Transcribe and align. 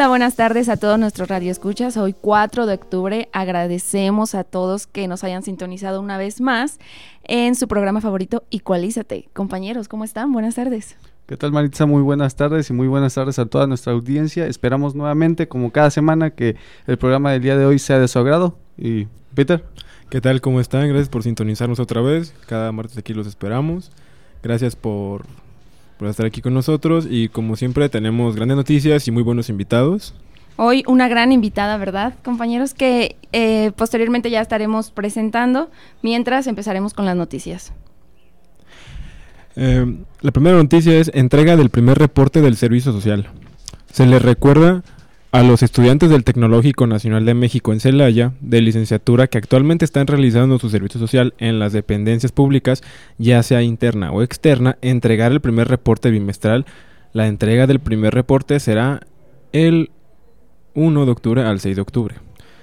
Hola, 0.00 0.08
buenas 0.08 0.34
tardes 0.34 0.70
a 0.70 0.78
todos 0.78 0.98
nuestros 0.98 1.28
radioescuchas. 1.28 1.98
Hoy 1.98 2.14
4 2.18 2.64
de 2.64 2.72
octubre 2.72 3.28
agradecemos 3.34 4.34
a 4.34 4.44
todos 4.44 4.86
que 4.86 5.06
nos 5.08 5.24
hayan 5.24 5.42
sintonizado 5.42 6.00
una 6.00 6.16
vez 6.16 6.40
más 6.40 6.78
en 7.24 7.54
su 7.54 7.68
programa 7.68 8.00
favorito 8.00 8.44
Igualízate. 8.48 9.28
Compañeros, 9.34 9.88
¿cómo 9.88 10.04
están? 10.04 10.32
Buenas 10.32 10.54
tardes. 10.54 10.96
¿Qué 11.26 11.36
tal 11.36 11.52
Maritza? 11.52 11.84
Muy 11.84 12.00
buenas 12.00 12.34
tardes 12.34 12.70
y 12.70 12.72
muy 12.72 12.88
buenas 12.88 13.12
tardes 13.12 13.38
a 13.38 13.44
toda 13.44 13.66
nuestra 13.66 13.92
audiencia. 13.92 14.46
Esperamos 14.46 14.94
nuevamente, 14.94 15.48
como 15.48 15.70
cada 15.70 15.90
semana, 15.90 16.30
que 16.30 16.56
el 16.86 16.96
programa 16.96 17.32
del 17.32 17.42
día 17.42 17.58
de 17.58 17.66
hoy 17.66 17.78
sea 17.78 17.98
de 17.98 18.08
su 18.08 18.18
agrado. 18.20 18.56
Y 18.78 19.06
Peter. 19.34 19.66
¿Qué 20.08 20.22
tal? 20.22 20.40
¿Cómo 20.40 20.62
están? 20.62 20.88
Gracias 20.88 21.10
por 21.10 21.24
sintonizarnos 21.24 21.78
otra 21.78 22.00
vez. 22.00 22.32
Cada 22.46 22.72
martes 22.72 22.96
aquí 22.96 23.12
los 23.12 23.26
esperamos. 23.26 23.92
Gracias 24.42 24.76
por, 24.76 25.26
por 26.00 26.08
estar 26.08 26.24
aquí 26.24 26.40
con 26.40 26.54
nosotros 26.54 27.06
y 27.10 27.28
como 27.28 27.56
siempre 27.56 27.90
tenemos 27.90 28.34
grandes 28.34 28.56
noticias 28.56 29.06
y 29.06 29.10
muy 29.10 29.22
buenos 29.22 29.50
invitados. 29.50 30.14
Hoy 30.56 30.82
una 30.86 31.08
gran 31.08 31.30
invitada, 31.30 31.76
¿verdad, 31.76 32.14
compañeros? 32.24 32.72
Que 32.72 33.16
eh, 33.32 33.72
posteriormente 33.76 34.30
ya 34.30 34.40
estaremos 34.40 34.90
presentando, 34.92 35.70
mientras 36.00 36.46
empezaremos 36.46 36.94
con 36.94 37.04
las 37.04 37.16
noticias. 37.16 37.74
Eh, 39.56 39.98
la 40.22 40.30
primera 40.30 40.56
noticia 40.56 40.98
es 40.98 41.10
entrega 41.12 41.54
del 41.56 41.68
primer 41.68 41.98
reporte 41.98 42.40
del 42.40 42.56
Servicio 42.56 42.92
Social. 42.92 43.28
Se 43.92 44.06
les 44.06 44.22
recuerda 44.22 44.82
a 45.32 45.42
los 45.44 45.62
estudiantes 45.62 46.10
del 46.10 46.24
Tecnológico 46.24 46.88
Nacional 46.88 47.24
de 47.24 47.34
México 47.34 47.72
en 47.72 47.78
Celaya, 47.78 48.32
de 48.40 48.60
licenciatura, 48.60 49.28
que 49.28 49.38
actualmente 49.38 49.84
están 49.84 50.08
realizando 50.08 50.58
su 50.58 50.70
servicio 50.70 50.98
social 50.98 51.34
en 51.38 51.60
las 51.60 51.72
dependencias 51.72 52.32
públicas, 52.32 52.82
ya 53.16 53.40
sea 53.44 53.62
interna 53.62 54.10
o 54.10 54.22
externa, 54.22 54.76
entregar 54.82 55.30
el 55.30 55.40
primer 55.40 55.68
reporte 55.68 56.10
bimestral. 56.10 56.66
La 57.12 57.28
entrega 57.28 57.68
del 57.68 57.78
primer 57.78 58.12
reporte 58.12 58.58
será 58.58 59.06
el 59.52 59.92
1 60.74 61.04
de 61.04 61.12
octubre 61.12 61.42
al 61.42 61.60
6 61.60 61.76
de 61.76 61.82
octubre. 61.82 62.16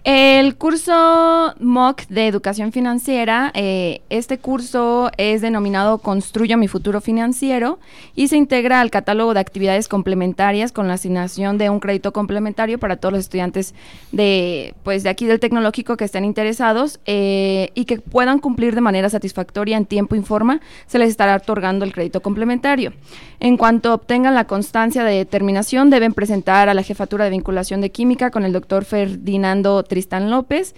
El 0.05 0.55
curso 0.55 1.53
MOOC 1.59 2.07
de 2.07 2.27
Educación 2.27 2.71
Financiera, 2.71 3.51
eh, 3.53 3.99
este 4.09 4.37
curso 4.37 5.11
es 5.17 5.41
denominado 5.41 5.97
Construyo 5.97 6.57
mi 6.57 6.69
futuro 6.69 7.01
financiero 7.01 7.79
y 8.15 8.29
se 8.29 8.37
integra 8.37 8.79
al 8.79 8.91
catálogo 8.91 9.33
de 9.33 9.41
actividades 9.41 9.89
complementarias 9.89 10.71
con 10.71 10.87
la 10.87 10.93
asignación 10.93 11.57
de 11.57 11.69
un 11.69 11.81
crédito 11.81 12.13
complementario 12.13 12.79
para 12.79 12.95
todos 12.95 13.11
los 13.11 13.19
estudiantes 13.19 13.75
de, 14.13 14.73
pues, 14.83 15.03
de 15.03 15.09
aquí 15.09 15.25
del 15.25 15.41
tecnológico 15.41 15.97
que 15.97 16.05
estén 16.05 16.23
interesados 16.23 17.01
eh, 17.05 17.71
y 17.75 17.83
que 17.83 17.99
puedan 17.99 18.39
cumplir 18.39 18.75
de 18.75 18.81
manera 18.81 19.09
satisfactoria 19.09 19.75
en 19.75 19.85
tiempo 19.85 20.15
y 20.15 20.21
forma, 20.21 20.61
se 20.87 20.97
les 20.97 21.09
estará 21.09 21.35
otorgando 21.35 21.83
el 21.83 21.91
crédito 21.91 22.21
complementario. 22.21 22.93
En 23.41 23.57
cuanto 23.57 23.93
obtengan 23.93 24.33
la 24.33 24.47
constancia 24.47 25.03
de 25.03 25.15
determinación, 25.15 25.89
deben 25.89 26.13
presentar 26.13 26.69
a 26.69 26.73
la 26.73 26.83
Jefatura 26.83 27.25
de 27.25 27.31
Vinculación 27.31 27.81
de 27.81 27.91
Química 27.91 28.31
con 28.31 28.43
el 28.45 28.53
doctor 28.53 28.85
Ferdinando 28.85 29.83
Tristán 29.89 30.31
López. 30.31 30.75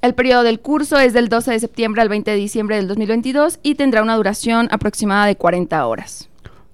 El 0.00 0.14
periodo 0.14 0.42
del 0.42 0.58
curso 0.58 0.98
es 0.98 1.12
del 1.12 1.28
12 1.28 1.52
de 1.52 1.60
septiembre 1.60 2.02
al 2.02 2.08
20 2.08 2.32
de 2.32 2.36
diciembre 2.36 2.74
del 2.74 2.88
2022 2.88 3.60
y 3.62 3.76
tendrá 3.76 4.02
una 4.02 4.16
duración 4.16 4.66
aproximada 4.72 5.26
de 5.26 5.36
40 5.36 5.86
horas. 5.86 6.31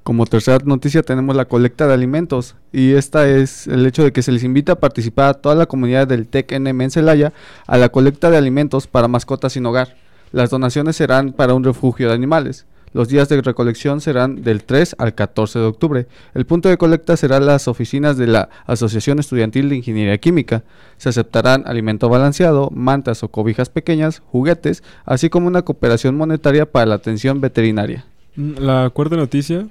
Como 0.09 0.25
tercera 0.25 0.57
noticia 0.65 1.03
tenemos 1.03 1.37
la 1.37 1.45
colecta 1.45 1.87
de 1.87 1.93
alimentos 1.93 2.57
y 2.73 2.93
esta 2.93 3.29
es 3.29 3.67
el 3.67 3.85
hecho 3.85 4.03
de 4.03 4.11
que 4.11 4.23
se 4.23 4.33
les 4.33 4.43
invita 4.43 4.73
a 4.73 4.81
participar 4.81 5.29
a 5.29 5.35
toda 5.35 5.55
la 5.55 5.67
comunidad 5.67 6.09
del 6.09 6.27
TEC-NM 6.27 6.81
en 6.81 6.91
Celaya 6.91 7.35
a 7.67 7.77
la 7.77 7.91
colecta 7.91 8.31
de 8.31 8.39
alimentos 8.39 8.87
para 8.87 9.07
mascotas 9.07 9.53
sin 9.53 9.67
hogar. 9.67 9.97
Las 10.33 10.49
donaciones 10.49 10.97
serán 10.97 11.35
para 11.35 11.53
un 11.53 11.63
refugio 11.63 12.09
de 12.09 12.15
animales. 12.15 12.65
Los 12.95 13.09
días 13.09 13.29
de 13.29 13.43
recolección 13.43 14.01
serán 14.01 14.41
del 14.41 14.65
3 14.65 14.97
al 14.99 15.15
14 15.15 15.59
de 15.59 15.67
octubre. 15.67 16.07
El 16.33 16.47
punto 16.47 16.71
de 16.71 16.79
colecta 16.79 17.15
será 17.19 17.39
las 17.39 17.69
oficinas 17.69 18.17
de 18.17 18.29
la 18.29 18.49
Asociación 18.65 19.19
Estudiantil 19.19 19.69
de 19.69 19.77
Ingeniería 19.77 20.17
Química. 20.17 20.63
Se 20.97 21.11
aceptarán 21.11 21.65
alimento 21.67 22.09
balanceado, 22.09 22.71
mantas 22.73 23.23
o 23.23 23.29
cobijas 23.29 23.69
pequeñas, 23.69 24.23
juguetes, 24.25 24.83
así 25.05 25.29
como 25.29 25.49
una 25.49 25.61
cooperación 25.67 26.17
monetaria 26.17 26.65
para 26.65 26.87
la 26.87 26.95
atención 26.95 27.43
veterinaria. 27.43 28.07
Mm, 28.37 28.53
La 28.59 28.89
cuarta 28.91 29.17
noticia, 29.17 29.67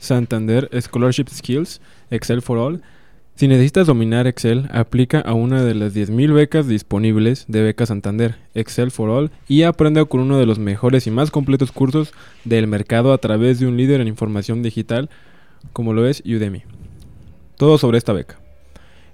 Santander 0.00 0.68
Scholarship 0.80 1.26
Skills, 1.30 1.80
Excel 2.10 2.42
for 2.42 2.58
All. 2.58 2.82
Si 3.36 3.48
necesitas 3.48 3.86
dominar 3.86 4.26
Excel, 4.26 4.68
aplica 4.72 5.20
a 5.20 5.32
una 5.32 5.62
de 5.62 5.74
las 5.74 5.94
10.000 5.94 6.34
becas 6.34 6.66
disponibles 6.66 7.44
de 7.48 7.62
Beca 7.62 7.86
Santander, 7.86 8.36
Excel 8.54 8.90
for 8.90 9.08
All, 9.08 9.30
y 9.48 9.62
aprende 9.62 10.04
con 10.06 10.20
uno 10.20 10.38
de 10.38 10.46
los 10.46 10.58
mejores 10.58 11.06
y 11.06 11.10
más 11.10 11.30
completos 11.30 11.72
cursos 11.72 12.12
del 12.44 12.66
mercado 12.66 13.12
a 13.12 13.18
través 13.18 13.60
de 13.60 13.66
un 13.66 13.76
líder 13.76 14.00
en 14.00 14.08
información 14.08 14.62
digital 14.62 15.08
como 15.72 15.92
lo 15.92 16.06
es 16.06 16.22
Udemy. 16.26 16.64
Todo 17.56 17.78
sobre 17.78 17.98
esta 17.98 18.12
beca. 18.12 18.40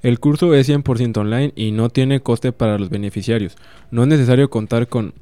El 0.03 0.21
curso 0.21 0.55
es 0.55 0.69
100% 0.69 1.17
online 1.19 1.53
y 1.57 1.73
no 1.73 1.91
tiene 1.91 2.21
coste 2.21 2.53
para 2.53 2.79
los 2.79 2.91
beneficiarios. 2.91 3.57
No 3.91 4.03
es 4.03 4.09
necesario 4.09 4.51
contar 4.51 4.89
con 4.89 5.15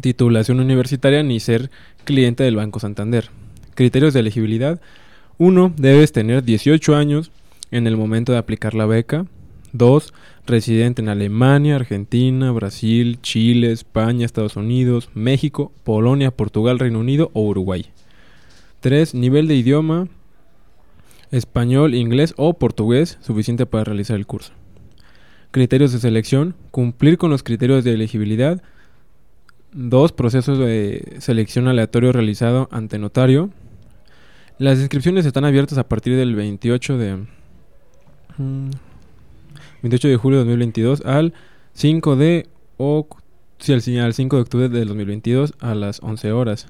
titulación 0.00 0.60
universitaria 0.60 1.22
ni 1.22 1.40
ser 1.40 1.70
cliente 2.04 2.44
del 2.44 2.56
Banco 2.56 2.80
Santander. 2.80 3.30
Criterios 3.76 4.14
de 4.14 4.20
elegibilidad. 4.20 4.80
1. 5.36 5.74
Debes 5.76 6.10
tener 6.10 6.42
18 6.42 6.96
años 6.96 7.30
en 7.70 7.86
el 7.86 7.98
momento 7.98 8.32
de 8.32 8.38
aplicar 8.38 8.72
la 8.72 8.86
beca. 8.86 9.26
2. 9.72 10.14
Residente 10.46 11.02
en 11.02 11.10
Alemania, 11.10 11.76
Argentina, 11.76 12.50
Brasil, 12.52 13.18
Chile, 13.20 13.72
España, 13.72 14.24
Estados 14.24 14.56
Unidos, 14.56 15.10
México, 15.12 15.72
Polonia, 15.84 16.30
Portugal, 16.30 16.78
Reino 16.78 17.00
Unido 17.00 17.30
o 17.34 17.42
Uruguay. 17.42 17.84
3. 18.80 19.14
Nivel 19.14 19.46
de 19.46 19.56
idioma. 19.56 20.08
Español, 21.30 21.94
inglés 21.94 22.32
o 22.38 22.54
portugués 22.54 23.18
suficiente 23.20 23.66
para 23.66 23.84
realizar 23.84 24.16
el 24.16 24.26
curso. 24.26 24.54
Criterios 25.50 25.92
de 25.92 25.98
selección. 25.98 26.54
Cumplir 26.70 27.18
con 27.18 27.28
los 27.28 27.42
criterios 27.42 27.84
de 27.84 27.92
elegibilidad. 27.92 28.62
2. 29.72 30.12
Procesos 30.12 30.58
de 30.58 31.16
selección 31.18 31.68
aleatorio 31.68 32.12
realizado 32.12 32.68
ante 32.70 32.98
notario. 32.98 33.50
Las 34.58 34.78
inscripciones 34.78 35.26
están 35.26 35.44
abiertas 35.44 35.76
a 35.78 35.88
partir 35.88 36.16
del 36.16 36.34
28 36.34 36.96
de 36.98 37.16
mm, 38.38 38.70
28 39.82 40.08
de 40.08 40.16
julio 40.16 40.38
de 40.38 40.44
2022 40.44 41.02
al 41.04 41.34
5 41.74 42.16
de 42.16 42.46
oc- 42.78 43.18
sí, 43.58 43.72
al, 43.74 43.82
sí, 43.82 43.98
al 43.98 44.14
5 44.14 44.36
de 44.36 44.42
octubre 44.42 44.68
del 44.68 44.88
2022 44.88 45.54
a 45.60 45.74
las 45.74 46.00
11 46.02 46.32
horas. 46.32 46.66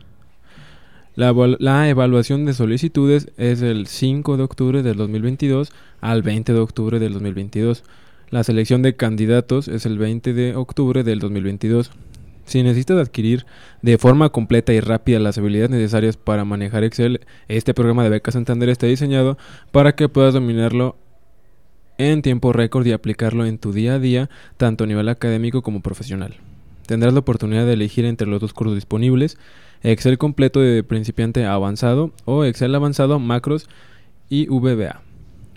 La, 1.14 1.32
la 1.60 1.88
evaluación 1.88 2.44
de 2.44 2.52
solicitudes 2.54 3.30
es 3.38 3.60
del 3.60 3.86
5 3.86 4.36
de 4.36 4.42
octubre 4.42 4.82
del 4.82 4.96
2022 4.96 5.70
al 6.00 6.22
20 6.22 6.52
de 6.52 6.58
octubre 6.58 6.98
del 6.98 7.12
2022. 7.14 7.84
La 8.30 8.42
selección 8.42 8.82
de 8.82 8.96
candidatos 8.96 9.68
es 9.68 9.86
el 9.86 9.96
20 9.96 10.34
de 10.34 10.56
octubre 10.56 11.04
del 11.04 11.20
2022. 11.20 11.90
Si 12.46 12.62
necesitas 12.62 12.96
adquirir 12.98 13.44
de 13.82 13.98
forma 13.98 14.30
completa 14.30 14.72
y 14.72 14.80
rápida 14.80 15.18
las 15.18 15.36
habilidades 15.36 15.70
necesarias 15.70 16.16
para 16.16 16.44
manejar 16.44 16.84
Excel, 16.84 17.20
este 17.48 17.74
programa 17.74 18.04
de 18.04 18.10
Beca 18.10 18.30
Santander 18.30 18.68
está 18.68 18.86
diseñado 18.86 19.36
para 19.72 19.96
que 19.96 20.08
puedas 20.08 20.32
dominarlo 20.32 20.96
en 21.98 22.22
tiempo 22.22 22.52
récord 22.52 22.86
y 22.86 22.92
aplicarlo 22.92 23.46
en 23.46 23.58
tu 23.58 23.72
día 23.72 23.94
a 23.94 23.98
día, 23.98 24.30
tanto 24.56 24.84
a 24.84 24.86
nivel 24.86 25.08
académico 25.08 25.62
como 25.62 25.80
profesional. 25.80 26.36
Tendrás 26.86 27.12
la 27.12 27.20
oportunidad 27.20 27.66
de 27.66 27.72
elegir 27.72 28.04
entre 28.04 28.28
los 28.28 28.40
dos 28.40 28.52
cursos 28.52 28.76
disponibles, 28.76 29.38
Excel 29.82 30.16
completo 30.16 30.60
de 30.60 30.84
principiante 30.84 31.44
avanzado 31.46 32.12
o 32.24 32.44
Excel 32.44 32.74
avanzado, 32.74 33.18
macros 33.18 33.68
y 34.28 34.46
VBA. 34.46 35.02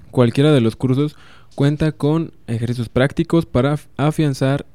Cualquiera 0.09 0.51
de 0.51 0.62
los 0.62 0.75
cursos 0.75 1.15
cuenta 1.53 1.91
con 1.91 2.33
ejercicios 2.47 2.89
prácticos 2.89 3.45
para 3.45 3.77
afianzar 3.95 4.65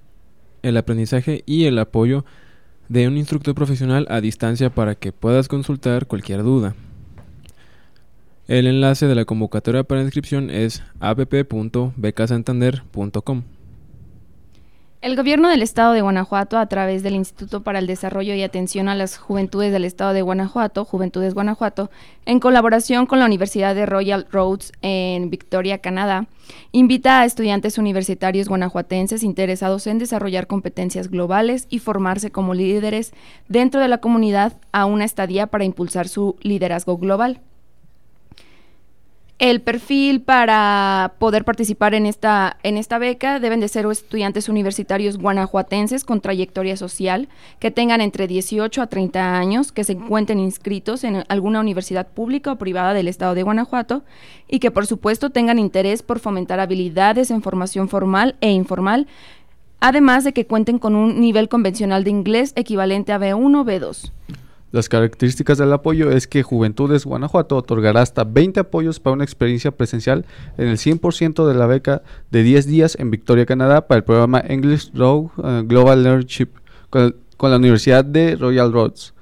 el 0.64 0.76
aprendizaje 0.76 1.44
y 1.46 1.66
el 1.66 1.78
apoyo 1.78 2.24
de 2.88 3.06
un 3.06 3.16
instructor 3.16 3.54
profesional 3.54 4.06
a 4.10 4.20
distancia 4.20 4.70
para 4.70 4.94
que 4.94 5.12
puedas 5.12 5.48
consultar 5.48 6.06
cualquier 6.06 6.42
duda. 6.42 6.74
El 8.48 8.66
enlace 8.66 9.06
de 9.06 9.14
la 9.14 9.24
convocatoria 9.24 9.84
para 9.84 10.02
inscripción 10.02 10.50
es 10.50 10.82
app.becasantander.com. 11.00 13.42
El 15.04 15.16
gobierno 15.16 15.50
del 15.50 15.60
estado 15.60 15.92
de 15.92 16.00
Guanajuato, 16.00 16.56
a 16.56 16.64
través 16.64 17.02
del 17.02 17.14
Instituto 17.14 17.62
para 17.62 17.78
el 17.78 17.86
Desarrollo 17.86 18.32
y 18.32 18.42
Atención 18.42 18.88
a 18.88 18.94
las 18.94 19.18
Juventudes 19.18 19.70
del 19.70 19.84
estado 19.84 20.14
de 20.14 20.22
Guanajuato, 20.22 20.86
Juventudes 20.86 21.34
Guanajuato, 21.34 21.90
en 22.24 22.40
colaboración 22.40 23.04
con 23.04 23.18
la 23.18 23.26
Universidad 23.26 23.74
de 23.74 23.84
Royal 23.84 24.26
Roads 24.32 24.72
en 24.80 25.28
Victoria, 25.28 25.76
Canadá, 25.76 26.26
invita 26.72 27.20
a 27.20 27.26
estudiantes 27.26 27.76
universitarios 27.76 28.48
guanajuatenses 28.48 29.22
interesados 29.24 29.86
en 29.88 29.98
desarrollar 29.98 30.46
competencias 30.46 31.10
globales 31.10 31.66
y 31.68 31.80
formarse 31.80 32.30
como 32.30 32.54
líderes 32.54 33.12
dentro 33.46 33.82
de 33.82 33.88
la 33.88 33.98
comunidad 33.98 34.54
a 34.72 34.86
una 34.86 35.04
estadía 35.04 35.48
para 35.48 35.64
impulsar 35.64 36.08
su 36.08 36.36
liderazgo 36.40 36.96
global. 36.96 37.42
El 39.40 39.60
perfil 39.60 40.20
para 40.20 41.14
poder 41.18 41.44
participar 41.44 41.92
en 41.94 42.06
esta, 42.06 42.56
en 42.62 42.78
esta 42.78 42.98
beca 42.98 43.40
deben 43.40 43.58
de 43.58 43.66
ser 43.66 43.84
estudiantes 43.86 44.48
universitarios 44.48 45.18
guanajuatenses 45.18 46.04
con 46.04 46.20
trayectoria 46.20 46.76
social, 46.76 47.28
que 47.58 47.72
tengan 47.72 48.00
entre 48.00 48.28
18 48.28 48.80
a 48.80 48.86
30 48.86 49.36
años, 49.36 49.72
que 49.72 49.82
se 49.82 49.94
encuentren 49.94 50.38
inscritos 50.38 51.02
en 51.02 51.24
alguna 51.26 51.58
universidad 51.58 52.06
pública 52.06 52.52
o 52.52 52.58
privada 52.58 52.94
del 52.94 53.08
estado 53.08 53.34
de 53.34 53.42
Guanajuato 53.42 54.04
y 54.46 54.60
que 54.60 54.70
por 54.70 54.86
supuesto 54.86 55.30
tengan 55.30 55.58
interés 55.58 56.04
por 56.04 56.20
fomentar 56.20 56.60
habilidades 56.60 57.32
en 57.32 57.42
formación 57.42 57.88
formal 57.88 58.36
e 58.40 58.52
informal, 58.52 59.08
además 59.80 60.22
de 60.22 60.32
que 60.32 60.46
cuenten 60.46 60.78
con 60.78 60.94
un 60.94 61.20
nivel 61.20 61.48
convencional 61.48 62.04
de 62.04 62.10
inglés 62.10 62.52
equivalente 62.54 63.12
a 63.12 63.18
B1 63.18 63.60
o 63.60 63.64
B2. 63.64 64.12
Las 64.74 64.88
características 64.88 65.58
del 65.58 65.72
apoyo 65.72 66.10
es 66.10 66.26
que 66.26 66.42
Juventudes 66.42 67.04
Guanajuato 67.04 67.56
otorgará 67.56 68.02
hasta 68.02 68.24
20 68.24 68.58
apoyos 68.58 68.98
para 68.98 69.14
una 69.14 69.22
experiencia 69.22 69.70
presencial 69.70 70.26
en 70.58 70.66
el 70.66 70.78
100% 70.78 71.46
de 71.46 71.54
la 71.54 71.68
beca 71.68 72.02
de 72.32 72.42
10 72.42 72.66
días 72.66 72.96
en 72.98 73.12
Victoria, 73.12 73.46
Canadá, 73.46 73.86
para 73.86 73.98
el 73.98 74.02
programa 74.02 74.42
English 74.44 74.90
Row 74.92 75.30
eh, 75.44 75.62
Global 75.64 76.02
Leadership 76.02 76.48
con, 76.90 77.14
la 77.40 77.56
Universidad 77.56 78.04
de 78.04 78.34
Royal 78.34 78.72
Roads. 78.72 79.14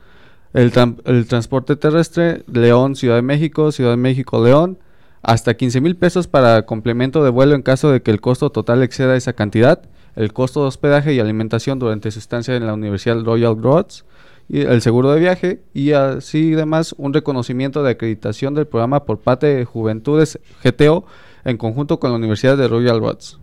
El, 0.54 0.72
el, 1.04 1.26
transporte 1.26 1.76
terrestre, 1.76 2.44
León, 2.50 2.96
Ciudad 2.96 3.16
de 3.16 3.22
México, 3.22 3.72
Ciudad 3.72 3.90
de 3.90 3.98
México, 3.98 4.42
León, 4.42 4.78
hasta 5.20 5.52
15 5.52 5.82
mil 5.82 5.96
pesos 5.96 6.28
para 6.28 6.64
complemento 6.64 7.22
de 7.22 7.28
vuelo 7.28 7.54
en 7.54 7.60
caso 7.60 7.90
de 7.90 8.00
que 8.00 8.10
el 8.10 8.22
costo 8.22 8.48
total 8.48 8.82
exceda 8.82 9.16
esa 9.16 9.34
cantidad, 9.34 9.82
el 10.16 10.32
costo 10.32 10.62
de 10.62 10.68
hospedaje 10.68 11.12
y 11.12 11.20
alimentación 11.20 11.78
durante 11.78 12.10
su 12.10 12.20
estancia 12.20 12.56
en 12.56 12.66
la 12.66 12.72
Universidad 12.72 13.22
Royal 13.22 13.62
Roads 13.62 14.06
y 14.48 14.60
el 14.60 14.82
seguro 14.82 15.12
de 15.12 15.20
viaje 15.20 15.62
y 15.72 15.92
así 15.92 16.50
demás 16.50 16.94
un 16.98 17.12
reconocimiento 17.12 17.82
de 17.82 17.92
acreditación 17.92 18.54
del 18.54 18.66
programa 18.66 19.04
por 19.04 19.18
parte 19.18 19.46
de 19.46 19.64
Juventudes 19.64 20.38
GTO 20.62 21.04
en 21.44 21.56
conjunto 21.56 21.98
con 21.98 22.10
la 22.10 22.16
Universidad 22.16 22.56
de 22.56 22.68
Royal 22.68 23.00
Roads. 23.00 23.38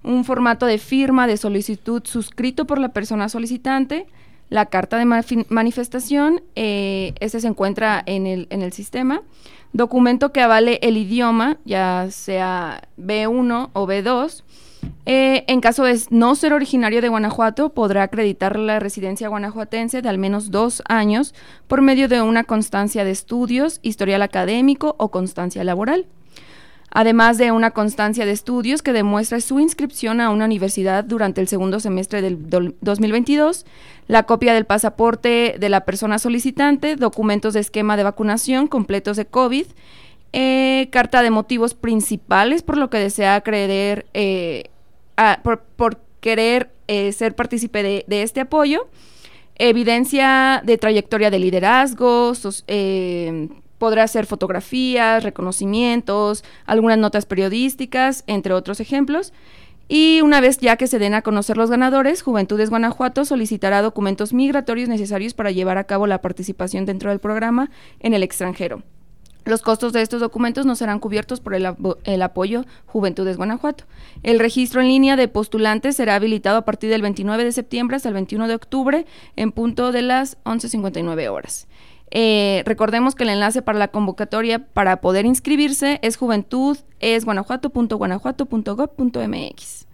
un 0.02 0.24
formato 0.24 0.66
de 0.66 0.78
firma 0.78 1.26
de 1.26 1.36
solicitud 1.36 2.02
suscrito 2.04 2.66
por 2.66 2.78
la 2.78 2.90
persona 2.90 3.28
solicitante, 3.28 4.06
la 4.48 4.66
carta 4.66 4.98
de 4.98 5.06
manifestación, 5.48 6.42
eh, 6.56 7.14
este 7.20 7.40
se 7.40 7.48
encuentra 7.48 8.02
en 8.04 8.26
el, 8.26 8.46
en 8.50 8.62
el 8.62 8.72
sistema, 8.72 9.22
documento 9.72 10.32
que 10.32 10.42
avale 10.42 10.78
el 10.82 10.96
idioma, 10.96 11.56
ya 11.64 12.08
sea 12.10 12.82
B1 12.98 13.70
o 13.72 13.86
B2, 13.86 14.42
eh, 15.06 15.44
en 15.46 15.60
caso 15.60 15.84
de 15.84 15.98
no 16.10 16.34
ser 16.34 16.52
originario 16.52 17.00
de 17.00 17.08
Guanajuato, 17.08 17.70
podrá 17.70 18.02
acreditar 18.02 18.58
la 18.58 18.78
residencia 18.78 19.28
guanajuatense 19.28 20.02
de 20.02 20.08
al 20.08 20.18
menos 20.18 20.50
dos 20.50 20.82
años 20.86 21.34
por 21.66 21.82
medio 21.82 22.08
de 22.08 22.20
una 22.22 22.44
constancia 22.44 23.04
de 23.04 23.10
estudios, 23.10 23.78
historial 23.82 24.22
académico 24.22 24.94
o 24.98 25.10
constancia 25.10 25.64
laboral 25.64 26.06
además 26.94 27.38
de 27.38 27.52
una 27.52 27.70
constancia 27.70 28.26
de 28.26 28.32
estudios 28.32 28.82
que 28.82 28.92
demuestra 28.92 29.40
su 29.40 29.58
inscripción 29.58 30.20
a 30.20 30.30
una 30.30 30.44
universidad 30.44 31.04
durante 31.04 31.40
el 31.40 31.48
segundo 31.48 31.80
semestre 31.80 32.20
del 32.20 32.38
2022, 32.80 33.64
la 34.08 34.24
copia 34.24 34.52
del 34.52 34.66
pasaporte 34.66 35.56
de 35.58 35.68
la 35.68 35.84
persona 35.84 36.18
solicitante, 36.18 36.96
documentos 36.96 37.54
de 37.54 37.60
esquema 37.60 37.96
de 37.96 38.02
vacunación 38.02 38.66
completos 38.66 39.16
de 39.16 39.24
COVID, 39.24 39.66
eh, 40.34 40.88
carta 40.90 41.22
de 41.22 41.30
motivos 41.30 41.74
principales 41.74 42.62
por 42.62 42.76
lo 42.76 42.90
que 42.90 42.98
desea 42.98 43.40
creer, 43.40 44.06
eh, 44.12 44.64
por, 45.42 45.98
querer 46.20 46.70
eh, 46.88 47.12
ser 47.12 47.34
partícipe 47.34 47.82
de, 47.82 48.22
este 48.22 48.40
apoyo, 48.40 48.88
evidencia 49.56 50.62
de 50.64 50.78
trayectoria 50.78 51.30
de 51.30 51.38
liderazgo, 51.38 52.32
Podrá 53.82 54.06
ser 54.06 54.26
fotografías, 54.26 55.24
reconocimientos, 55.24 56.44
algunas 56.66 56.98
notas 56.98 57.26
periodísticas, 57.26 58.22
entre 58.28 58.54
otros 58.54 58.78
ejemplos. 58.78 59.32
Y 59.88 60.20
una 60.20 60.40
vez 60.40 60.58
ya 60.58 60.76
que 60.76 60.86
se 60.86 61.00
den 61.00 61.14
a 61.14 61.22
conocer 61.22 61.56
los 61.56 61.68
ganadores, 61.68 62.22
Juventudes 62.22 62.70
Guanajuato 62.70 63.24
solicitará 63.24 63.82
documentos 63.82 64.32
migratorios 64.32 64.88
necesarios 64.88 65.34
para 65.34 65.50
llevar 65.50 65.78
a 65.78 65.82
cabo 65.82 66.06
la 66.06 66.20
participación 66.20 66.86
dentro 66.86 67.10
del 67.10 67.18
programa 67.18 67.72
en 67.98 68.14
el 68.14 68.22
extranjero. 68.22 68.84
Los 69.44 69.62
costos 69.62 69.92
de 69.92 70.02
estos 70.02 70.20
documentos 70.20 70.64
no 70.64 70.76
serán 70.76 71.00
cubiertos 71.00 71.40
por 71.40 71.52
el, 71.54 71.66
el, 72.04 72.22
apoyo 72.22 72.64
Juventudes 72.86 73.36
Guanajuato. 73.36 73.82
El 74.22 74.38
registro 74.38 74.80
en 74.80 74.86
línea 74.86 75.16
de 75.16 75.26
postulantes 75.26 75.96
será 75.96 76.14
habilitado 76.14 76.58
a 76.58 76.64
partir 76.64 76.88
del 76.88 77.02
29 77.02 77.42
de 77.42 77.50
septiembre 77.50 77.96
hasta 77.96 78.10
el 78.10 78.14
21 78.14 78.46
de 78.46 78.54
octubre 78.54 79.06
en 79.34 79.50
punto 79.50 79.90
de 79.90 80.02
las 80.02 80.38
11.59 80.44 81.28
horas. 81.32 81.66
Eh, 82.14 82.62
recordemos 82.66 83.14
que 83.14 83.22
el 83.22 83.30
enlace 83.30 83.62
para 83.62 83.78
la 83.78 83.88
convocatoria 83.88 84.58
para 84.58 85.00
poder 85.00 85.24
inscribirse 85.24 85.98
es 86.02 86.18
juventud, 86.18 86.76
es 87.00 87.24
guanajuato.guanajuato.gov.mx. 87.24 89.86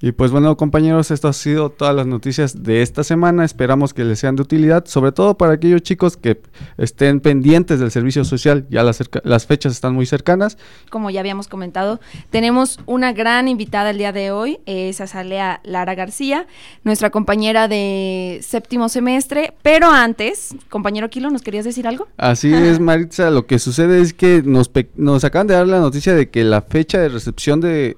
Y 0.00 0.12
pues 0.12 0.30
bueno, 0.30 0.56
compañeros, 0.56 1.10
esto 1.10 1.28
ha 1.28 1.32
sido 1.32 1.70
todas 1.70 1.94
las 1.94 2.06
noticias 2.06 2.62
de 2.62 2.82
esta 2.82 3.02
semana. 3.02 3.44
Esperamos 3.44 3.94
que 3.94 4.04
les 4.04 4.18
sean 4.18 4.36
de 4.36 4.42
utilidad, 4.42 4.84
sobre 4.86 5.12
todo 5.12 5.38
para 5.38 5.54
aquellos 5.54 5.82
chicos 5.82 6.16
que 6.16 6.40
estén 6.76 7.20
pendientes 7.20 7.80
del 7.80 7.90
servicio 7.90 8.24
social. 8.24 8.66
Ya 8.68 8.82
las, 8.82 9.02
las 9.24 9.46
fechas 9.46 9.72
están 9.72 9.94
muy 9.94 10.04
cercanas. 10.04 10.58
Como 10.90 11.08
ya 11.08 11.20
habíamos 11.20 11.48
comentado, 11.48 11.98
tenemos 12.30 12.78
una 12.84 13.12
gran 13.12 13.48
invitada 13.48 13.90
el 13.90 13.98
día 13.98 14.12
de 14.12 14.30
hoy, 14.30 14.58
es 14.66 15.00
Azalea 15.00 15.60
Lara 15.64 15.94
García, 15.94 16.46
nuestra 16.84 17.10
compañera 17.10 17.66
de 17.66 18.40
séptimo 18.42 18.90
semestre. 18.90 19.54
Pero 19.62 19.90
antes, 19.90 20.54
compañero 20.68 21.08
Kilo, 21.08 21.30
¿nos 21.30 21.42
querías 21.42 21.64
decir 21.64 21.86
algo? 21.86 22.08
Así 22.18 22.52
es, 22.52 22.80
Maritza. 22.80 23.30
Lo 23.30 23.46
que 23.46 23.58
sucede 23.58 24.02
es 24.02 24.12
que 24.12 24.42
nos, 24.44 24.70
nos 24.96 25.24
acaban 25.24 25.46
de 25.46 25.54
dar 25.54 25.66
la 25.66 25.80
noticia 25.80 26.14
de 26.14 26.28
que 26.28 26.44
la 26.44 26.60
fecha 26.60 26.98
de 26.98 27.08
recepción 27.08 27.60
de 27.60 27.96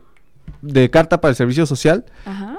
de 0.63 0.91
carta 0.91 1.21
para 1.21 1.31
el 1.31 1.37
servicio 1.37 1.67
social 1.67 2.05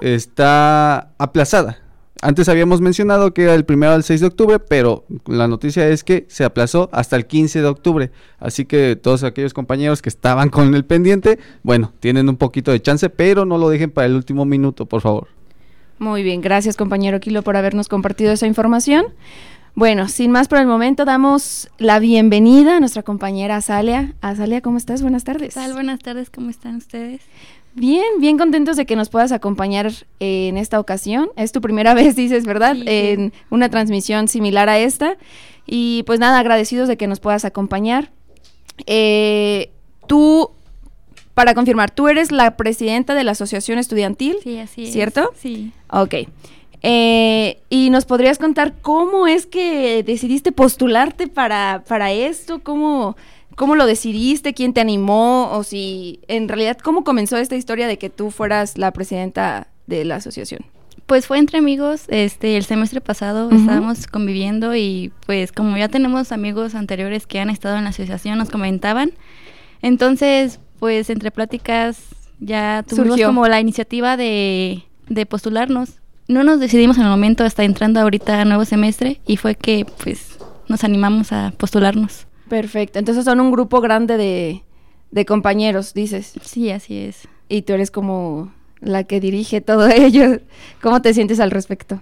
está 0.02 1.12
aplazada. 1.18 1.80
Antes 2.22 2.50
habíamos 2.50 2.82
mencionado 2.82 3.34
que 3.34 3.44
era 3.44 3.56
el 3.56 3.64
primero 3.64 3.94
al 3.94 4.04
6 4.04 4.20
de 4.20 4.28
octubre, 4.28 4.60
pero 4.60 5.06
la 5.26 5.48
noticia 5.48 5.88
es 5.88 6.04
que 6.04 6.26
se 6.28 6.44
aplazó 6.44 6.90
hasta 6.92 7.16
el 7.16 7.26
15 7.26 7.62
de 7.62 7.68
octubre. 7.68 8.12
Así 8.40 8.66
que 8.66 8.98
todos 8.98 9.24
aquellos 9.24 9.54
compañeros 9.54 10.02
que 10.02 10.10
estaban 10.10 10.50
con 10.50 10.76
el 10.76 10.84
pendiente, 10.84 11.40
bueno, 11.64 11.94
tienen 12.02 12.28
un 12.28 12.36
poquito 12.36 12.72
de 12.72 12.82
chance, 12.82 13.10
pero 13.10 13.46
no 13.46 13.58
lo 13.58 13.70
dejen 13.70 13.90
para 13.90 14.08
el 14.08 14.16
último 14.16 14.44
minuto, 14.44 14.86
por 14.86 15.00
favor. 15.00 15.30
Muy 15.98 16.24
bien, 16.24 16.42
gracias 16.42 16.76
compañero 16.76 17.20
Kilo 17.22 17.42
por 17.42 17.56
habernos 17.56 17.88
compartido 17.88 18.34
esa 18.34 18.48
información. 18.48 19.06
Bueno, 19.76 20.10
sin 20.10 20.32
más 20.32 20.50
por 20.50 20.60
el 20.60 20.68
momento, 20.68 21.06
damos 21.06 21.70
la 21.78 22.00
bienvenida 22.00 22.78
a 22.78 22.80
nuestra 22.82 23.04
compañera 23.04 23.56
Azalia. 23.58 24.14
Azalia, 24.20 24.60
¿cómo 24.60 24.78
estás? 24.78 25.02
Buenas 25.02 25.24
tardes. 25.24 25.54
tal? 25.54 25.72
Buenas 25.72 26.00
tardes, 26.00 26.30
¿cómo 26.30 26.50
están 26.50 26.76
ustedes? 26.76 27.22
Bien, 27.74 28.06
bien 28.20 28.38
contentos 28.38 28.78
de 28.78 28.86
que 28.86 28.96
nos 28.96 29.10
puedas 29.10 29.32
acompañar 29.32 29.92
en 30.20 30.58
esta 30.58 30.80
ocasión. 30.80 31.30
Es 31.36 31.52
tu 31.52 31.62
primera 31.62 31.94
vez, 31.96 32.16
dices, 32.16 32.46
¿verdad? 32.46 32.76
En 32.86 33.34
una 33.50 33.70
transmisión 33.70 34.28
similar 34.28 34.70
a 34.70 34.80
esta. 34.80 35.18
Y 35.66 36.04
pues 36.04 36.20
nada, 36.20 36.40
agradecidos 36.40 36.88
de 36.88 36.98
que 36.98 37.08
nos 37.08 37.20
puedas 37.20 37.46
acompañar. 37.46 38.12
Eh, 38.88 39.70
tú, 40.08 40.52
para 41.34 41.54
confirmar, 41.54 41.92
tú 41.92 42.08
eres 42.08 42.32
la 42.32 42.58
presidenta 42.58 43.14
de 43.14 43.24
la 43.24 43.32
Asociación 43.32 43.78
Estudiantil. 43.78 44.38
Sí, 44.44 44.58
así 44.58 44.88
¿Cierto? 44.88 45.32
Sí. 45.38 45.72
Ok. 45.92 46.16
Eh, 46.82 47.60
y 47.70 47.90
nos 47.90 48.06
podrías 48.06 48.38
contar 48.38 48.74
cómo 48.82 49.28
es 49.28 49.46
que 49.46 50.02
decidiste 50.04 50.52
postularte 50.52 51.28
para, 51.28 51.84
para 51.88 52.12
esto, 52.14 52.64
cómo, 52.64 53.18
cómo 53.60 53.76
lo 53.76 53.86
decidiste, 53.86 54.54
quién 54.54 54.72
te 54.72 54.80
animó, 54.80 55.52
o 55.52 55.64
si 55.64 56.22
en 56.30 56.48
realidad 56.48 56.78
cómo 56.82 57.04
comenzó 57.04 57.36
esta 57.36 57.58
historia 57.58 57.90
de 57.90 57.98
que 57.98 58.10
tú 58.10 58.32
fueras 58.32 58.78
la 58.78 58.94
presidenta 58.94 59.68
de 59.86 60.06
la 60.06 60.16
asociación. 60.16 60.62
Pues 61.08 61.28
fue 61.28 61.40
entre 61.40 61.58
amigos, 61.58 62.06
este, 62.08 62.56
el 62.56 62.64
semestre 62.64 63.02
pasado 63.02 63.50
estábamos 63.52 64.08
conviviendo 64.08 64.78
y 64.78 65.12
pues 65.26 65.52
como 65.52 65.76
ya 65.76 65.90
tenemos 65.90 66.32
amigos 66.32 66.74
anteriores 66.74 67.28
que 67.28 67.42
han 67.42 67.50
estado 67.50 67.76
en 67.76 67.84
la 67.84 67.90
asociación, 67.90 68.38
nos 68.38 68.50
comentaban. 68.50 69.12
Entonces, 69.82 70.62
pues 70.80 71.10
entre 71.10 71.30
pláticas 71.30 72.00
ya 72.40 72.86
tuvimos 72.88 73.10
Surgió. 73.10 73.28
como 73.28 73.46
la 73.50 73.60
iniciativa 73.60 74.16
de, 74.16 74.86
de 75.10 75.26
postularnos. 75.26 75.96
No 76.30 76.46
nos 76.46 76.62
decidimos 76.62 76.98
en 76.98 77.04
el 77.04 77.10
momento 77.10 77.44
hasta 77.44 77.66
entrando 77.66 78.00
ahorita 78.00 78.40
a 78.40 78.46
nuevo 78.46 78.64
semestre 78.64 79.20
y 79.28 79.36
fue 79.36 79.56
que 79.56 79.86
pues 80.02 80.38
nos 80.70 80.86
animamos 80.86 81.34
a 81.34 81.52
postularnos. 81.58 82.29
Perfecto. 82.50 83.00
Entonces 83.00 83.26
son 83.26 83.40
un 83.40 83.52
grupo 83.52 83.80
grande 83.82 84.18
de, 84.18 84.64
de 85.12 85.26
compañeros, 85.26 85.94
dices. 85.94 86.34
Sí, 86.44 86.72
así 86.72 86.98
es. 86.98 87.28
Y 87.48 87.62
tú 87.64 87.74
eres 87.74 87.92
como 87.92 88.52
la 88.82 89.04
que 89.04 89.20
dirige 89.20 89.62
todo 89.62 89.88
ello. 89.90 90.40
¿Cómo 90.82 91.02
te 91.02 91.14
sientes 91.14 91.40
al 91.40 91.52
respecto? 91.52 92.02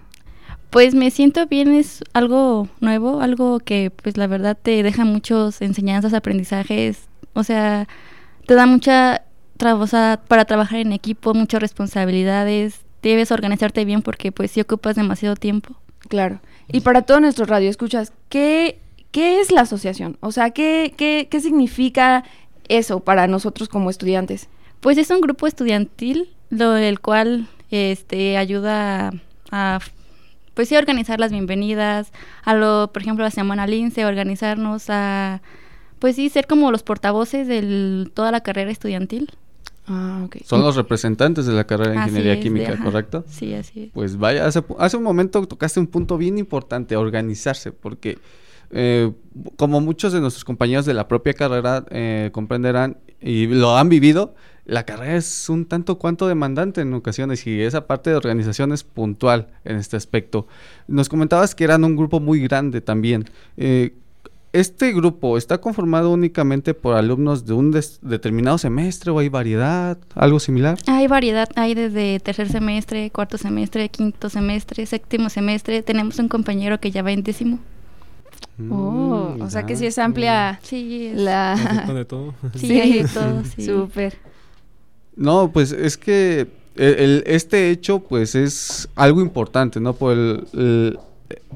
Pues 0.69 0.93
me 0.95 1.11
siento 1.11 1.47
bien, 1.47 1.73
es 1.73 2.03
algo 2.13 2.67
nuevo, 2.81 3.21
algo 3.21 3.59
que 3.59 3.89
pues 3.89 4.17
la 4.17 4.27
verdad 4.27 4.57
te 4.61 4.83
deja 4.83 5.05
muchas 5.05 5.61
enseñanzas, 5.61 6.13
aprendizajes, 6.13 7.07
o 7.33 7.43
sea, 7.45 7.87
te 8.45 8.53
da 8.53 8.65
mucha 8.65 9.23
tra- 9.57 9.79
o 9.79 9.87
sea, 9.87 10.19
para 10.27 10.43
trabajar 10.43 10.79
en 10.79 10.91
equipo, 10.91 11.33
muchas 11.33 11.61
responsabilidades, 11.61 12.81
debes 13.01 13.31
organizarte 13.31 13.85
bien 13.85 14.01
porque 14.01 14.33
pues 14.33 14.51
si 14.51 14.59
ocupas 14.59 14.97
demasiado 14.97 15.35
tiempo. 15.37 15.75
Claro. 16.09 16.41
Y 16.69 16.81
para 16.81 17.03
todos 17.03 17.21
nuestros 17.21 17.47
radioescuchas, 17.47 18.11
¿qué, 18.27 18.77
¿qué 19.11 19.39
es 19.39 19.51
la 19.51 19.61
asociación? 19.61 20.17
O 20.19 20.31
sea, 20.31 20.51
¿qué, 20.51 20.93
qué, 20.97 21.27
¿qué 21.29 21.39
significa 21.39 22.23
eso 22.67 22.99
para 22.99 23.27
nosotros 23.27 23.69
como 23.69 23.89
estudiantes? 23.89 24.49
Pues 24.79 24.97
es 24.97 25.09
un 25.09 25.21
grupo 25.21 25.47
estudiantil, 25.47 26.29
lo 26.49 26.75
el 26.75 26.99
cual 26.99 27.47
este 27.71 28.37
ayuda 28.37 29.11
a 29.51 29.79
pues 30.53 30.69
sí 30.69 30.75
a 30.75 30.79
organizar 30.79 31.19
las 31.19 31.31
bienvenidas, 31.31 32.11
a 32.43 32.55
lo, 32.55 32.89
por 32.91 33.03
ejemplo, 33.03 33.23
la 33.23 33.29
semana 33.29 33.67
Lince, 33.67 34.05
organizarnos 34.05 34.89
a 34.89 35.43
pues 35.99 36.15
sí 36.15 36.29
ser 36.29 36.47
como 36.47 36.71
los 36.71 36.81
portavoces 36.81 37.47
de 37.47 38.09
toda 38.13 38.31
la 38.31 38.41
carrera 38.41 38.71
estudiantil. 38.71 39.31
Ah, 39.85 40.23
ok. 40.25 40.37
Son 40.43 40.61
los 40.61 40.75
representantes 40.75 41.45
de 41.45 41.53
la 41.53 41.65
carrera 41.65 41.91
de 41.91 41.97
Ingeniería 41.97 42.33
es, 42.33 42.39
Química, 42.39 42.73
ajá. 42.73 42.83
¿correcto? 42.83 43.23
Sí, 43.29 43.53
así 43.53 43.83
es. 43.83 43.89
Pues 43.93 44.17
vaya, 44.17 44.47
hace, 44.47 44.63
hace 44.79 44.97
un 44.97 45.03
momento 45.03 45.45
tocaste 45.45 45.79
un 45.79 45.85
punto 45.87 46.17
bien 46.17 46.39
importante, 46.39 46.95
organizarse, 46.95 47.71
porque 47.71 48.17
eh, 48.71 49.12
como 49.55 49.81
muchos 49.81 50.13
de 50.13 50.21
nuestros 50.21 50.43
compañeros 50.43 50.86
de 50.86 50.93
la 50.93 51.07
propia 51.07 51.33
carrera 51.33 51.86
eh, 51.89 52.29
comprenderán 52.33 52.97
y 53.21 53.47
lo 53.47 53.77
han 53.77 53.89
vivido, 53.89 54.36
la 54.65 54.83
carrera 54.83 55.15
es 55.15 55.47
un 55.50 55.65
tanto 55.65 55.97
cuanto 55.97 56.27
demandante 56.27 56.81
en 56.81 56.93
ocasiones 56.93 57.47
y 57.47 57.62
esa 57.62 57.88
parte 57.88 58.09
de 58.09 58.17
organización 58.17 58.74
es 58.74 58.83
puntual 58.83 59.47
en 59.63 59.77
este 59.77 59.95
aspecto. 59.95 60.47
Nos 60.88 61.07
comentabas 61.07 61.55
que 61.55 61.63
eran 61.63 61.83
un 61.86 61.95
grupo 61.95 62.19
muy 62.19 62.41
grande 62.41 62.81
también. 62.81 63.25
Eh, 63.55 63.93
¿Este 64.53 64.91
grupo 64.91 65.38
está 65.38 65.59
conformado 65.59 66.12
únicamente 66.12 66.74
por 66.74 66.95
alumnos 66.95 67.45
de 67.45 67.53
un 67.53 67.71
determinado 68.01 68.57
semestre 68.57 69.12
o 69.12 69.19
hay 69.19 69.29
variedad, 69.29 69.97
algo 70.15 70.39
similar? 70.39 70.77
Hay 70.88 71.07
variedad, 71.07 71.47
hay 71.55 71.74
desde 71.74 72.19
tercer 72.19 72.50
semestre, 72.50 73.12
cuarto 73.12 73.38
semestre, 73.38 73.88
quinto 73.89 74.29
semestre, 74.29 74.86
séptimo 74.86 75.29
semestre. 75.29 75.81
Tenemos 75.83 76.17
un 76.19 76.27
compañero 76.27 76.79
que 76.79 76.91
ya 76.91 77.03
va 77.03 77.12
en 77.12 77.24
décimo. 77.24 77.59
Oh, 78.72 79.36
Mm, 79.38 79.41
o 79.41 79.50
sea 79.51 79.65
que 79.67 79.75
sí 79.75 79.86
es 79.86 79.98
amplia 80.00 80.60
Sí, 80.63 81.08
es- 81.08 81.17
la... 81.17 81.56
Necesito 81.56 81.94
de 81.94 82.06
todo. 82.06 82.34
Sí, 82.56 82.79
hay 82.79 82.94
de 83.03 83.08
todo, 83.13 83.44
sí. 83.56 83.65
Súper. 83.65 84.17
No, 85.15 85.51
pues 85.51 85.72
es 85.72 85.98
que 85.98 86.48
el, 86.75 86.94
el- 86.96 87.24
este 87.27 87.70
hecho 87.72 88.00
pues 88.00 88.36
es 88.36 88.89
algo 88.96 89.22
importante, 89.22 89.79
¿no? 89.79 89.94
Por 89.94 90.13
el, 90.13 90.48
el- 90.53 91.00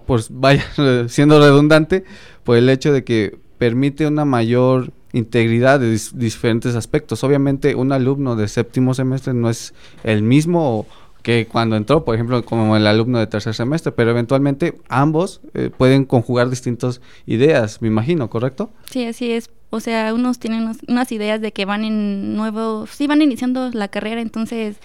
pues 0.06 0.28
vaya, 0.30 0.64
siendo 1.08 1.40
redundante, 1.40 2.04
por 2.44 2.58
el 2.58 2.70
hecho 2.70 2.92
de 2.92 3.04
que 3.04 3.38
permite 3.58 4.06
una 4.08 4.26
mayor 4.26 4.92
integridad 5.14 5.80
de 5.80 5.94
dis- 5.96 6.12
diferentes 6.14 6.76
aspectos. 6.76 7.24
Obviamente 7.24 7.76
un 7.76 7.92
alumno 7.92 8.36
de 8.36 8.48
séptimo 8.48 8.94
semestre 8.94 9.34
no 9.34 9.50
es 9.50 9.74
el 10.04 10.24
mismo 10.24 10.88
que 11.22 11.48
cuando 11.48 11.76
entró, 11.76 12.04
por 12.04 12.16
ejemplo, 12.16 12.44
como 12.44 12.76
el 12.76 12.88
alumno 12.88 13.20
de 13.20 13.28
tercer 13.28 13.54
semestre, 13.54 13.92
pero 13.92 14.12
eventualmente 14.12 14.78
ambos 14.90 15.42
eh, 15.54 15.70
pueden 15.76 16.06
conjugar 16.06 16.50
distintas 16.50 17.02
ideas, 17.26 17.82
me 17.82 17.88
imagino, 17.88 18.30
¿correcto? 18.30 18.72
Sí, 18.90 19.06
así 19.06 19.32
es. 19.32 19.50
O 19.70 19.80
sea, 19.80 20.14
unos 20.14 20.40
tienen 20.40 20.76
unas 20.88 21.12
ideas 21.12 21.40
de 21.40 21.54
que 21.54 21.66
van 21.66 21.86
en 21.86 22.36
nuevo, 22.36 22.88
sí 22.88 23.08
van 23.08 23.22
iniciando 23.22 23.70
la 23.72 23.88
carrera, 23.88 24.22
entonces 24.22 24.78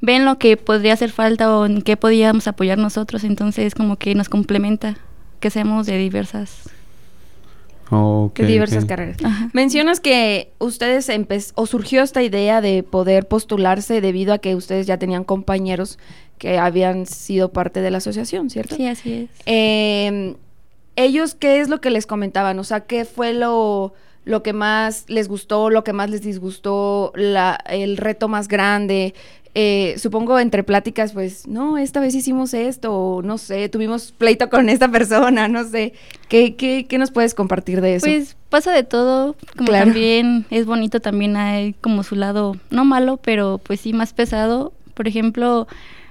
ven 0.00 0.24
lo 0.24 0.38
que 0.38 0.56
podría 0.56 0.92
hacer 0.92 1.10
falta 1.10 1.56
o 1.56 1.66
en 1.66 1.82
qué 1.82 1.96
podíamos 1.96 2.46
apoyar 2.46 2.78
nosotros, 2.78 3.24
entonces 3.24 3.74
como 3.74 3.96
que 3.96 4.14
nos 4.14 4.28
complementa 4.28 4.96
que 5.40 5.50
seamos 5.50 5.86
de 5.86 5.98
diversas. 5.98 6.70
Ok, 7.90 8.38
de 8.38 8.46
diversas 8.46 8.84
ok. 8.84 8.88
carreras. 8.88 9.16
Ajá. 9.24 9.50
Mencionas 9.52 10.00
que 10.00 10.52
ustedes 10.58 11.08
empe- 11.08 11.52
o 11.54 11.66
surgió 11.66 12.02
esta 12.02 12.22
idea 12.22 12.60
de 12.60 12.82
poder 12.82 13.26
postularse 13.28 14.00
debido 14.00 14.32
a 14.34 14.38
que 14.38 14.54
ustedes 14.54 14.86
ya 14.86 14.98
tenían 14.98 15.24
compañeros 15.24 15.98
que 16.38 16.58
habían 16.58 17.06
sido 17.06 17.50
parte 17.52 17.80
de 17.80 17.90
la 17.90 17.98
asociación, 17.98 18.50
¿cierto? 18.50 18.76
Sí, 18.76 18.86
así 18.86 19.12
es. 19.12 19.30
Eh, 19.46 20.36
ellos, 20.96 21.34
¿qué 21.34 21.60
es 21.60 21.68
lo 21.68 21.80
que 21.80 21.90
les 21.90 22.06
comentaban? 22.06 22.58
O 22.58 22.64
sea, 22.64 22.80
¿qué 22.80 23.04
fue 23.04 23.32
lo, 23.32 23.94
lo 24.28 24.42
que 24.42 24.52
más 24.52 25.04
les 25.08 25.26
gustó, 25.26 25.70
lo 25.70 25.82
que 25.84 25.94
más 25.94 26.10
les 26.10 26.20
disgustó, 26.22 27.12
la, 27.16 27.58
el 27.68 27.96
reto 27.96 28.28
más 28.28 28.46
grande? 28.46 29.14
Eh, 29.54 29.94
supongo 29.98 30.38
entre 30.38 30.62
pláticas, 30.62 31.12
pues, 31.14 31.48
no, 31.48 31.78
esta 31.78 31.98
vez 32.00 32.14
hicimos 32.14 32.52
esto, 32.52 32.92
o 32.94 33.22
no 33.22 33.38
sé, 33.38 33.68
tuvimos 33.70 34.12
pleito 34.12 34.50
con 34.50 34.68
esta 34.68 34.88
persona, 34.88 35.48
no 35.48 35.64
sé. 35.64 35.94
¿Qué, 36.28 36.54
qué, 36.56 36.84
qué 36.86 36.98
nos 36.98 37.10
puedes 37.10 37.34
compartir 37.34 37.80
de 37.80 37.96
eso? 37.96 38.06
Pues 38.06 38.36
pasa 38.50 38.70
de 38.72 38.84
todo, 38.84 39.34
como 39.56 39.66
Claro. 39.66 39.86
también 39.86 40.44
es 40.50 40.66
bonito, 40.66 41.00
también 41.00 41.36
hay 41.36 41.72
como 41.80 42.02
su 42.02 42.14
lado, 42.14 42.54
no 42.70 42.84
malo, 42.84 43.16
pero 43.16 43.58
pues 43.64 43.80
sí 43.80 43.94
más 43.94 44.12
pesado. 44.12 44.72
Por 44.92 45.08
ejemplo, 45.08 45.66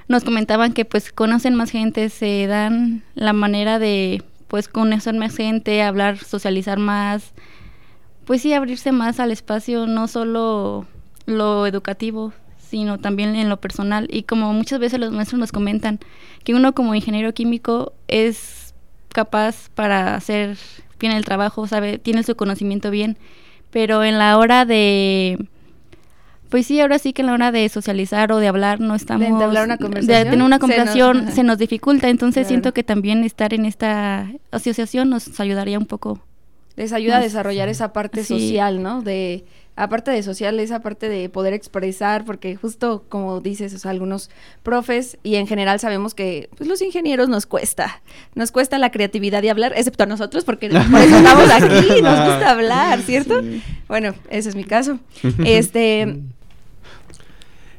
nos 0.07 0.23
comentaban 0.23 0.73
que 0.73 0.85
pues 0.85 1.11
conocen 1.11 1.53
más 1.53 1.69
gente, 1.69 2.09
se 2.09 2.47
dan 2.47 3.03
la 3.13 3.33
manera 3.33 3.77
de 3.79 4.23
pues 4.47 4.67
conocer 4.67 5.13
más 5.13 5.35
gente, 5.35 5.83
hablar, 5.83 6.17
socializar 6.17 6.79
más, 6.79 7.33
pues 8.27 8.41
sí 8.43 8.53
abrirse 8.53 8.91
más 8.91 9.19
al 9.19 9.31
espacio, 9.31 9.87
no 9.87 10.07
solo 10.07 10.85
lo 11.25 11.65
educativo, 11.65 12.33
sino 12.59 12.97
también 12.99 13.35
en 13.35 13.49
lo 13.49 13.57
personal. 13.57 14.07
Y 14.11 14.23
como 14.23 14.53
muchas 14.53 14.79
veces 14.79 14.99
los 14.99 15.11
maestros 15.11 15.39
nos 15.39 15.51
comentan, 15.51 15.99
que 16.43 16.53
uno 16.53 16.73
como 16.73 16.93
ingeniero 16.93 17.33
químico 17.33 17.93
es 18.07 18.75
capaz 19.13 19.69
para 19.73 20.13
hacer 20.15 20.57
bien 20.99 21.13
el 21.13 21.23
trabajo, 21.25 21.65
sabe, 21.67 21.97
tiene 21.97 22.21
su 22.23 22.35
conocimiento 22.35 22.91
bien, 22.91 23.17
pero 23.71 24.03
en 24.03 24.17
la 24.19 24.37
hora 24.37 24.65
de 24.65 25.39
pues 26.49 26.65
sí, 26.65 26.79
ahora 26.79 26.97
sí 26.97 27.11
que 27.11 27.21
en 27.23 27.25
la 27.27 27.33
hora 27.33 27.51
de 27.51 27.67
socializar 27.67 28.31
o 28.31 28.37
de 28.37 28.47
hablar 28.47 28.79
no 28.79 28.95
estamos 28.95 29.27
entablar 29.27 29.65
una 29.65 29.75
de 29.75 29.83
conversación, 29.83 30.23
tener 30.29 30.45
una 30.45 30.55
se 30.55 30.59
nos- 30.59 30.59
conversación 30.59 31.31
se 31.33 31.43
nos, 31.43 31.57
dificulta, 31.57 32.07
entonces 32.07 32.41
Claro. 32.43 32.47
siento 32.47 32.73
que 32.73 32.83
también 32.83 33.23
estar 33.25 33.53
en 33.53 33.65
esta 33.65 34.31
asociación 34.51 35.09
nos 35.09 35.39
ayudaría 35.41 35.77
un 35.77 35.85
poco. 35.85 36.21
Les 36.77 36.93
ayuda 36.93 37.17
a 37.17 37.21
desarrollar 37.21 37.67
esa 37.67 37.91
parte 37.91 38.23
Sí. 38.23 38.39
social, 38.39 38.81
¿no? 38.81 39.01
De 39.01 39.43
aparte 39.75 40.09
de 40.09 40.23
social, 40.23 40.59
esa 40.59 40.79
parte 40.79 41.07
de 41.07 41.29
poder 41.29 41.53
expresar, 41.53 42.25
porque 42.25 42.55
justo 42.55 43.03
como 43.09 43.41
dices, 43.41 43.73
o 43.75 43.77
sea, 43.77 43.91
algunos 43.91 44.31
profes 44.63 45.19
y 45.21 45.35
en 45.35 45.45
general 45.45 45.79
sabemos 45.79 46.15
que 46.15 46.49
pues 46.57 46.67
los 46.67 46.81
ingenieros 46.81 47.29
nos 47.29 47.45
cuesta, 47.45 48.01
nos 48.33 48.51
cuesta 48.51 48.79
la 48.79 48.89
creatividad 48.89 49.43
de 49.43 49.51
hablar, 49.51 49.73
excepto 49.75 50.03
a 50.03 50.07
nosotros, 50.07 50.45
porque 50.45 50.69
por 50.69 50.77
eso 50.99 51.17
estamos 51.17 51.49
aquí, 51.51 52.01
nos 52.01 52.19
gusta 52.25 52.49
hablar, 52.51 53.01
¿cierto? 53.01 53.43
Bueno, 53.87 54.15
ese 54.31 54.49
es 54.49 54.55
mi 54.55 54.63
caso. 54.63 54.97
Este, 55.45 56.21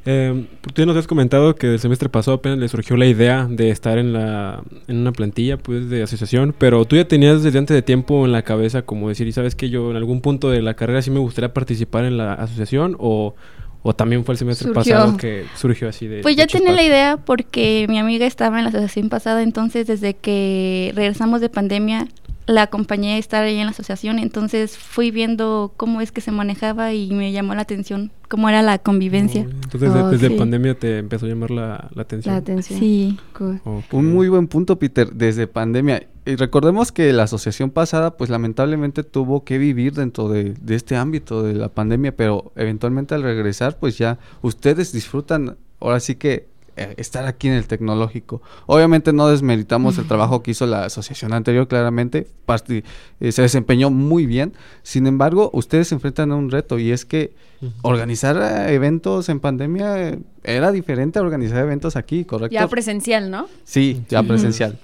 Eh, 0.05 0.45
tú 0.61 0.81
ya 0.81 0.85
nos 0.85 0.95
has 0.95 1.07
comentado 1.07 1.55
que 1.55 1.73
el 1.73 1.79
semestre 1.79 2.09
pasado 2.09 2.37
apenas 2.37 2.57
le 2.57 2.67
surgió 2.67 2.95
la 2.95 3.05
idea 3.05 3.47
de 3.49 3.69
estar 3.69 3.97
en 3.97 4.13
la 4.13 4.63
en 4.87 4.97
una 4.97 5.11
plantilla 5.11 5.57
pues 5.57 5.89
de 5.89 6.03
asociación, 6.03 6.55
pero 6.57 6.85
tú 6.85 6.95
ya 6.95 7.07
tenías 7.07 7.43
desde 7.43 7.59
antes 7.59 7.75
de 7.75 7.81
tiempo 7.81 8.25
en 8.25 8.31
la 8.31 8.43
cabeza 8.43 8.81
como 8.83 9.09
decir, 9.09 9.27
y 9.27 9.31
sabes 9.31 9.55
que 9.55 9.69
yo 9.69 9.91
en 9.91 9.97
algún 9.97 10.21
punto 10.21 10.49
de 10.49 10.61
la 10.61 10.73
carrera 10.73 11.01
sí 11.01 11.11
me 11.11 11.19
gustaría 11.19 11.53
participar 11.53 12.05
en 12.05 12.17
la 12.17 12.33
asociación 12.33 12.95
o, 12.97 13.35
o 13.83 13.93
también 13.93 14.23
fue 14.23 14.33
el 14.33 14.39
semestre 14.39 14.67
Surgió. 14.67 14.95
pasado 14.95 15.17
que 15.17 15.45
surgió 15.55 15.89
así 15.89 16.07
de 16.07 16.21
Pues 16.21 16.35
de 16.35 16.43
ya 16.43 16.47
tenía 16.47 16.71
la 16.71 16.83
idea 16.83 17.17
porque 17.17 17.85
mi 17.89 17.99
amiga 17.99 18.25
estaba 18.25 18.57
en 18.57 18.63
la 18.63 18.69
asociación 18.69 19.09
pasada, 19.09 19.43
entonces 19.43 19.85
desde 19.85 20.13
que 20.13 20.91
regresamos 20.95 21.41
de 21.41 21.49
pandemia 21.49 22.07
la 22.49 22.63
acompañé 22.63 23.13
a 23.13 23.17
estar 23.19 23.43
ahí 23.43 23.57
en 23.57 23.65
la 23.65 23.71
asociación, 23.71 24.17
entonces 24.17 24.75
fui 24.75 25.11
viendo 25.11 25.71
cómo 25.77 26.01
es 26.01 26.11
que 26.11 26.19
se 26.19 26.31
manejaba 26.31 26.93
y 26.93 27.11
me 27.11 27.31
llamó 27.31 27.53
la 27.53 27.61
atención 27.61 28.11
cómo 28.27 28.49
era 28.49 28.61
la 28.63 28.79
convivencia. 28.79 29.45
Oh, 29.47 29.51
Entonces, 29.51 29.89
Oh, 29.93 30.09
desde 30.09 30.29
sí. 30.29 30.35
pandemia 30.35 30.73
te 30.77 30.97
empezó 30.97 31.25
a 31.27 31.29
llamar 31.29 31.51
la, 31.51 31.89
la 31.93 32.01
atención. 32.01 32.33
La 32.33 32.39
atención. 32.39 32.79
Sí. 32.79 33.17
Cool. 33.37 33.61
Un 33.91 34.13
muy 34.13 34.29
buen 34.29 34.47
punto, 34.47 34.79
Peter, 34.79 35.11
desde 35.13 35.45
pandemia. 35.47 36.07
Y 36.25 36.35
recordemos 36.35 36.91
que 36.91 37.13
la 37.13 37.23
asociación 37.23 37.69
pasada, 37.69 38.17
pues 38.17 38.29
lamentablemente 38.31 39.03
tuvo 39.03 39.43
que 39.43 39.57
vivir 39.59 39.93
dentro 39.93 40.27
de, 40.29 40.53
de 40.59 40.75
este 40.75 40.95
ámbito 40.95 41.43
de 41.43 41.53
la 41.53 41.69
pandemia, 41.69 42.15
pero 42.15 42.51
eventualmente 42.55 43.13
al 43.15 43.21
regresar, 43.23 43.77
pues 43.79 43.97
ya 43.97 44.17
ustedes 44.41 44.91
disfrutan, 44.91 45.57
ahora 45.79 45.99
sí 45.99 46.15
que 46.15 46.47
estar 46.97 47.25
aquí 47.25 47.47
en 47.47 47.53
el 47.53 47.67
tecnológico. 47.67 48.41
Obviamente 48.65 49.13
no 49.13 49.27
desmeritamos 49.27 49.97
el 49.97 50.07
trabajo 50.07 50.41
que 50.43 50.51
hizo 50.51 50.65
la 50.65 50.85
asociación 50.85 51.33
anterior, 51.33 51.67
claramente, 51.67 52.27
parti- 52.47 52.83
eh, 53.19 53.31
se 53.31 53.41
desempeñó 53.41 53.89
muy 53.89 54.25
bien. 54.25 54.53
Sin 54.83 55.07
embargo, 55.07 55.49
ustedes 55.53 55.87
se 55.89 55.95
enfrentan 55.95 56.31
a 56.31 56.35
un 56.35 56.51
reto 56.51 56.79
y 56.79 56.91
es 56.91 57.05
que 57.05 57.33
organizar 57.81 58.37
eh, 58.37 58.73
eventos 58.73 59.29
en 59.29 59.39
pandemia 59.39 60.09
eh, 60.09 60.19
era 60.43 60.71
diferente 60.71 61.19
a 61.19 61.21
organizar 61.21 61.57
eventos 61.59 61.95
aquí, 61.95 62.23
¿correcto? 62.25 62.53
Ya 62.53 62.67
presencial, 62.67 63.29
¿no? 63.29 63.47
Sí, 63.63 64.03
ya 64.09 64.21
Sí. 64.21 64.27
presencial. 64.27 64.79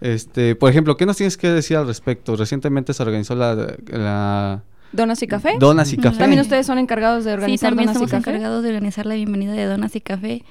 Este, 0.00 0.56
por 0.56 0.68
ejemplo, 0.70 0.96
¿qué 0.96 1.06
nos 1.06 1.16
tienes 1.16 1.36
que 1.36 1.48
decir 1.48 1.76
al 1.76 1.86
respecto? 1.86 2.34
Recientemente 2.34 2.92
se 2.92 3.02
organizó 3.02 3.36
la, 3.36 3.76
la 3.86 4.62
Donas 4.90 5.22
y 5.22 5.26
café. 5.26 5.54
Donas 5.58 5.92
y. 5.92 5.96
Café. 5.96 6.18
También 6.18 6.40
ustedes 6.40 6.66
son 6.66 6.78
encargados 6.78 7.24
de 7.24 7.30
Sí, 7.30 7.34
organizar 7.34 7.70
también 7.70 7.86
Donas 7.86 7.96
y 7.96 7.98
somos 7.98 8.10
café. 8.10 8.30
encargados 8.30 8.62
de 8.62 8.68
organizar 8.70 9.06
la 9.06 9.14
bienvenida 9.14 9.52
de 9.52 9.64
Donas 9.64 9.94
y 9.96 10.00
Café. 10.00 10.42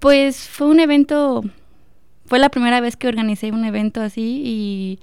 Pues 0.00 0.48
fue 0.48 0.66
un 0.66 0.80
evento, 0.80 1.44
fue 2.24 2.38
la 2.38 2.48
primera 2.48 2.80
vez 2.80 2.96
que 2.96 3.06
organicé 3.06 3.52
un 3.52 3.66
evento 3.66 4.00
así 4.00 4.42
y 4.44 4.98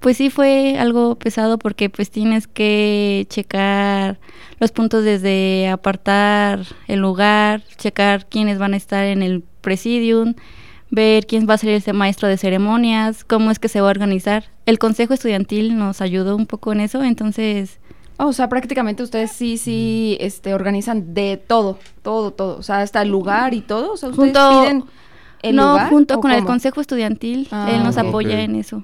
pues 0.00 0.16
sí 0.16 0.30
fue 0.30 0.76
algo 0.78 1.16
pesado 1.16 1.58
porque 1.58 1.90
pues 1.90 2.10
tienes 2.10 2.46
que 2.46 3.26
checar 3.28 4.18
los 4.58 4.72
puntos 4.72 5.04
desde 5.04 5.68
apartar 5.68 6.60
el 6.86 7.00
lugar, 7.00 7.62
checar 7.76 8.26
quiénes 8.26 8.58
van 8.58 8.72
a 8.72 8.78
estar 8.78 9.04
en 9.04 9.22
el 9.22 9.42
presidium, 9.60 10.34
ver 10.90 11.26
quién 11.26 11.46
va 11.46 11.54
a 11.54 11.58
ser 11.58 11.70
ese 11.70 11.92
maestro 11.92 12.26
de 12.26 12.38
ceremonias, 12.38 13.24
cómo 13.24 13.50
es 13.50 13.58
que 13.58 13.68
se 13.68 13.82
va 13.82 13.88
a 13.88 13.90
organizar. 13.90 14.44
El 14.64 14.78
consejo 14.78 15.12
estudiantil 15.12 15.76
nos 15.76 16.00
ayudó 16.00 16.36
un 16.36 16.46
poco 16.46 16.72
en 16.72 16.80
eso, 16.80 17.02
entonces 17.02 17.80
o 18.26 18.32
sea, 18.32 18.48
prácticamente 18.48 19.02
ustedes 19.02 19.30
sí, 19.32 19.56
sí, 19.58 20.16
este, 20.20 20.52
organizan 20.54 21.14
de 21.14 21.36
todo, 21.36 21.78
todo, 22.02 22.32
todo. 22.32 22.58
O 22.58 22.62
sea, 22.62 22.80
hasta 22.80 23.02
el 23.02 23.08
lugar 23.08 23.54
y 23.54 23.60
todo. 23.60 23.92
O 23.92 23.96
sea, 23.96 24.08
ustedes 24.08 24.32
Junto- 24.34 24.60
piden 24.62 24.84
el 25.42 25.56
no, 25.56 25.70
lugar. 25.72 25.88
junto 25.90 26.16
¿o 26.18 26.20
con 26.20 26.32
el 26.32 26.44
consejo 26.44 26.80
estudiantil, 26.80 27.46
Ah, 27.52 27.70
él 27.72 27.82
nos 27.84 27.96
apoya 27.96 28.40
en 28.42 28.56
eso. 28.56 28.82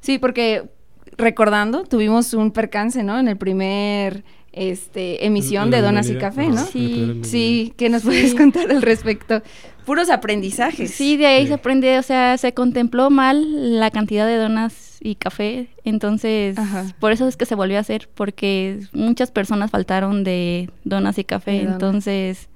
Sí, 0.00 0.18
porque 0.18 0.68
recordando, 1.16 1.84
tuvimos 1.84 2.34
un 2.34 2.50
percance, 2.50 3.02
¿no? 3.02 3.18
En 3.18 3.28
el 3.28 3.36
primer 3.38 4.24
este, 4.52 5.24
emisión 5.26 5.70
La 5.70 5.78
de 5.78 5.82
Donas 5.82 6.08
y. 6.10 6.16
Café, 6.16 6.46
¿no? 6.48 6.64
Sí. 6.64 7.20
Sí, 7.24 7.72
¿qué 7.76 7.88
nos 7.88 8.02
Sí. 8.02 8.08
puedes 8.08 8.34
contar 8.34 8.70
al 8.70 8.82
respecto? 8.82 9.42
Puros 9.86 10.10
aprendizajes. 10.10 10.90
Sí, 10.92 11.16
de 11.16 11.26
ahí 11.26 11.42
Sí. 11.42 11.48
se 11.48 11.54
aprende, 11.54 11.98
o 11.98 12.02
sea, 12.02 12.36
se 12.38 12.52
contempló 12.54 13.10
mal 13.10 13.78
la 13.80 13.90
cantidad 13.90 14.26
de 14.26 14.36
donas 14.36 14.83
y 15.00 15.14
café, 15.16 15.68
entonces 15.84 16.58
Ajá. 16.58 16.86
por 17.00 17.12
eso 17.12 17.26
es 17.28 17.36
que 17.36 17.46
se 17.46 17.54
volvió 17.54 17.76
a 17.78 17.80
hacer, 17.80 18.08
porque 18.14 18.80
muchas 18.92 19.30
personas 19.30 19.70
faltaron 19.70 20.24
de 20.24 20.70
donas 20.84 21.18
y 21.18 21.24
café, 21.24 21.60
entonces 21.62 22.48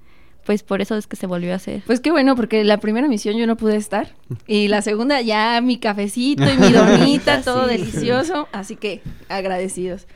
pues 0.45 0.63
por 0.63 0.81
eso 0.81 0.97
es 0.97 1.07
que 1.07 1.17
se 1.17 1.27
volvió 1.27 1.53
a 1.53 1.57
hacer. 1.57 1.83
Pues 1.87 2.01
qué 2.01 2.11
bueno, 2.11 2.35
porque 2.35 2.65
la 2.65 2.79
primera 2.79 3.07
emisión 3.07 3.37
yo 3.37 3.47
no 3.47 3.57
pude 3.59 3.77
estar. 3.77 4.15
Y 4.47 4.69
la 4.69 4.81
segunda 4.81 5.21
ya 5.21 5.61
mi 5.61 5.77
cafecito 5.79 6.43
y 6.51 6.57
mi 6.57 6.73
donita, 6.73 7.43
todo 7.45 7.67
delicioso. 7.67 8.49
Así 8.51 8.75
que 8.77 9.03
agradecidos. 9.29 10.07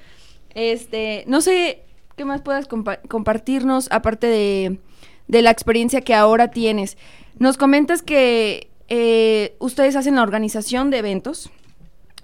Este, 0.55 1.25
no 1.27 1.43
sé 1.43 1.83
qué 2.17 2.25
más 2.25 2.41
puedas 2.41 2.67
compa- 2.69 3.01
compartirnos, 3.09 3.89
aparte 3.91 4.27
de, 4.27 4.79
de 5.29 5.43
la 5.43 5.51
experiencia 5.51 6.01
que 6.01 6.15
ahora 6.15 6.49
tienes. 6.51 6.97
Nos 7.39 7.59
comentas 7.59 8.01
que 8.03 8.69
eh, 8.89 9.55
ustedes 9.59 9.97
hacen 9.97 10.17
la 10.17 10.23
organización 10.23 10.91
de 10.91 10.99
eventos. 10.99 11.51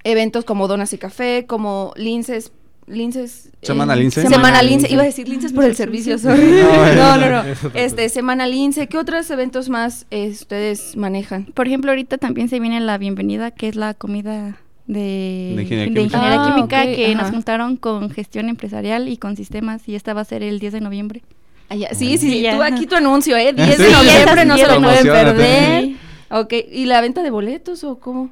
Eventos 0.05 0.45
como 0.45 0.69
Donas 0.69 0.93
y 0.93 0.99
Café, 0.99 1.45
como 1.47 1.93
Linces. 1.97 2.52
Linces. 2.87 3.50
Semana 3.61 3.93
eh, 3.95 3.99
Lince. 3.99 4.23
Semana 4.23 4.37
Semana 4.37 4.63
Lince. 4.63 4.76
Lince. 4.89 4.95
Iba 4.95 5.02
a 5.02 5.06
decir 5.06 5.28
Linces 5.28 5.52
por 5.52 5.65
el 5.65 5.76
servicio, 5.76 6.17
sorry. 6.19 6.47
No, 6.97 7.17
No, 7.19 7.43
no, 7.43 7.43
Este. 7.75 8.08
Semana 8.08 8.47
Lince. 8.47 8.87
¿Qué 8.89 8.97
otros 8.97 9.30
eventos 9.30 9.69
más 9.69 10.06
eh, 10.11 10.28
ustedes 10.30 10.97
manejan? 10.97 11.47
Por 11.47 11.67
ejemplo, 11.67 11.91
ahorita 11.91 12.17
también 12.19 12.49
se 12.49 12.61
viene 12.61 12.80
la 12.80 12.97
bienvenida, 12.97 13.50
que 13.50 13.69
es 13.69 13.76
la 13.76 13.93
comida 13.95 14.58
de, 14.87 15.52
De 15.54 15.63
ingeniería 15.63 15.84
de 15.93 16.00
química. 16.00 16.17
ingeniería 16.17 16.43
Ah, 16.45 16.54
química, 16.54 16.82
que 16.84 17.15
nos 17.15 17.30
juntaron 17.30 17.76
con 17.76 18.08
gestión 18.11 18.49
empresarial 18.49 19.08
y 19.08 19.19
con 19.19 19.37
sistemas, 19.37 19.87
y 19.87 19.95
esta 19.95 20.15
va 20.15 20.23
a 20.23 20.25
ser 20.25 20.43
el 20.43 20.58
10 20.58 20.73
de 20.73 20.80
noviembre. 20.80 21.23
Sí, 21.71 21.84
sí, 21.93 22.17
sí. 22.17 22.30
Sí, 22.30 22.41
ya. 22.41 22.56
Tú 22.56 22.63
aquí 22.63 22.87
tu 22.87 22.95
anuncio, 22.97 23.37
¿eh? 23.37 23.52
10 23.52 23.69
Sí, 23.76 23.82
de 23.82 23.91
noviembre, 23.93 24.45
no 24.47 24.56
se 24.56 24.67
lo 24.67 24.80
pueden 24.80 25.04
perder. 25.06 25.89
Ok. 26.30 26.54
¿Y 26.73 26.87
la 26.87 27.02
venta 27.02 27.23
de 27.23 27.28
boletos 27.30 27.84
o 27.84 27.99
cómo? 27.99 28.30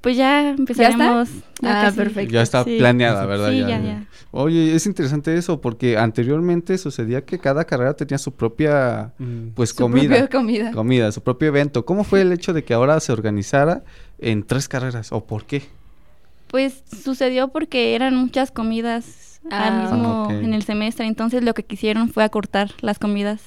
Pues 0.00 0.16
ya 0.16 0.50
empezaremos. 0.50 1.28
ya 1.60 1.80
Ah, 1.80 1.84
casi. 1.84 1.96
perfecto. 1.98 2.32
Ya 2.32 2.40
está 2.42 2.64
Sí. 2.64 2.78
planeada, 2.78 3.26
¿verdad? 3.26 3.50
Sí, 3.50 3.58
ya, 3.60 3.68
ya. 3.68 4.04
Oye, 4.30 4.74
es 4.74 4.86
interesante 4.86 5.34
eso 5.36 5.60
porque 5.60 5.98
anteriormente 5.98 6.78
sucedía 6.78 7.22
que 7.24 7.38
cada 7.38 7.64
carrera 7.64 7.92
tenía 7.94 8.16
su 8.16 8.32
propia, 8.32 9.12
Mm. 9.18 9.48
pues, 9.54 9.70
Su 9.70 9.76
comida. 9.76 10.08
propia 10.16 10.28
comida. 10.28 10.70
Comida, 10.72 11.12
su 11.12 11.22
propio 11.22 11.48
evento. 11.48 11.84
¿Cómo 11.84 12.04
fue 12.04 12.22
el 12.22 12.32
hecho 12.32 12.52
de 12.54 12.64
que 12.64 12.72
ahora 12.72 12.98
se 13.00 13.12
organizara 13.12 13.82
en 14.18 14.42
tres 14.42 14.68
carreras 14.68 15.12
o 15.12 15.24
por 15.26 15.44
qué? 15.44 15.64
Pues 16.46 16.82
sucedió 17.04 17.48
porque 17.48 17.94
eran 17.94 18.16
muchas 18.16 18.50
comidas 18.50 19.40
Ah. 19.50 19.68
al 19.68 19.82
mismo 19.82 20.28
en 20.30 20.52
el 20.54 20.62
semestre, 20.62 21.06
entonces 21.06 21.42
lo 21.44 21.54
que 21.54 21.62
quisieron 21.62 22.08
fue 22.08 22.24
acortar 22.24 22.70
las 22.80 22.98
comidas 22.98 23.40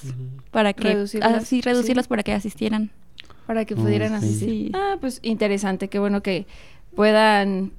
para 0.52 0.74
que 0.74 0.90
Reducirlas, 0.94 1.34
así 1.34 1.62
reducirlas 1.62 2.08
para 2.08 2.24
que 2.24 2.34
asistieran. 2.34 2.92
Para 3.46 3.66
que 3.66 3.76
pudieran 3.76 4.14
asistir. 4.14 4.50
Sí. 4.50 4.72
Ah, 4.74 4.98
pues 5.00 5.20
interesante. 5.22 5.90
Qué 5.90 6.00
bueno 6.00 6.22
que 6.24 6.48
puedan 6.96 7.74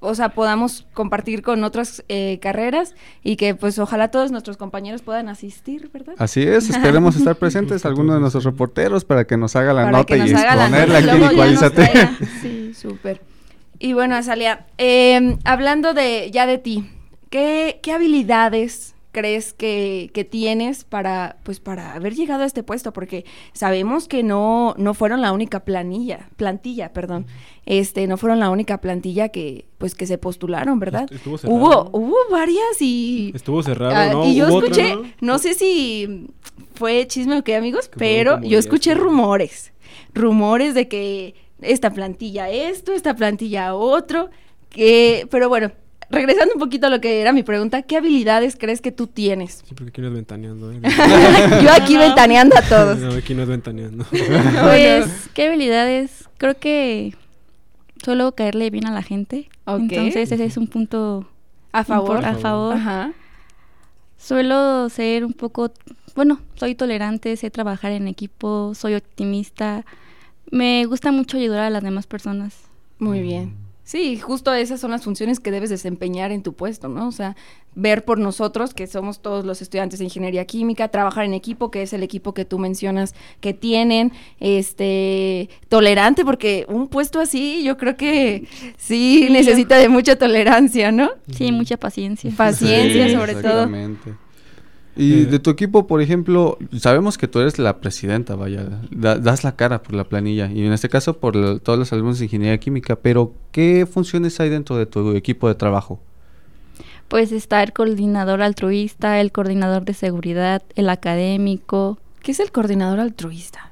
o 0.00 0.14
sea, 0.14 0.30
podamos 0.30 0.86
compartir 0.92 1.42
con 1.42 1.64
otras 1.64 2.04
eh, 2.08 2.38
carreras 2.40 2.94
y 3.22 3.36
que 3.36 3.54
pues 3.54 3.78
ojalá 3.78 4.10
todos 4.10 4.30
nuestros 4.30 4.56
compañeros 4.56 5.02
puedan 5.02 5.28
asistir, 5.28 5.90
¿verdad? 5.92 6.14
Así 6.18 6.42
es, 6.42 6.68
esperemos 6.70 7.16
estar 7.16 7.36
presentes 7.36 7.84
alguno 7.86 8.14
de 8.14 8.20
nuestros 8.20 8.44
reporteros 8.44 9.04
para 9.04 9.26
que 9.26 9.36
nos 9.36 9.56
haga 9.56 9.72
la 9.72 9.84
Para 9.84 9.98
nota 9.98 10.14
que 10.14 10.20
nos 10.20 10.30
y 10.30 10.34
haga 10.34 10.54
la 10.54 10.66
exponerla 10.66 11.00
nota 11.00 11.34
y 11.34 11.40
aquí 11.40 11.54
nos 11.54 11.72
traiga. 11.72 12.18
Sí, 12.42 12.74
súper. 12.74 13.22
Y 13.78 13.92
bueno, 13.92 14.16
Azalia, 14.16 14.66
eh, 14.78 15.38
hablando 15.44 15.94
de 15.94 16.30
ya 16.30 16.46
de 16.46 16.58
ti, 16.58 16.90
¿qué, 17.30 17.80
qué 17.82 17.92
habilidades 17.92 18.95
crees 19.16 19.54
que, 19.54 20.10
que 20.12 20.24
tienes 20.24 20.84
para, 20.84 21.38
pues, 21.42 21.58
para 21.58 21.94
haber 21.94 22.14
llegado 22.14 22.42
a 22.42 22.46
este 22.46 22.62
puesto? 22.62 22.92
Porque 22.92 23.24
sabemos 23.54 24.08
que 24.08 24.22
no, 24.22 24.74
no 24.76 24.92
fueron 24.92 25.22
la 25.22 25.32
única 25.32 25.64
planilla, 25.64 26.28
plantilla, 26.36 26.92
perdón. 26.92 27.24
Este, 27.64 28.06
no 28.06 28.18
fueron 28.18 28.40
la 28.40 28.50
única 28.50 28.82
plantilla 28.82 29.30
que, 29.30 29.64
pues, 29.78 29.94
que 29.94 30.06
se 30.06 30.18
postularon, 30.18 30.78
¿verdad? 30.78 31.04
Est- 31.04 31.14
estuvo 31.14 31.38
cerrado, 31.38 31.56
Hubo, 31.58 31.90
hubo 31.98 32.16
varias 32.30 32.80
y 32.80 33.32
Estuvo 33.34 33.62
cerrado, 33.62 33.94
Ah, 33.96 34.12
¿no? 34.12 34.26
y 34.26 34.34
yo 34.34 34.46
otra, 34.54 34.58
escuché, 34.68 34.94
¿no? 34.94 35.02
¿no? 35.22 35.38
sé 35.38 35.54
si 35.54 36.26
fue 36.74 37.06
chisme 37.06 37.38
o 37.38 37.42
qué, 37.42 37.56
amigos, 37.56 37.88
Que 37.88 37.98
pero 37.98 38.42
yo 38.42 38.58
escuché 38.58 38.94
rumores. 38.94 39.72
Rumores 40.12 40.74
de 40.74 40.88
que 40.88 41.34
esta 41.62 41.90
plantilla 41.94 42.50
esto, 42.50 42.92
esta 42.92 43.14
plantilla 43.16 43.74
otro. 43.74 44.28
Que, 44.68 45.26
pero 45.30 45.48
bueno, 45.48 45.72
regresando 46.10 46.54
un 46.54 46.60
poquito 46.60 46.86
a 46.86 46.90
lo 46.90 47.00
que 47.00 47.20
era 47.20 47.32
mi 47.32 47.42
pregunta, 47.42 47.82
¿qué 47.82 47.96
habilidades 47.96 48.56
crees 48.58 48.80
que 48.80 48.92
tú 48.92 49.06
tienes? 49.06 49.62
Sí, 49.66 49.74
porque 49.74 49.90
aquí 49.90 50.00
no 50.00 50.08
es 50.08 50.14
ventaneando, 50.14 50.72
¿eh? 50.72 50.80
yo 51.62 51.72
aquí 51.72 51.96
ventaneando 51.96 52.56
a 52.56 52.62
todos. 52.62 52.98
No, 52.98 53.12
aquí 53.14 53.34
no 53.34 53.42
es 53.42 53.48
ventaneando. 53.48 54.04
Pues, 54.10 55.28
¿qué 55.34 55.46
habilidades? 55.48 56.28
Creo 56.38 56.56
que 56.58 57.14
suelo 58.04 58.32
caerle 58.32 58.70
bien 58.70 58.86
a 58.86 58.92
la 58.92 59.02
gente. 59.02 59.48
Ok. 59.64 59.80
Entonces, 59.80 60.30
ese 60.32 60.44
es 60.44 60.56
un 60.56 60.66
punto 60.68 61.28
A 61.72 61.84
favor. 61.84 62.24
a 62.24 62.34
favor. 62.34 62.74
Ajá. 62.76 63.12
Suelo 64.18 64.88
ser 64.88 65.24
un 65.24 65.32
poco, 65.34 65.72
bueno, 66.14 66.40
soy 66.54 66.74
tolerante, 66.74 67.36
sé 67.36 67.50
trabajar 67.50 67.92
en 67.92 68.08
equipo, 68.08 68.72
soy 68.74 68.94
optimista. 68.94 69.84
Me 70.50 70.84
gusta 70.86 71.12
mucho 71.12 71.36
ayudar 71.36 71.60
a 71.60 71.70
las 71.70 71.82
demás 71.82 72.06
personas. 72.06 72.54
Muy 72.98 73.20
bien. 73.20 73.54
Sí, 73.86 74.18
justo 74.18 74.52
esas 74.52 74.80
son 74.80 74.90
las 74.90 75.04
funciones 75.04 75.38
que 75.38 75.52
debes 75.52 75.70
desempeñar 75.70 76.32
en 76.32 76.42
tu 76.42 76.54
puesto, 76.54 76.88
¿no? 76.88 77.06
O 77.06 77.12
sea, 77.12 77.36
ver 77.76 78.04
por 78.04 78.18
nosotros, 78.18 78.74
que 78.74 78.88
somos 78.88 79.20
todos 79.22 79.44
los 79.46 79.62
estudiantes 79.62 80.00
de 80.00 80.06
ingeniería 80.06 80.44
química, 80.44 80.88
trabajar 80.88 81.24
en 81.24 81.34
equipo, 81.34 81.70
que 81.70 81.82
es 81.82 81.92
el 81.92 82.02
equipo 82.02 82.34
que 82.34 82.44
tú 82.44 82.58
mencionas 82.58 83.14
que 83.40 83.54
tienen, 83.54 84.10
este, 84.40 85.48
tolerante, 85.68 86.24
porque 86.24 86.66
un 86.68 86.88
puesto 86.88 87.20
así 87.20 87.62
yo 87.62 87.76
creo 87.76 87.96
que 87.96 88.48
sí, 88.76 89.24
Sí. 89.26 89.28
necesita 89.30 89.76
de 89.76 89.88
mucha 89.88 90.16
tolerancia, 90.16 90.90
¿no? 90.90 91.10
Sí, 91.32 91.52
mucha 91.52 91.76
paciencia. 91.76 92.32
Paciencia 92.36 93.06
Sí, 93.06 93.14
sobre 93.14 93.34
todo. 93.36 93.68
Y 94.96 95.22
Eh, 95.22 95.26
de 95.26 95.38
tu 95.38 95.50
equipo, 95.50 95.86
por 95.86 96.00
ejemplo, 96.00 96.56
sabemos 96.78 97.18
que 97.18 97.28
tú 97.28 97.38
eres 97.40 97.58
la 97.58 97.78
presidenta, 97.80 98.34
vaya, 98.34 98.66
da- 98.90 99.18
das 99.18 99.44
la 99.44 99.54
cara 99.54 99.82
por 99.82 99.94
la 99.94 100.04
planilla 100.04 100.50
y 100.50 100.64
en 100.64 100.72
este 100.72 100.88
caso 100.88 101.18
por 101.18 101.36
la- 101.36 101.58
todos 101.58 101.78
los 101.78 101.92
alumnos 101.92 102.18
de 102.18 102.24
ingeniería 102.24 102.58
química, 102.58 102.96
pero 102.96 103.32
¿qué 103.52 103.86
funciones 103.86 104.40
hay 104.40 104.48
dentro 104.48 104.76
de 104.76 104.86
tu 104.86 105.12
equipo 105.14 105.48
de 105.48 105.54
trabajo? 105.54 106.00
Pues 107.08 107.30
está 107.30 107.62
el 107.62 107.72
coordinador 107.72 108.42
altruista, 108.42 109.20
el 109.20 109.30
coordinador 109.32 109.84
de 109.84 109.94
seguridad, 109.94 110.62
el 110.74 110.88
académico. 110.88 111.98
¿Qué 112.22 112.32
es 112.32 112.40
el 112.40 112.50
coordinador 112.50 112.98
altruista? 112.98 113.70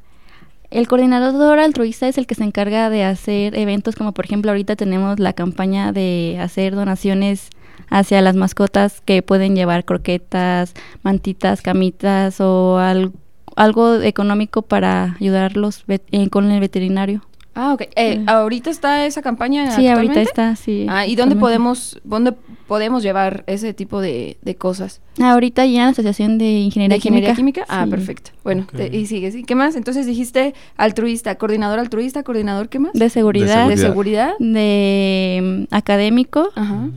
El 0.70 0.86
coordinador 0.88 1.58
altruista 1.58 2.06
es 2.08 2.18
el 2.18 2.26
que 2.26 2.34
se 2.34 2.44
encarga 2.44 2.90
de 2.90 3.04
hacer 3.04 3.56
eventos 3.56 3.94
como 3.96 4.12
por 4.12 4.24
ejemplo 4.24 4.50
ahorita 4.50 4.74
tenemos 4.76 5.20
la 5.20 5.32
campaña 5.32 5.92
de 5.92 6.36
hacer 6.40 6.74
donaciones 6.74 7.48
hacia 7.90 8.20
las 8.22 8.36
mascotas 8.36 9.00
que 9.04 9.22
pueden 9.22 9.54
llevar 9.56 9.84
croquetas, 9.84 10.74
mantitas, 11.02 11.62
camitas 11.62 12.40
o 12.40 12.78
al- 12.78 13.12
algo 13.56 13.94
económico 14.02 14.62
para 14.62 15.16
ayudarlos 15.20 15.86
vet- 15.86 16.02
eh, 16.10 16.28
con 16.28 16.50
el 16.50 16.60
veterinario. 16.60 17.22
Ah, 17.56 17.72
ok. 17.74 17.82
Eh. 17.94 18.24
¿Ahorita 18.26 18.68
está 18.68 19.06
esa 19.06 19.22
campaña 19.22 19.70
Sí, 19.70 19.86
ahorita 19.86 20.20
está, 20.20 20.56
sí. 20.56 20.86
Ah, 20.88 21.06
¿y 21.06 21.14
dónde 21.14 21.36
podemos, 21.36 22.00
dónde 22.02 22.32
podemos 22.66 23.04
llevar 23.04 23.44
ese 23.46 23.72
tipo 23.72 24.00
de, 24.00 24.38
de 24.42 24.56
cosas? 24.56 25.00
Ahorita 25.22 25.64
ya 25.64 25.82
en 25.82 25.84
la 25.84 25.90
Asociación 25.90 26.36
de 26.36 26.46
Ingeniería, 26.50 26.94
¿De 26.94 26.96
ingeniería 26.96 27.32
química? 27.36 27.64
Ah, 27.68 27.84
Sí. 27.84 27.90
perfecto. 27.90 28.32
Bueno, 28.42 28.66
te- 28.76 28.88
y 28.96 29.06
sigue, 29.06 29.30
sí. 29.30 29.44
¿Qué 29.44 29.54
más? 29.54 29.76
Entonces 29.76 30.04
dijiste 30.04 30.52
altruista, 30.76 31.36
coordinador 31.36 31.78
altruista, 31.78 32.24
coordinador, 32.24 32.68
¿qué 32.68 32.80
más? 32.80 32.92
De 32.92 33.08
seguridad, 33.08 33.68
De 33.68 33.76
de, 33.76 33.82
seguridad. 33.82 34.32
mm, 34.40 35.66
académico. 35.70 36.50
Ajá. 36.56 36.88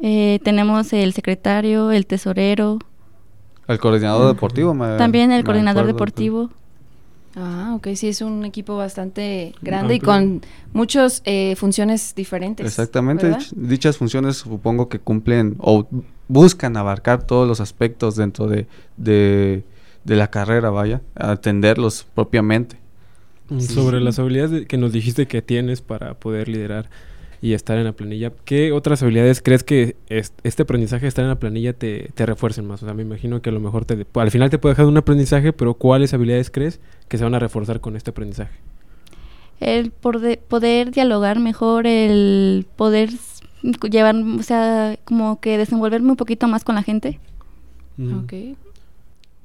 Eh, 0.00 0.38
tenemos 0.44 0.92
el 0.92 1.12
secretario, 1.12 1.90
el 1.90 2.06
tesorero, 2.06 2.78
El 3.66 3.78
coordinador 3.78 4.34
deportivo. 4.34 4.72
me- 4.74 4.96
también 4.96 5.32
el 5.32 5.38
me 5.38 5.44
coordinador 5.44 5.82
acuerdo, 5.82 5.92
deportivo. 5.94 6.50
Ah, 7.36 7.74
ok, 7.76 7.88
sí, 7.94 8.08
es 8.08 8.20
un 8.22 8.44
equipo 8.44 8.76
bastante 8.76 9.54
grande 9.60 9.94
y 9.96 10.00
con 10.00 10.40
muchas 10.72 11.22
eh, 11.24 11.54
funciones 11.56 12.14
diferentes. 12.16 12.66
Exactamente. 12.66 13.36
Dichas 13.54 13.96
funciones 13.98 14.38
supongo 14.38 14.88
que 14.88 14.98
cumplen 14.98 15.56
o 15.58 15.86
buscan 16.26 16.76
abarcar 16.76 17.22
todos 17.24 17.46
los 17.46 17.60
aspectos 17.60 18.16
dentro 18.16 18.46
de, 18.48 18.66
de, 18.96 19.62
de 20.04 20.16
la 20.16 20.30
carrera, 20.30 20.70
vaya, 20.70 21.00
atenderlos 21.14 22.06
propiamente. 22.14 22.76
Sobre 23.60 24.00
las 24.00 24.18
habilidades 24.18 24.50
de- 24.50 24.66
que 24.66 24.76
nos 24.76 24.92
dijiste 24.92 25.26
que 25.26 25.40
tienes 25.40 25.80
para 25.80 26.14
poder 26.14 26.48
liderar 26.48 26.90
y 27.40 27.52
estar 27.52 27.78
en 27.78 27.84
la 27.84 27.92
planilla, 27.92 28.32
¿qué 28.44 28.72
otras 28.72 29.02
habilidades 29.02 29.40
crees 29.42 29.62
que 29.64 29.96
es- 30.08 30.32
este 30.42 30.62
aprendizaje 30.64 31.02
de 31.02 31.08
estar 31.08 31.22
en 31.24 31.28
la 31.28 31.38
planilla 31.38 31.72
te, 31.72 32.10
te 32.14 32.26
refuercen 32.26 32.66
más? 32.66 32.82
O 32.82 32.86
sea, 32.86 32.94
me 32.94 33.02
imagino 33.02 33.40
que 33.42 33.50
a 33.50 33.52
lo 33.52 33.60
mejor 33.60 33.84
te, 33.84 34.06
al 34.14 34.30
final 34.30 34.50
te 34.50 34.58
puede 34.58 34.72
dejar 34.74 34.86
un 34.86 34.96
aprendizaje, 34.96 35.52
pero 35.52 35.74
¿cuáles 35.74 36.14
habilidades 36.14 36.50
crees 36.50 36.80
que 37.08 37.16
se 37.18 37.24
van 37.24 37.34
a 37.34 37.38
reforzar 37.38 37.80
con 37.80 37.96
este 37.96 38.10
aprendizaje? 38.10 38.56
El 39.60 39.90
poder 39.90 40.90
dialogar 40.92 41.40
mejor, 41.40 41.86
el 41.86 42.66
poder 42.76 43.10
llevar, 43.90 44.14
o 44.16 44.42
sea, 44.42 44.96
como 45.04 45.40
que 45.40 45.58
desenvolverme 45.58 46.10
un 46.10 46.16
poquito 46.16 46.46
más 46.46 46.62
con 46.64 46.76
la 46.76 46.82
gente. 46.82 47.18
Mm, 47.96 48.18
Ok. 48.20 48.32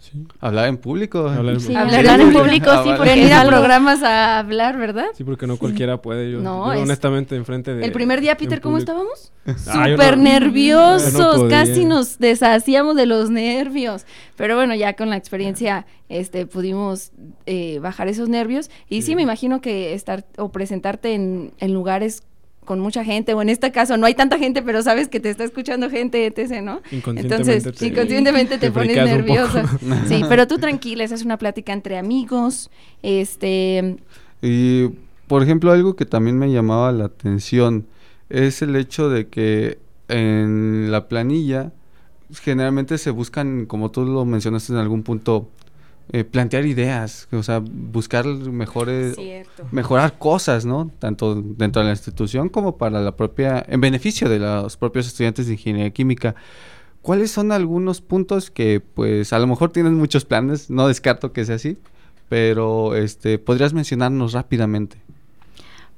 Sí. 0.03 0.27
Hablar 0.41 0.67
en 0.67 0.75
público. 0.77 1.29
Hablar 1.29 1.53
en 1.55 1.59
Sí, 1.61 1.67
público. 1.67 1.81
Hablar 1.81 1.99
hablar 1.99 2.19
en 2.19 2.33
público. 2.33 2.43
público, 2.43 2.83
sí, 2.83 2.89
porque 2.97 3.09
Venir 3.15 3.33
a 3.33 3.45
programas 3.45 4.03
a 4.03 4.39
hablar, 4.39 4.77
¿verdad? 4.77 5.05
Sí, 5.15 5.23
porque 5.23 5.47
no 5.47 5.55
cualquiera 5.57 6.01
puede. 6.01 6.29
Yo, 6.29 6.41
No, 6.41 6.73
yo 6.75 6.81
honestamente 6.81 7.37
enfrente 7.37 7.73
de... 7.73 7.85
El 7.85 7.93
primer 7.93 8.19
día, 8.19 8.35
Peter, 8.35 8.59
¿cómo 8.59 8.77
estábamos? 8.77 9.31
Ah, 9.45 9.87
Súper 9.89 10.17
no- 10.17 10.23
nerviosos, 10.23 11.37
no 11.43 11.47
casi 11.49 11.83
nos 11.85 12.17
deshacíamos 12.19 12.95
de 12.95 13.05
los 13.05 13.29
nervios. 13.29 14.05
Pero 14.35 14.55
bueno, 14.55 14.73
ya 14.75 14.93
con 14.95 15.09
la 15.09 15.17
experiencia 15.17 15.85
este, 16.09 16.45
pudimos 16.45 17.11
eh, 17.45 17.79
bajar 17.79 18.07
esos 18.07 18.29
nervios. 18.29 18.69
Y 18.89 19.01
sí. 19.01 19.07
Sí. 19.07 19.15
me 19.15 19.21
imagino 19.21 19.59
que 19.61 19.93
estar 19.93 20.25
o 20.37 20.51
presentarte 20.51 21.13
en, 21.13 21.53
en 21.59 21.73
lugares 21.73 22.23
con 22.65 22.79
mucha 22.79 23.03
gente, 23.03 23.33
o 23.33 23.41
en 23.41 23.49
este 23.49 23.71
caso 23.71 23.97
no 23.97 24.05
hay 24.05 24.13
tanta 24.15 24.37
gente, 24.37 24.61
pero 24.61 24.81
sabes 24.83 25.07
que 25.09 25.19
te 25.19 25.29
está 25.29 25.43
escuchando 25.43 25.89
gente, 25.89 26.25
etc., 26.25 26.61
¿no? 26.61 26.81
Inconscientemente 26.91 27.21
Entonces, 27.35 27.75
te- 27.79 27.87
inconscientemente 27.87 28.57
te, 28.57 28.67
te 28.67 28.71
pones 28.71 28.95
nerviosa. 28.95 29.63
Sí, 30.07 30.23
pero 30.29 30.47
tú 30.47 30.57
tranquila, 30.57 31.03
esa 31.03 31.15
es 31.15 31.23
una 31.23 31.37
plática 31.37 31.73
entre 31.73 31.97
amigos. 31.97 32.69
Este, 33.01 33.97
Y, 34.41 34.89
por 35.27 35.43
ejemplo, 35.43 35.71
algo 35.71 35.95
que 35.95 36.05
también 36.05 36.37
me 36.37 36.51
llamaba 36.51 36.91
la 36.91 37.05
atención 37.05 37.85
es 38.29 38.61
el 38.61 38.75
hecho 38.75 39.09
de 39.09 39.27
que 39.27 39.77
en 40.07 40.91
la 40.91 41.07
planilla 41.07 41.71
generalmente 42.41 42.97
se 42.97 43.11
buscan, 43.11 43.65
como 43.65 43.91
tú 43.91 44.05
lo 44.05 44.25
mencionaste 44.25 44.73
en 44.73 44.79
algún 44.79 45.03
punto, 45.03 45.49
eh, 46.11 46.23
plantear 46.25 46.65
ideas, 46.65 47.27
o 47.31 47.41
sea, 47.43 47.61
buscar 47.63 48.25
mejores, 48.25 49.15
cierto. 49.15 49.65
mejorar 49.71 50.17
cosas, 50.17 50.65
¿no? 50.65 50.91
Tanto 50.99 51.35
dentro 51.35 51.81
de 51.81 51.87
la 51.87 51.93
institución 51.93 52.49
como 52.49 52.77
para 52.77 53.01
la 53.01 53.15
propia, 53.15 53.63
en 53.67 53.79
beneficio 53.81 54.27
de 54.29 54.39
los 54.39 54.75
propios 54.77 55.07
estudiantes 55.07 55.47
de 55.47 55.53
ingeniería 55.53 55.91
química. 55.91 56.35
¿Cuáles 57.01 57.31
son 57.31 57.51
algunos 57.51 58.01
puntos 58.01 58.51
que, 58.51 58.81
pues, 58.81 59.33
a 59.33 59.39
lo 59.39 59.47
mejor 59.47 59.71
tienen 59.71 59.95
muchos 59.95 60.25
planes? 60.25 60.69
No 60.69 60.87
descarto 60.87 61.33
que 61.33 61.45
sea 61.45 61.55
así, 61.55 61.77
pero, 62.29 62.95
este, 62.95 63.39
podrías 63.39 63.73
mencionarnos 63.73 64.33
rápidamente. 64.33 64.97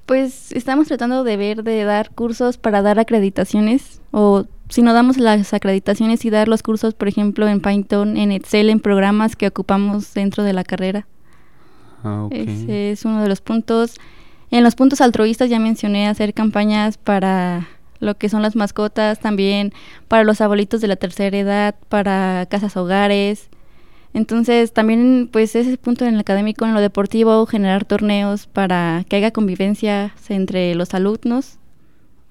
Pues 0.05 0.51
estamos 0.51 0.87
tratando 0.87 1.23
de 1.23 1.35
ver, 1.35 1.63
de 1.63 1.83
dar 1.83 2.11
cursos 2.11 2.57
para 2.57 2.83
dar 2.83 2.99
acreditaciones 2.99 4.01
o 4.11 4.45
si 4.69 4.81
no 4.81 4.93
damos 4.93 5.17
las 5.17 5.53
acreditaciones 5.53 6.25
y 6.25 6.29
dar 6.29 6.47
los 6.47 6.63
cursos, 6.63 6.93
por 6.93 7.07
ejemplo, 7.07 7.47
en 7.47 7.61
Python, 7.61 8.17
en 8.17 8.31
Excel, 8.31 8.69
en 8.69 8.79
programas 8.79 9.35
que 9.35 9.47
ocupamos 9.47 10.13
dentro 10.13 10.43
de 10.43 10.53
la 10.53 10.63
carrera. 10.63 11.07
Ah, 12.03 12.25
ok. 12.25 12.33
Ese 12.33 12.91
es 12.91 13.05
uno 13.05 13.21
de 13.21 13.29
los 13.29 13.41
puntos. 13.41 13.95
En 14.51 14.63
los 14.63 14.75
puntos 14.75 15.01
altruistas 15.01 15.49
ya 15.49 15.59
mencioné 15.59 16.07
hacer 16.07 16.33
campañas 16.33 16.97
para 16.97 17.67
lo 17.99 18.15
que 18.17 18.29
son 18.29 18.41
las 18.41 18.55
mascotas, 18.55 19.19
también 19.19 19.73
para 20.07 20.23
los 20.23 20.41
abuelitos 20.41 20.81
de 20.81 20.87
la 20.87 20.95
tercera 20.95 21.37
edad, 21.37 21.75
para 21.89 22.45
casas 22.49 22.77
hogares. 22.77 23.49
Entonces 24.13 24.71
también 24.71 25.29
pues 25.31 25.55
ese 25.55 25.77
punto 25.77 26.05
en 26.05 26.13
el 26.13 26.19
académico, 26.19 26.65
en 26.65 26.73
lo 26.73 26.81
deportivo, 26.81 27.45
generar 27.45 27.85
torneos 27.85 28.47
para 28.47 29.03
que 29.09 29.17
haya 29.17 29.31
convivencia 29.31 30.13
entre 30.29 30.73
los 30.75 30.93
alumnos. 30.93 31.57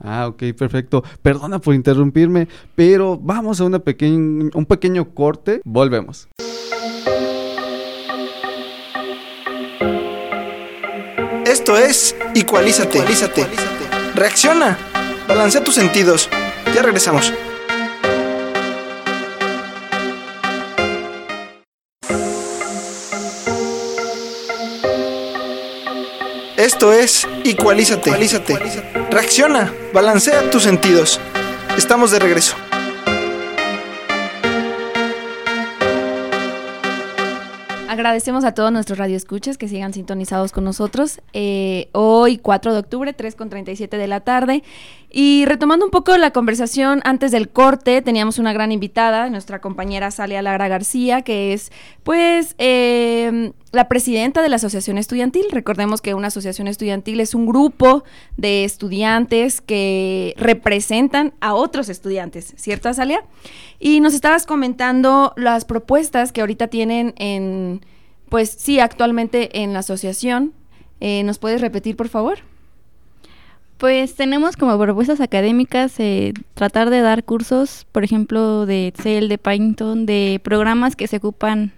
Ah, 0.01 0.27
ok, 0.29 0.43
perfecto. 0.57 1.03
Perdona 1.23 1.59
por 1.59 1.75
interrumpirme, 1.75 2.49
pero 2.75 3.19
vamos 3.19 3.61
a 3.61 3.65
una 3.65 3.79
pequeñ- 3.79 4.51
un 4.55 4.67
pequeño 4.67 5.15
corte. 5.15 5.61
Volvemos. 5.65 6.29
Esto 11.47 11.77
es. 11.79 12.15
Ecualízate. 12.35 13.01
Reacciona. 14.15 14.77
Balancea 15.29 15.63
tus 15.65 15.75
sentidos. 15.75 16.29
Ya 16.75 16.83
regresamos. 16.83 17.33
Es. 26.93 27.27
Ecualízate. 27.45 28.11
Reacciona. 29.11 29.73
Balancea 29.93 30.51
tus 30.51 30.63
sentidos. 30.65 31.21
Estamos 31.77 32.11
de 32.11 32.19
regreso. 32.19 32.57
Agradecemos 37.95 38.45
a 38.45 38.55
todos 38.55 38.73
nuestros 38.73 38.99
radioescuchas 38.99 39.57
que 39.57 39.69
sigan 39.69 39.93
sintonizados 39.93 40.51
con 40.51 40.65
nosotros. 40.65 41.21
Eh, 41.33 41.91
hoy, 41.93 42.39
4 42.39 42.73
de 42.73 42.81
octubre, 42.81 43.13
3 43.13 43.37
con 43.37 43.51
37 43.51 43.97
de 43.97 44.09
la 44.09 44.19
tarde. 44.19 44.65
Y 45.11 45.45
retomando 45.47 45.85
un 45.85 45.93
poco 45.93 46.17
la 46.17 46.33
conversación 46.33 47.03
antes 47.05 47.31
del 47.31 47.49
corte, 47.51 48.03
teníamos 48.03 48.41
una 48.41 48.53
gran 48.53 48.73
invitada, 48.73 49.31
nuestra 49.31 49.61
compañera 49.61 50.11
Salia 50.11 50.43
Lara 50.43 50.67
García, 50.67 51.23
que 51.23 51.53
es, 51.53 51.71
pues, 52.03 52.57
eh, 52.59 53.53
la 53.75 53.89
presidenta 53.89 54.43
de 54.43 54.49
la 54.49 54.57
Asociación 54.57 54.99
Estudiantil. 54.99 55.47
Recordemos 55.51 56.01
que 56.01 56.15
una 56.15 56.29
asociación 56.29 56.69
estudiantil 56.69 57.21
es 57.21 57.35
un 57.35 57.47
grupo 57.47 58.05
de 58.37 58.65
estudiantes 58.65 59.61
que 59.61 60.35
representan 60.37 61.35
a 61.41 61.55
otros 61.55 61.89
estudiantes, 61.89 62.55
¿cierto, 62.57 62.93
Salia? 62.93 63.25
Y 63.79 64.01
nos 64.01 64.15
estabas 64.15 64.47
comentando 64.47 65.33
las 65.37 65.65
propuestas 65.65 66.33
que 66.33 66.41
ahorita 66.41 66.69
tienen 66.69 67.15
en, 67.17 67.85
pues 68.29 68.51
sí, 68.51 68.81
actualmente 68.81 69.63
en 69.63 69.73
la 69.73 69.81
asociación. 69.81 70.53
Eh, 71.01 71.23
¿Nos 71.25 71.39
puedes 71.39 71.61
repetir, 71.61 71.97
por 71.97 72.09
favor? 72.09 72.39
Pues 73.79 74.15
tenemos 74.15 74.57
como 74.57 74.79
propuestas 74.79 75.21
académicas 75.21 75.99
eh, 75.99 76.33
tratar 76.55 76.91
de 76.91 77.01
dar 77.01 77.25
cursos, 77.25 77.87
por 77.91 78.05
ejemplo, 78.05 78.67
de 78.67 78.87
Excel, 78.87 79.29
de 79.29 79.37
Python, 79.37 80.07
de 80.07 80.41
programas 80.43 80.97
que 80.97 81.09
se 81.09 81.17
ocupan, 81.17 81.73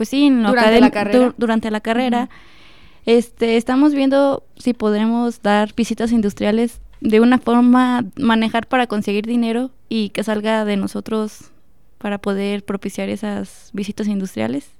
pues 0.00 0.08
sí, 0.08 0.28
en 0.28 0.42
lo 0.42 0.48
Durante 0.48 0.80
la 0.80 0.90
carrera. 0.90 1.18
du- 1.26 1.34
durante 1.36 1.70
la 1.70 1.80
carrera. 1.82 2.30
Este, 3.04 3.58
estamos 3.58 3.92
viendo 3.92 4.42
si 4.56 4.72
podremos 4.72 5.42
dar 5.42 5.74
visitas 5.74 6.10
industriales 6.10 6.80
de 7.02 7.20
una 7.20 7.36
forma 7.36 8.06
manejar 8.16 8.66
para 8.66 8.86
conseguir 8.86 9.26
dinero 9.26 9.70
y 9.90 10.08
que 10.08 10.24
salga 10.24 10.64
de 10.64 10.78
nosotros 10.78 11.50
para 11.98 12.16
poder 12.16 12.64
propiciar 12.64 13.10
esas 13.10 13.68
visitas 13.74 14.06
industriales. 14.06 14.70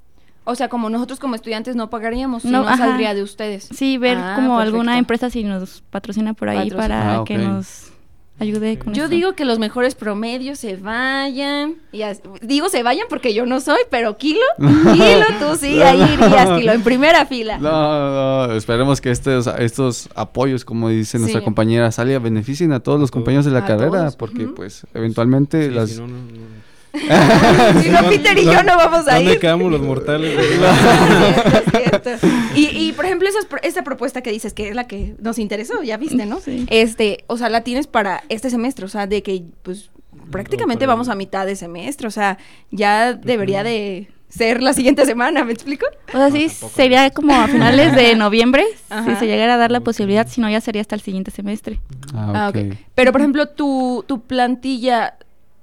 O 0.44 0.54
sea, 0.54 0.68
como 0.70 0.88
nosotros 0.88 1.20
como 1.20 1.34
estudiantes 1.34 1.76
no 1.76 1.90
pagaríamos, 1.90 2.46
No, 2.46 2.62
no, 2.62 2.68
ajá. 2.68 2.78
saldría 2.78 3.12
de 3.12 3.22
ustedes. 3.22 3.68
Sí, 3.74 3.98
ver 3.98 4.16
Ah, 4.16 4.32
como 4.36 4.56
perfecto. 4.56 4.60
alguna 4.76 4.96
empresa 4.96 5.28
si 5.28 5.44
nos 5.44 5.82
patrocina 5.90 6.32
por 6.32 6.48
ahí 6.48 6.70
Patrocina. 6.70 6.78
para 6.82 7.16
Ah, 7.20 7.24
que 7.26 7.36
nos 7.36 7.92
ayude 8.40 8.78
con 8.78 8.92
Yo 8.94 9.04
eso. 9.04 9.10
digo 9.10 9.34
que 9.34 9.44
los 9.44 9.58
mejores 9.58 9.94
promedios 9.94 10.58
se 10.58 10.76
vayan. 10.76 11.76
Y 11.92 12.02
as- 12.02 12.22
digo 12.42 12.68
se 12.68 12.82
vayan 12.82 13.06
porque 13.08 13.32
yo 13.34 13.46
no 13.46 13.60
soy, 13.60 13.78
pero 13.90 14.16
Kilo, 14.16 14.40
Kilo, 14.58 15.24
tú 15.38 15.56
sí, 15.58 15.80
ahí 15.82 16.00
irías, 16.14 16.58
Kilo, 16.58 16.72
en 16.72 16.82
primera 16.82 17.26
fila. 17.26 17.58
No, 17.58 18.46
no, 18.48 18.52
esperemos 18.54 19.00
que 19.00 19.10
estos, 19.10 19.46
estos 19.58 20.08
apoyos, 20.14 20.64
como 20.64 20.88
dice 20.88 21.18
nuestra 21.18 21.42
compañera 21.42 21.92
Salia, 21.92 22.18
beneficien 22.18 22.72
a 22.72 22.80
todos 22.80 22.98
los 22.98 23.10
compañeros 23.10 23.44
de 23.44 23.52
la 23.52 23.60
A 23.60 23.66
carrera, 23.66 23.90
todos, 24.00 24.16
porque 24.16 24.46
pues 24.48 24.86
eventualmente 24.94 25.68
Sí, 25.68 25.74
las... 25.74 25.90
si 25.90 26.00
no, 26.00 26.06
no, 26.08 26.14
no. 26.16 26.49
Si 26.92 27.88
no, 27.88 28.08
Peter 28.08 28.36
y 28.38 28.44
yo 28.44 28.62
no 28.62 28.76
vamos 28.76 29.06
a 29.08 29.16
¿Dónde 29.16 29.32
ir. 29.34 29.38
quedamos 29.40 29.70
los 29.70 29.80
mortales? 29.80 30.36
Cierto, 30.38 31.70
cierto. 32.10 32.26
Y, 32.54 32.66
y, 32.76 32.92
por 32.92 33.04
ejemplo, 33.04 33.28
pro- 33.48 33.60
esa 33.62 33.82
propuesta 33.82 34.22
que 34.22 34.30
dices, 34.32 34.52
que 34.54 34.68
es 34.68 34.74
la 34.74 34.86
que 34.86 35.14
nos 35.20 35.38
interesó, 35.38 35.82
ya 35.82 35.96
viste, 35.96 36.26
¿no? 36.26 36.40
Sí. 36.40 36.66
Este, 36.68 37.24
o 37.28 37.36
sea, 37.36 37.48
la 37.48 37.62
tienes 37.62 37.86
para 37.86 38.24
este 38.28 38.50
semestre, 38.50 38.84
o 38.84 38.88
sea, 38.88 39.06
de 39.06 39.22
que, 39.22 39.44
pues, 39.62 39.90
prácticamente 40.30 40.86
vamos 40.86 41.08
a 41.08 41.14
mitad 41.14 41.46
de 41.46 41.56
semestre, 41.56 42.08
o 42.08 42.10
sea, 42.10 42.38
ya 42.70 43.12
debería 43.14 43.62
de 43.62 44.08
ser 44.28 44.62
la 44.62 44.72
siguiente 44.74 45.04
semana, 45.06 45.44
¿me 45.44 45.52
explico? 45.52 45.86
O 46.12 46.16
sea, 46.16 46.30
sí, 46.30 46.48
sería 46.48 47.10
como 47.10 47.34
a 47.34 47.46
finales 47.48 47.94
de 47.94 48.14
noviembre, 48.16 48.64
si 49.06 49.14
se 49.16 49.26
llegara 49.26 49.54
a 49.54 49.56
dar 49.58 49.70
la 49.70 49.80
posibilidad, 49.80 50.26
si 50.28 50.40
no 50.40 50.50
ya 50.50 50.60
sería 50.60 50.82
hasta 50.82 50.94
el 50.94 51.00
siguiente 51.00 51.30
semestre. 51.30 51.80
Ah, 52.14 52.50
ok. 52.52 52.76
Pero, 52.94 53.12
por 53.12 53.20
ejemplo, 53.20 53.46
tu, 53.48 54.04
tu 54.06 54.22
plantilla 54.22 55.14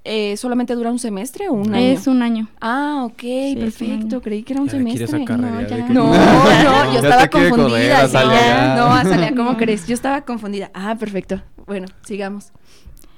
eh, 0.08 0.38
solamente 0.38 0.74
dura 0.76 0.90
un 0.92 1.00
semestre 1.00 1.50
o 1.50 1.54
un 1.54 1.76
año. 1.76 1.86
Es 1.86 2.08
un 2.08 2.22
año. 2.22 2.48
Ah, 2.62 3.02
ok, 3.06 3.22
perfecto. 3.60 4.22
Creí 4.22 4.44
que 4.44 4.54
era 4.54 4.62
un 4.62 4.68
Ya 4.68 4.72
semestre. 4.72 5.20
No, 5.38 5.62
ya. 5.68 5.88
No, 5.90 6.94
yo 6.94 7.00
estaba 7.00 7.28
correr, 7.28 7.50
confundida. 7.52 8.02
Azalia, 8.04 8.40
ya. 8.48 8.76
No, 8.76 8.86
Azalia, 8.88 9.36
¿cómo 9.36 9.52
No. 9.52 9.58
crees? 9.58 9.86
Yo 9.88 9.94
estaba 9.94 10.22
confundida. 10.22 10.72
Ah, 10.74 10.96
perfecto. 11.00 11.42
Bueno, 11.66 11.88
sigamos. 12.06 12.52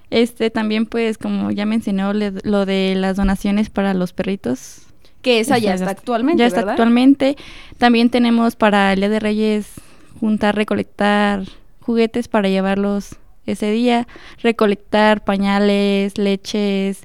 Este 0.09 0.49
también, 0.49 0.85
pues, 0.87 1.17
como 1.19 1.51
ya 1.51 1.65
mencionó, 1.65 2.13
le- 2.13 2.33
lo 2.43 2.65
de 2.65 2.95
las 2.95 3.15
donaciones 3.17 3.69
para 3.69 3.93
los 3.93 4.11
perritos. 4.13 4.81
Que 5.21 5.39
esa 5.39 5.57
ya 5.57 5.73
está 5.73 5.89
actualmente, 5.91 6.39
Ya 6.39 6.47
está 6.47 6.61
¿verdad? 6.61 6.71
actualmente. 6.73 7.37
También 7.77 8.09
tenemos 8.09 8.55
para 8.55 8.93
el 8.93 8.99
Día 9.01 9.09
de 9.09 9.19
Reyes 9.19 9.67
juntar, 10.19 10.55
recolectar 10.55 11.43
juguetes 11.81 12.27
para 12.27 12.49
llevarlos 12.49 13.15
ese 13.51 13.71
día, 13.71 14.07
recolectar 14.41 15.23
pañales, 15.23 16.17
leches, 16.17 17.01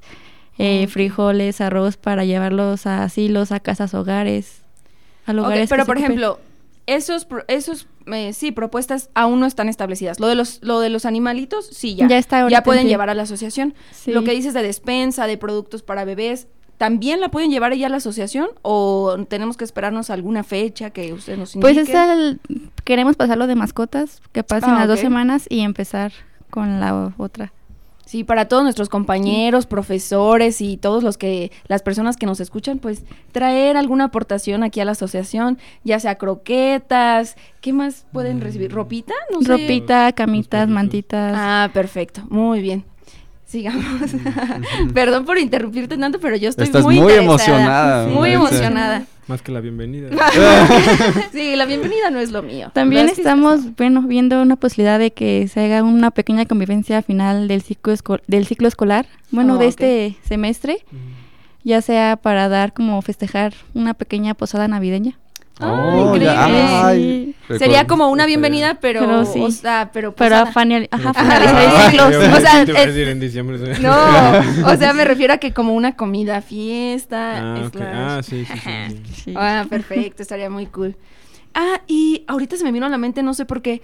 eh, 0.58 0.86
frijoles, 0.86 1.60
arroz 1.60 1.96
para 1.96 2.24
llevarlos 2.24 2.86
a 2.86 3.02
asilos, 3.04 3.52
a 3.52 3.60
casas 3.60 3.94
hogares, 3.94 4.62
a 5.26 5.32
lugares. 5.32 5.68
que 5.68 5.74
pero 5.74 5.84
por 5.86 5.98
ejemplo, 5.98 6.38
esos, 6.86 7.26
esos 7.48 7.86
eh, 8.06 8.32
sí, 8.34 8.52
propuestas 8.52 9.10
aún 9.14 9.40
no 9.40 9.46
están 9.46 9.68
establecidas. 9.68 10.20
Lo 10.20 10.28
de 10.28 10.34
los, 10.34 10.60
lo 10.62 10.80
de 10.80 10.90
los 10.90 11.06
animalitos, 11.06 11.66
sí, 11.66 11.94
ya. 11.94 12.06
Ya 12.06 12.18
está 12.18 12.48
Ya 12.48 12.62
pueden 12.62 12.86
llevar 12.86 13.10
a 13.10 13.14
la 13.14 13.22
asociación. 13.22 13.74
Sí. 13.90 14.12
Lo 14.12 14.22
que 14.22 14.32
dices 14.32 14.54
de 14.54 14.62
despensa, 14.62 15.26
de 15.26 15.38
productos 15.38 15.82
para 15.82 16.04
bebés, 16.04 16.46
¿también 16.76 17.20
la 17.20 17.30
pueden 17.30 17.50
llevar 17.50 17.74
ya 17.74 17.86
a 17.86 17.90
la 17.90 17.96
asociación? 17.96 18.48
¿O 18.62 19.16
tenemos 19.28 19.56
que 19.56 19.64
esperarnos 19.64 20.10
alguna 20.10 20.44
fecha 20.44 20.90
que 20.90 21.12
usted 21.14 21.38
nos 21.38 21.54
indique? 21.56 21.74
Pues 21.74 21.88
es 21.88 21.94
el- 21.94 22.40
queremos 22.84 23.16
pasarlo 23.16 23.46
de 23.46 23.54
mascotas, 23.54 24.20
que 24.32 24.44
pasen 24.44 24.70
Ah, 24.70 24.80
las 24.80 24.88
dos 24.88 25.00
semanas 25.00 25.46
y 25.48 25.60
empezar 25.60 26.12
con 26.54 26.78
la 26.78 27.12
otra. 27.18 27.52
Sí, 28.06 28.22
para 28.22 28.46
todos 28.46 28.62
nuestros 28.62 28.88
compañeros, 28.88 29.66
profesores 29.66 30.60
y 30.60 30.76
todos 30.76 31.02
los 31.02 31.18
que, 31.18 31.50
las 31.66 31.82
personas 31.82 32.16
que 32.16 32.26
nos 32.26 32.38
escuchan, 32.38 32.78
pues 32.78 33.02
traer 33.32 33.76
alguna 33.76 34.04
aportación 34.04 34.62
aquí 34.62 34.78
a 34.78 34.84
la 34.84 34.92
asociación, 34.92 35.58
ya 35.82 35.98
sea 35.98 36.14
croquetas, 36.14 37.34
¿qué 37.60 37.72
más 37.72 38.06
pueden 38.12 38.40
recibir? 38.40 38.70
¿Ropita? 38.70 39.14
No 39.32 39.40
sé. 39.40 39.48
Ropita, 39.48 40.12
camitas, 40.12 40.68
mantitas. 40.68 41.34
Ah, 41.36 41.70
perfecto, 41.72 42.22
muy 42.28 42.60
bien. 42.60 42.84
Sigamos. 43.46 44.12
Perdón 44.94 45.24
por 45.24 45.38
interrumpirte 45.38 45.96
tanto, 45.96 46.20
pero 46.20 46.36
yo 46.36 46.50
estoy 46.50 46.66
Estás 46.66 46.84
muy, 46.84 47.00
muy 47.00 47.12
interesada. 47.14 47.24
emocionada, 47.24 48.06
Muy 48.08 48.30
emocionada. 48.30 49.06
Más 49.26 49.42
que 49.42 49.52
la 49.52 49.60
bienvenida. 49.60 50.10
Sí, 51.32 51.56
la 51.56 51.64
bienvenida 51.66 52.10
no 52.10 52.18
es 52.20 52.30
lo 52.30 52.42
mío. 52.42 52.70
También 52.74 53.08
estamos, 53.08 53.64
no. 53.64 53.72
bueno, 53.76 54.02
viendo 54.02 54.40
una 54.42 54.56
posibilidad 54.56 54.98
de 54.98 55.12
que 55.12 55.48
se 55.48 55.60
haga 55.64 55.82
una 55.82 56.10
pequeña 56.10 56.44
convivencia 56.46 57.02
final 57.02 57.48
del 57.48 57.62
ciclo, 57.62 57.92
esco- 57.92 58.20
del 58.26 58.46
ciclo 58.46 58.68
escolar, 58.68 59.06
bueno, 59.30 59.54
Oh, 59.54 59.58
de 59.58 59.66
este 59.68 60.16
semestre, 60.26 60.84
ya 61.64 61.80
sea 61.82 62.16
para 62.16 62.48
dar 62.48 62.72
como 62.72 63.00
festejar 63.02 63.54
una 63.74 63.94
pequeña 63.94 64.34
posada 64.34 64.68
navideña. 64.68 65.18
Oh, 65.60 66.14
increíble. 66.14 66.24
ya, 66.24 66.86
ay. 66.88 67.34
Sería 67.58 67.86
como 67.86 68.08
una 68.08 68.26
bienvenida, 68.26 68.78
pero, 68.80 69.00
Pero 69.00 69.24
sí. 69.24 69.40
o 69.40 69.50
sea, 69.50 69.90
pero 69.92 70.12
Pero 70.14 70.36
a 70.36 70.46
posada. 70.46 70.52
fani- 70.64 70.88
ajá, 70.90 71.14
finalizar 71.14 71.62
el 71.62 71.70
Ay, 71.70 71.90
ciclo. 71.90 72.06
o 72.08 72.40
sea, 72.40 72.60
a 72.60 72.64
decir 72.64 73.08
en 73.08 73.20
diciembre. 73.20 73.58
No, 73.80 73.94
o 74.72 74.76
sea, 74.76 74.92
me 74.94 75.04
refiero 75.04 75.32
a 75.34 75.36
que 75.38 75.52
como 75.52 75.74
una 75.74 75.94
comida, 75.96 76.40
fiesta. 76.42 77.54
Ah, 77.56 77.70
Ah, 77.80 78.20
sí, 78.22 78.44
sí, 78.44 78.52
sí, 78.58 78.60
sí. 78.88 79.02
Sí. 79.24 79.34
Ah, 79.36 79.64
perfecto, 79.70 80.22
estaría 80.22 80.50
muy 80.50 80.66
cool. 80.66 80.96
Ah, 81.54 81.80
y 81.86 82.24
ahorita 82.26 82.56
se 82.56 82.64
me 82.64 82.72
vino 82.72 82.86
a 82.86 82.88
la 82.88 82.98
mente, 82.98 83.22
no 83.22 83.32
sé 83.34 83.44
por 83.44 83.62
qué. 83.62 83.80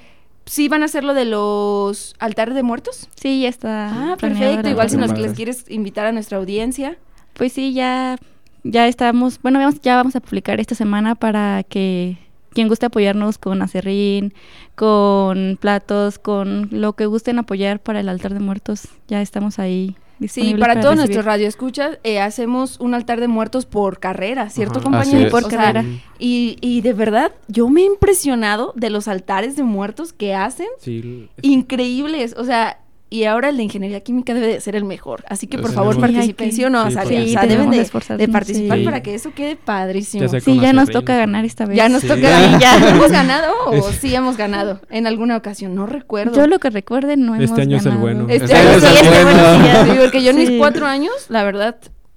Sí 0.46 0.68
van 0.68 0.82
a 0.82 0.86
hacer 0.86 1.04
lo 1.04 1.14
de 1.14 1.24
los 1.26 2.16
altares 2.18 2.54
de 2.56 2.64
muertos. 2.64 3.08
Sí, 3.14 3.42
ya 3.42 3.48
está. 3.48 3.90
Ah, 4.12 4.16
perfecto. 4.18 4.68
Igual 4.68 4.90
si 4.90 4.96
nos 4.96 5.16
les 5.16 5.34
quieres 5.34 5.66
invitar 5.68 6.06
a 6.06 6.12
nuestra 6.12 6.38
audiencia. 6.38 6.98
Pues 7.34 7.52
sí, 7.52 7.72
ya, 7.74 8.16
ya 8.64 8.86
estamos, 8.88 9.40
bueno, 9.42 9.58
vamos- 9.58 9.80
ya 9.80 9.96
vamos 9.96 10.16
a 10.16 10.20
publicar 10.20 10.60
esta 10.60 10.74
semana 10.74 11.14
para 11.14 11.62
que 11.62 12.18
quien 12.52 12.68
guste 12.68 12.86
apoyarnos 12.86 13.38
con 13.38 13.62
acerrín, 13.62 14.34
con 14.74 15.56
platos, 15.60 16.18
con 16.18 16.68
lo 16.72 16.94
que 16.94 17.06
gusten 17.06 17.38
apoyar 17.38 17.80
para 17.80 18.00
el 18.00 18.08
altar 18.08 18.34
de 18.34 18.40
muertos, 18.40 18.88
ya 19.08 19.20
estamos 19.22 19.58
ahí. 19.58 19.96
Sí, 20.28 20.54
para, 20.60 20.74
todos 20.74 20.96
recibir. 20.96 20.96
nuestros 20.98 21.24
radioescuchas 21.24 21.98
eh, 22.04 22.20
hacemos 22.20 22.78
un 22.78 22.92
altar 22.92 23.20
de 23.20 23.28
muertos 23.28 23.64
por 23.64 24.00
carrera, 24.00 24.50
¿cierto, 24.50 24.74
Ajá. 24.80 24.82
compañero? 24.82 25.30
Por 25.30 25.44
O 25.44 25.48
sea, 25.48 25.58
carrera. 25.58 25.84
y, 26.18 26.58
y 26.60 26.82
de 26.82 26.92
verdad, 26.92 27.32
yo 27.48 27.70
me 27.70 27.80
he 27.80 27.84
impresionado 27.86 28.74
de 28.76 28.90
los 28.90 29.08
altares 29.08 29.56
de 29.56 29.62
muertos 29.62 30.12
que 30.12 30.34
hacen. 30.34 30.66
Sí, 30.78 31.30
es- 31.38 31.44
Increíbles. 31.44 32.34
O 32.36 32.44
sea, 32.44 32.79
y 33.12 33.24
ahora 33.24 33.48
el 33.48 33.56
de 33.56 33.64
ingeniería 33.64 34.00
química 34.00 34.32
debe 34.34 34.46
de 34.46 34.60
ser 34.60 34.76
el 34.76 34.84
mejor. 34.84 35.24
Así 35.28 35.48
que 35.48 35.58
por 35.58 35.72
favor. 35.72 35.96
Sí, 35.96 36.00
participen, 36.00 36.50
que- 36.50 36.54
¿sí 36.54 36.64
o 36.64 36.70
no? 36.70 36.82
Sí, 36.84 36.88
o 36.88 36.90
sea, 36.92 37.02
Sí, 37.04 37.14
deben 37.48 37.70
de, 37.70 37.78
de 38.16 38.28
participar 38.28 38.78
sí. 38.78 38.84
para 38.84 39.02
que 39.02 39.14
eso 39.14 39.32
quede 39.34 39.56
padrísimo. 39.56 40.26
Ya 40.26 40.40
Sí, 40.40 40.60
ya 40.60 40.72
nos 40.72 40.90
toca 40.90 41.16
ganar 41.16 41.44
esta 41.44 41.66
vez. 41.66 41.76
Ya 41.76 41.88
nos 41.88 42.02
Sí. 42.02 42.08
toca. 42.08 42.20
Sí, 42.20 42.56
ya. 42.60 42.90
¿Hemos 42.90 43.10
ganado 43.12 43.52
o 43.66 43.82
sí 43.92 44.14
hemos 44.14 44.36
ganado? 44.36 44.80
En 44.90 45.06
alguna 45.08 45.36
ocasión, 45.36 45.74
no 45.74 45.86
recuerdo. 45.86 46.36
Yo 46.36 46.46
lo 46.46 46.58
que 46.60 46.70
recuerden 46.70 47.26
no 47.26 47.34
Este 47.34 47.44
hemos 47.46 47.58
año 47.58 47.76
es 47.78 47.82
el 47.84 47.90
ganado. 47.92 48.00
bueno. 48.00 48.26
Este 48.28 48.44
Este 48.44 48.56
año 48.56 48.70
es 48.70 48.80
sí, 48.82 48.86
el 48.86 48.96
este 48.96 49.24
bueno. 49.24 49.42
bueno, 49.42 49.92
sí, 49.92 49.98
porque 50.00 50.22
yo 50.22 50.30
en 50.30 50.36
mis 50.36 50.50
cuatro 50.52 50.86
años, 50.86 51.12
la 51.28 51.42
verdad, 51.42 51.76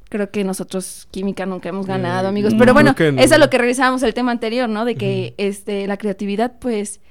creo 0.10 0.30
que 0.30 0.44
nosotros 0.44 1.08
química 1.10 1.48
nunca 1.48 1.70
hemos 1.70 1.88
ganado, 1.88 2.28
Mm, 2.28 2.30
amigos. 2.30 2.54
no, 2.54 2.60
Pero 2.60 2.74
bueno, 2.76 2.94
no. 2.98 3.20
es 3.22 3.32
a 3.32 3.40
lo 3.40 3.50
que 3.50 3.58
revisábamos 3.58 4.04
el 4.04 4.14
tema 4.14 4.32
anterior, 4.32 4.70
¿no? 4.70 4.86
De 4.86 4.94
que 4.94 5.34
este 5.38 5.88
la 5.88 5.98
creatividad, 5.98 6.54
pues, 6.60 7.02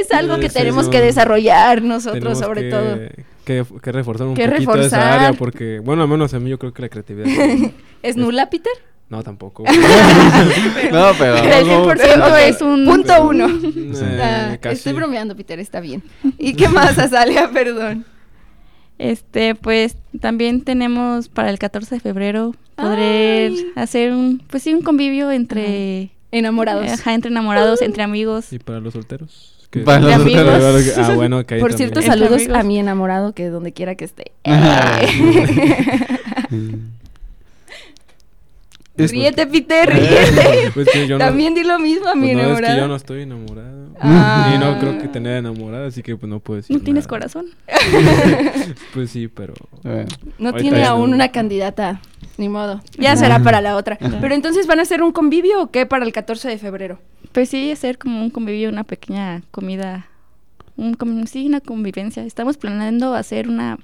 es 0.00 0.10
algo 0.12 0.38
que 0.38 0.48
tenemos 0.48 0.88
que 0.88 1.00
desarrollar 1.00 1.82
nosotros, 1.82 2.38
sobre 2.38 2.62
que- 2.62 2.70
todo. 2.70 2.98
Que, 3.44 3.64
que 3.82 3.92
reforzar 3.92 4.26
un 4.26 4.34
Que 4.34 4.46
poquito 4.46 4.74
esa 4.74 5.14
área 5.14 5.32
porque, 5.32 5.78
bueno, 5.80 6.02
al 6.02 6.08
menos 6.08 6.34
a 6.34 6.38
mí 6.38 6.50
yo 6.50 6.58
creo 6.58 6.74
que 6.74 6.82
la 6.82 6.90
creatividad... 6.90 7.26
¿Es 8.02 8.16
nula, 8.16 8.50
Peter? 8.50 8.72
no, 9.08 9.22
tampoco. 9.22 9.64
No, 10.92 11.12
pero... 11.18 11.36
El 11.38 11.66
no, 11.66 11.86
100% 11.86 12.28
ok. 12.30 12.38
es 12.46 12.60
un 12.60 12.84
punto 12.84 13.22
uno. 13.26 13.46
Eh, 13.48 14.58
Ah, 14.62 14.70
estoy 14.70 14.92
bromeando, 14.92 15.34
Peter, 15.34 15.58
está 15.60 15.80
bien. 15.80 16.02
¿Y 16.38 16.52
qué 16.54 16.68
más, 16.68 16.98
Azalia? 16.98 17.50
Perdón. 17.52 18.04
Este, 18.98 19.54
pues 19.54 19.96
también 20.20 20.62
tenemos 20.62 21.28
para 21.30 21.48
el 21.50 21.58
14 21.58 21.94
de 21.94 22.00
febrero 22.00 22.54
poder 22.74 23.52
Ay. 23.52 23.66
hacer 23.76 24.12
un, 24.12 24.42
pues 24.50 24.62
sí, 24.64 24.74
un 24.74 24.82
convivio 24.82 25.30
entre, 25.30 26.10
Enamorados. 26.32 26.86
ajá, 26.86 27.14
entre 27.14 27.30
enamorados, 27.30 27.80
entre 27.80 28.02
amigos. 28.02 28.52
¿Y 28.52 28.58
para 28.58 28.80
los 28.80 28.92
solteros? 28.92 29.57
Que- 29.70 29.80
Para 29.80 30.00
los 30.00 30.24
De 30.24 30.32
solteros. 30.32 30.98
Ah, 30.98 31.14
bueno, 31.14 31.36
Por 31.38 31.44
también. 31.46 31.76
cierto, 31.76 32.00
saludos 32.02 32.42
a 32.52 32.62
mi 32.62 32.78
enamorado 32.78 33.32
que 33.34 33.48
donde 33.48 33.72
quiera 33.72 33.94
que 33.96 34.04
esté. 34.06 34.32
Es- 38.96 39.12
ríete, 39.12 39.46
Peter, 39.46 39.88
ríete. 39.88 40.70
Pues 40.74 40.88
que 40.92 41.06
yo 41.06 41.18
no- 41.18 41.24
También 41.24 41.54
di 41.54 41.62
lo 41.62 41.78
mismo 41.78 42.08
a 42.08 42.16
mi 42.16 42.32
pues 42.32 42.34
no, 42.34 42.40
es 42.40 42.46
que 42.46 42.48
enamorado. 42.48 42.78
yo 42.80 42.88
no 42.88 42.96
estoy 42.96 43.22
enamorado. 43.22 43.88
Ah. 44.00 44.52
Y 44.54 44.58
no 44.58 44.78
creo 44.80 44.98
que 44.98 45.06
tener 45.08 45.36
enamorada, 45.36 45.86
así 45.86 46.02
que 46.02 46.16
pues 46.16 46.28
no 46.28 46.40
puedo 46.40 46.56
decir 46.56 46.76
No 46.76 46.82
tienes 46.82 47.04
nada. 47.04 47.08
corazón. 47.08 47.46
Pues 48.94 49.10
sí, 49.10 49.28
pero... 49.28 49.54
Eh, 49.84 50.04
No 50.38 50.48
Ahorita 50.50 50.62
tiene 50.62 50.84
aún 50.84 51.10
no. 51.10 51.16
una 51.16 51.28
candidata, 51.30 52.00
ni 52.38 52.48
modo. 52.48 52.80
Ya 52.96 53.14
será 53.16 53.40
para 53.40 53.60
la 53.60 53.76
otra. 53.76 53.98
Pero 54.20 54.34
entonces, 54.34 54.66
¿van 54.66 54.78
a 54.78 54.82
hacer 54.82 55.02
un 55.02 55.12
convivio 55.12 55.60
o 55.62 55.70
qué 55.70 55.84
para 55.86 56.04
el 56.06 56.12
14 56.12 56.48
de 56.48 56.56
febrero? 56.58 56.98
Pues 57.32 57.50
sí, 57.50 57.70
hacer 57.70 57.98
como 57.98 58.22
un 58.22 58.30
convivio, 58.30 58.70
una 58.70 58.84
pequeña 58.84 59.42
comida, 59.50 60.06
un, 60.76 60.96
sí, 61.26 61.46
una 61.46 61.60
convivencia. 61.60 62.22
Estamos 62.24 62.56
planeando 62.56 63.14
hacer 63.14 63.48
una 63.48 63.78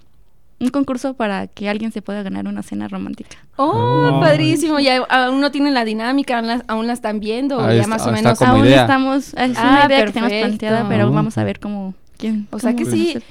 un 0.60 0.68
concurso 0.68 1.14
para 1.14 1.48
que 1.48 1.68
alguien 1.68 1.90
se 1.90 2.00
pueda 2.00 2.22
ganar 2.22 2.46
una 2.46 2.62
cena 2.62 2.86
romántica. 2.88 3.36
Oh, 3.56 4.12
Oh. 4.14 4.20
padrísimo. 4.20 4.78
Ya 4.78 4.98
aún 5.10 5.40
no 5.40 5.50
tienen 5.50 5.74
la 5.74 5.84
dinámica, 5.84 6.38
aún 6.38 6.46
la, 6.46 6.64
aún 6.68 6.86
la 6.86 6.92
están 6.92 7.18
viendo, 7.18 7.60
Ahí 7.60 7.74
ya 7.76 7.82
está- 7.82 7.88
más 7.90 8.06
o 8.06 8.12
menos. 8.12 8.40
Aún 8.40 8.64
idea. 8.64 8.82
estamos, 8.82 9.34
es 9.34 9.58
Ah, 9.58 9.68
una 9.82 9.86
idea 9.86 10.06
que 10.06 10.12
tenemos 10.12 10.32
planteada, 10.32 10.88
pero 10.88 11.08
Ah. 11.08 11.10
vamos 11.10 11.36
a 11.36 11.44
ver 11.44 11.58
cómo 11.58 11.94
quién. 12.16 12.46
O 12.52 12.60
sea 12.60 12.74
que 12.76 12.84
sí. 12.86 13.10
hacer. 13.10 13.24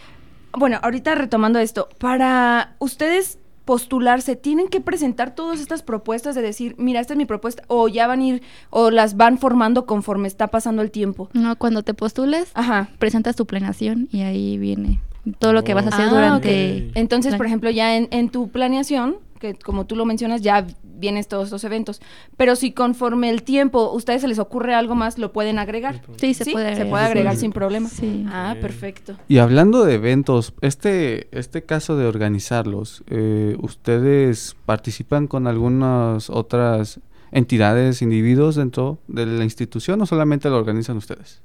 Bueno, 0.51 0.79
ahorita 0.83 1.15
retomando 1.15 1.57
esto, 1.59 1.87
para 1.97 2.73
ustedes 2.79 3.39
postularse, 3.65 4.35
tienen 4.35 4.67
que 4.67 4.81
presentar 4.81 5.35
todas 5.35 5.59
estas 5.59 5.83
propuestas 5.83 6.35
de 6.35 6.41
decir, 6.41 6.75
mira, 6.77 6.99
esta 6.99 7.13
es 7.13 7.17
mi 7.17 7.25
propuesta, 7.25 7.63
o 7.67 7.87
ya 7.87 8.07
van 8.07 8.19
a 8.19 8.23
ir, 8.23 8.43
o 8.69 8.91
las 8.91 9.15
van 9.17 9.37
formando 9.37 9.85
conforme 9.85 10.27
está 10.27 10.47
pasando 10.47 10.81
el 10.81 10.91
tiempo. 10.91 11.29
No, 11.33 11.55
cuando 11.57 11.83
te 11.83 11.93
postules, 11.93 12.51
Ajá. 12.53 12.89
presentas 12.99 13.35
tu 13.35 13.45
planeación 13.45 14.09
y 14.11 14.21
ahí 14.21 14.57
viene 14.57 14.99
todo 15.39 15.53
lo 15.53 15.63
que 15.63 15.73
vas 15.73 15.85
a 15.85 15.89
hacer 15.89 16.07
Ah, 16.07 16.09
durante... 16.09 16.91
Entonces, 16.95 17.35
por 17.35 17.45
ejemplo, 17.45 17.69
ya 17.69 17.95
en, 17.95 18.09
en 18.11 18.29
tu 18.29 18.49
planeación, 18.49 19.15
que 19.39 19.55
como 19.55 19.85
tú 19.85 19.95
lo 19.95 20.05
mencionas, 20.05 20.41
ya 20.41 20.65
vienes 21.03 21.27
todos 21.27 21.43
estos 21.49 21.63
eventos. 21.65 22.01
Pero 22.37 22.55
si 22.55 22.71
conforme 22.71 23.29
el 23.29 23.43
tiempo 23.43 23.79
a 23.81 23.93
ustedes 23.93 24.21
se 24.21 24.27
les 24.29 24.39
ocurre 24.39 24.73
algo 24.73 24.95
más, 24.95 25.17
lo 25.19 25.33
pueden 25.33 25.59
agregar. 25.59 26.01
Sí, 26.15 26.33
se 26.33 26.45
puede 26.51 26.65
Se 26.67 26.71
agregar. 26.71 26.89
puede 26.89 27.03
agregar 27.03 27.33
Sí. 27.35 27.41
sin 27.41 27.51
problema. 27.51 27.89
Sí. 27.89 28.25
Ah, 28.29 28.55
perfecto. 28.61 29.17
Y 29.27 29.37
hablando 29.39 29.83
de 29.83 29.95
eventos, 29.95 30.53
este, 30.61 31.27
este 31.37 31.63
caso 31.63 31.97
de 31.97 32.05
organizarlos, 32.07 33.03
eh, 33.07 33.57
¿ustedes 33.61 34.55
participan 34.65 35.27
con 35.27 35.45
algunas 35.45 36.29
otras 36.29 37.01
entidades, 37.31 38.01
individuos 38.01 38.55
dentro 38.55 38.99
de 39.07 39.25
la 39.25 39.43
institución 39.43 40.01
o 40.01 40.05
solamente 40.05 40.49
lo 40.49 40.57
organizan 40.57 40.95
ustedes? 40.97 41.41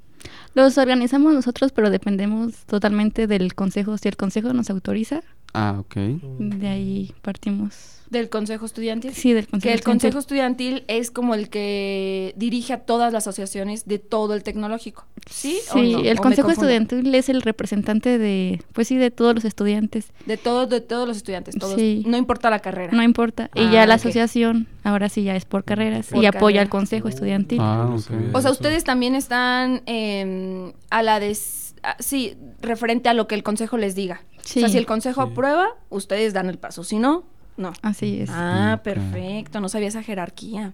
Los 0.55 0.77
organizamos 0.77 1.33
nosotros, 1.33 1.71
pero 1.71 1.89
dependemos 1.89 2.65
totalmente 2.65 3.27
del 3.27 3.53
consejo. 3.55 3.97
Si 3.97 4.07
el 4.07 4.17
consejo 4.17 4.51
nos 4.53 4.69
autoriza, 4.69 5.21
Ah, 5.53 5.77
ok. 5.79 5.95
de 5.95 6.67
ahí 6.67 7.13
partimos. 7.21 7.95
Del 8.09 8.29
Consejo 8.29 8.65
Estudiantil. 8.65 9.13
Sí, 9.13 9.33
del 9.33 9.47
consejo. 9.47 9.69
Que 9.69 9.73
el. 9.73 9.83
Consejo 9.83 10.17
Estudiantil 10.17 10.83
es 10.87 11.11
como 11.11 11.35
el 11.35 11.49
que 11.49 12.33
dirige 12.37 12.73
a 12.73 12.79
todas 12.79 13.13
las 13.13 13.27
asociaciones 13.27 13.85
de 13.87 13.99
todo 13.99 14.33
el 14.33 14.41
tecnológico. 14.41 15.05
¿Sí? 15.29 15.59
o 15.69 15.73
Sí, 15.73 15.91
no? 15.91 15.97
¿O 15.99 16.01
el 16.01 16.15
me 16.15 16.15
consejo 16.15 16.49
estudiantil 16.49 17.13
es 17.13 17.29
el 17.29 17.43
representante 17.43 18.17
de, 18.17 18.63
pues 18.73 18.87
sí, 18.87 18.97
de 18.97 19.11
todos 19.11 19.35
los 19.35 19.45
estudiantes. 19.45 20.11
De 20.25 20.37
todos, 20.37 20.69
de 20.69 20.81
todos 20.81 21.07
los 21.07 21.17
estudiantes, 21.17 21.55
todos. 21.59 21.75
Sí. 21.79 22.03
No 22.07 22.17
importa 22.17 22.49
la 22.49 22.59
carrera. 22.59 22.91
No 22.93 23.03
importa. 23.03 23.51
Y 23.53 23.65
Ah, 23.65 23.71
ya 23.73 23.85
la 23.85 23.93
ok. 23.95 24.01
asociación, 24.01 24.67
ahora 24.83 25.07
sí 25.09 25.21
ya 25.23 25.35
es 25.35 25.45
por 25.45 25.63
carreras 25.63 26.07
Por 26.07 26.23
y 26.23 26.25
apoya 26.25 26.61
al 26.61 26.67
carrera. 26.67 26.69
consejo 26.71 27.09
estudiantil. 27.09 27.59
Ah, 27.61 27.85
no 27.89 27.95
ok. 27.95 28.01
sabía 28.01 28.29
O 28.33 28.41
sea, 28.41 28.49
ustedes 28.51 28.83
también 28.83 29.13
están 29.13 29.83
eh, 29.85 30.73
a 30.89 31.03
la 31.03 31.19
des... 31.19 31.75
a- 31.83 31.95
sí, 31.99 32.35
referente 32.59 33.07
a 33.07 33.13
lo 33.13 33.27
que 33.27 33.35
el 33.35 33.43
consejo 33.43 33.77
les 33.77 33.93
diga. 33.93 34.21
Sí. 34.49 34.59
O 34.59 34.61
sea, 34.61 34.69
si 34.69 34.77
el 34.77 34.85
consejo 34.85 35.23
Sí. 35.25 35.31
aprueba, 35.31 35.67
ustedes 35.89 36.33
dan 36.33 36.49
el 36.49 36.57
paso. 36.57 36.83
Si 36.83 36.97
no, 36.97 37.23
no. 37.57 37.73
Así 37.81 38.21
es. 38.21 38.29
Ah, 38.31 38.75
Ok. 38.77 38.83
perfecto. 38.83 39.59
No 39.59 39.69
sabía 39.69 39.87
esa 39.89 40.01
jerarquía. 40.03 40.73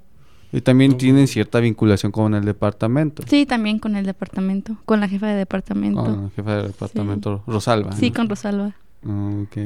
Y 0.52 0.62
también 0.62 0.98
tienen 0.98 1.28
cierta 1.28 1.60
vinculación 1.60 2.12
con 2.14 2.34
el 2.36 2.46
departamento. 2.46 3.24
Sí, 3.28 3.46
también 3.46 3.80
con 3.80 3.96
el 3.98 4.06
departamento, 4.06 4.78
con 4.86 5.02
la 5.02 5.08
jefa 5.10 5.28
de 5.28 5.36
departamento. 5.36 6.02
Con 6.04 6.24
la 6.24 6.30
jefa 6.30 6.56
del 6.58 6.68
departamento, 6.68 7.44
Rosalba. 7.48 7.92
sí, 7.94 8.10
¿no? 8.10 8.16
con 8.16 8.30
Rosalba. 8.30 8.76
Ok. 9.04 9.58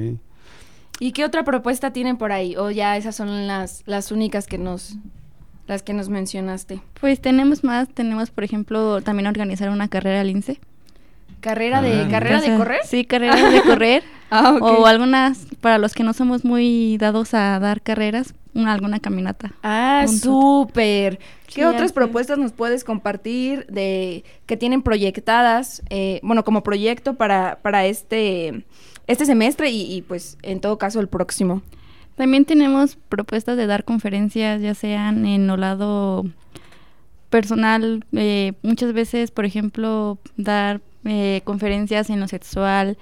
¿Y 1.02 1.12
qué 1.12 1.24
otra 1.26 1.44
propuesta 1.44 1.94
tienen 1.94 2.18
por 2.18 2.32
ahí? 2.32 2.56
O 2.56 2.72
ya 2.72 2.98
esas 2.98 3.16
son 3.16 3.46
las, 3.48 3.84
las 3.86 4.12
únicas 4.12 4.48
que 4.48 4.58
nos 4.58 4.98
las 5.68 5.84
que 5.84 5.94
nos 5.94 6.10
mencionaste. 6.10 6.82
Pues 7.00 7.22
tenemos 7.22 7.64
más, 7.64 7.88
tenemos 7.90 8.32
por 8.32 8.44
ejemplo 8.44 9.02
también 9.02 9.28
organizar 9.28 9.70
una 9.70 9.88
carrera 9.88 10.22
al 10.22 10.30
INSE. 10.32 10.60
¿Carrera 11.42 11.82
de, 11.82 12.02
Ah, 12.04 12.08
carrera 12.10 12.42
de 12.42 12.56
correr? 12.58 12.80
Sí, 12.86 13.06
carrera 13.06 13.36
de 13.50 13.62
correr. 13.64 14.04
Ah, 14.30 14.54
ok. 14.54 14.62
O 14.62 14.86
algunas, 14.86 15.46
para 15.62 15.78
los 15.78 15.94
que 15.94 16.04
no 16.04 16.14
somos 16.14 16.44
muy 16.46 16.98
dados 16.98 17.34
a 17.34 17.60
dar 17.60 17.82
carreras, 17.82 18.34
una, 18.54 18.74
alguna 18.74 19.00
caminata. 19.00 19.54
Ah, 19.64 20.06
súper. 20.08 21.20
¿Qué 21.48 21.54
Sí, 21.56 21.64
otras 21.64 21.94
propuestas 21.94 22.38
nos 22.38 22.52
puedes 22.52 22.84
compartir 22.84 23.66
de 23.68 24.24
que 24.46 24.58
tienen 24.58 24.82
proyectadas, 24.82 25.82
eh, 25.90 26.20
bueno, 26.24 26.44
como 26.44 26.62
proyecto 26.62 27.16
para, 27.16 27.60
para 27.62 27.86
este, 27.86 28.66
este 29.08 29.26
semestre 29.26 29.70
y, 29.72 29.82
y, 29.94 30.02
pues 30.02 30.38
en 30.44 30.60
todo 30.60 30.78
caso 30.78 31.00
el 31.00 31.08
próximo? 31.08 31.62
También 32.16 32.46
tenemos 32.46 32.98
propuestas 33.08 33.56
de 33.56 33.66
dar 33.66 33.86
conferencias, 33.86 34.62
ya 34.62 34.76
sean 34.76 35.26
en 35.26 35.50
el 35.50 35.60
lado 35.62 36.26
personal, 37.30 38.06
eh, 38.14 38.54
muchas 38.62 38.94
veces, 38.94 39.32
por 39.32 39.46
ejemplo, 39.46 40.18
dar 40.36 40.82
eh, 41.06 41.42
conferencias 41.44 42.10
en 42.10 42.20
lo 42.20 42.28
sexual, 42.28 42.98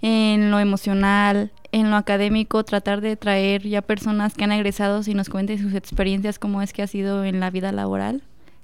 en 0.00 0.50
lo 0.50 0.58
emocional, 0.58 1.52
en 1.72 1.90
lo 1.90 1.96
académico, 1.96 2.64
tratar 2.64 3.00
de 3.00 3.16
traer 3.16 3.62
ya 3.62 3.82
personas 3.82 4.34
que 4.34 4.44
han 4.44 4.52
egresado 4.52 5.00
y 5.06 5.14
nos 5.14 5.28
cuenten 5.28 5.58
sus 5.58 5.74
experiencias, 5.74 6.38
cómo 6.38 6.62
es 6.62 6.72
que 6.72 6.82
ha 6.82 6.86
sido 6.86 7.24
en 7.24 7.40
la 7.40 7.50
vida 7.50 7.72
laboral. 7.72 8.22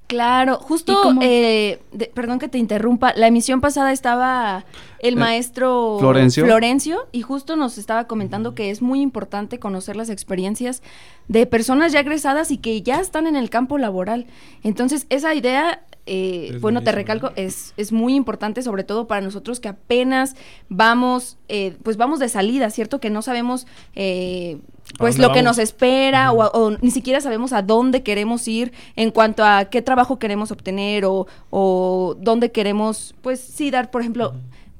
Claro, 0.09 0.57
justo, 0.57 1.13
eh, 1.21 1.81
de- 1.93 2.07
perdón 2.07 2.39
que 2.39 2.49
te 2.49 2.57
interrumpa, 2.57 3.13
la 3.15 3.27
emisión 3.27 3.61
pasada 3.61 3.93
estaba 3.93 4.65
el 5.01 5.15
Eh, 5.15 5.17
maestro 5.19 5.99
Florencio. 6.01 6.45
Florencio 6.47 7.07
y 7.13 7.21
justo 7.21 7.57
nos 7.57 7.77
estaba 7.77 8.07
comentando 8.07 8.55
que 8.55 8.71
es 8.71 8.81
muy 8.81 9.03
importante 9.03 9.59
conocer 9.59 9.97
las 9.97 10.09
experiencias 10.09 10.83
de 11.29 11.45
personas 11.47 11.93
ya 11.93 12.01
egresadas 12.01 12.51
y 12.51 12.57
que 12.57 12.81
ya 12.81 13.01
están 13.01 13.27
en 13.27 13.37
el 13.37 13.51
campo 13.51 13.77
laboral. 13.77 14.25
Entonces, 14.63 15.07
esa 15.11 15.35
idea, 15.35 15.83
eh, 16.07 16.53
Es 16.55 16.61
bueno, 16.63 16.83
te 16.83 16.91
recalco, 16.91 17.33
es, 17.37 17.75
es 17.77 17.93
muy 17.93 18.15
importante, 18.15 18.63
sobre 18.63 18.85
todo 18.85 19.07
para 19.07 19.21
nosotros 19.21 19.61
que 19.61 19.69
apenas 19.69 20.37
vamos, 20.71 21.37
eh, 21.49 21.77
pues 21.83 21.99
vamos 21.99 22.19
de 22.19 22.31
salida, 22.31 22.71
¿cierto? 22.71 22.99
Que 22.99 23.11
no 23.11 23.21
sabemos... 23.21 23.67
eh, 23.95 24.57
pues 24.97 25.19
lo 25.19 25.29
que 25.33 25.43
nos 25.43 25.59
espera 25.59 26.33
o, 26.33 26.45
o 26.47 26.71
ni 26.81 26.91
siquiera 26.91 27.21
sabemos 27.21 27.53
a 27.53 27.63
dónde 27.63 28.03
queremos 28.03 28.49
ir 28.49 28.73
en 28.97 29.11
cuanto 29.11 29.45
a 29.45 29.67
qué 29.67 29.83
trabajo 29.83 30.19
queremos 30.19 30.51
obtener 30.51 31.05
o, 31.05 31.27
o 31.51 32.17
dónde 32.19 32.51
queremos, 32.53 33.15
pues 33.21 33.41
sí, 33.41 33.71
dar, 33.71 33.91
por 33.91 34.01
ejemplo, 34.01 34.35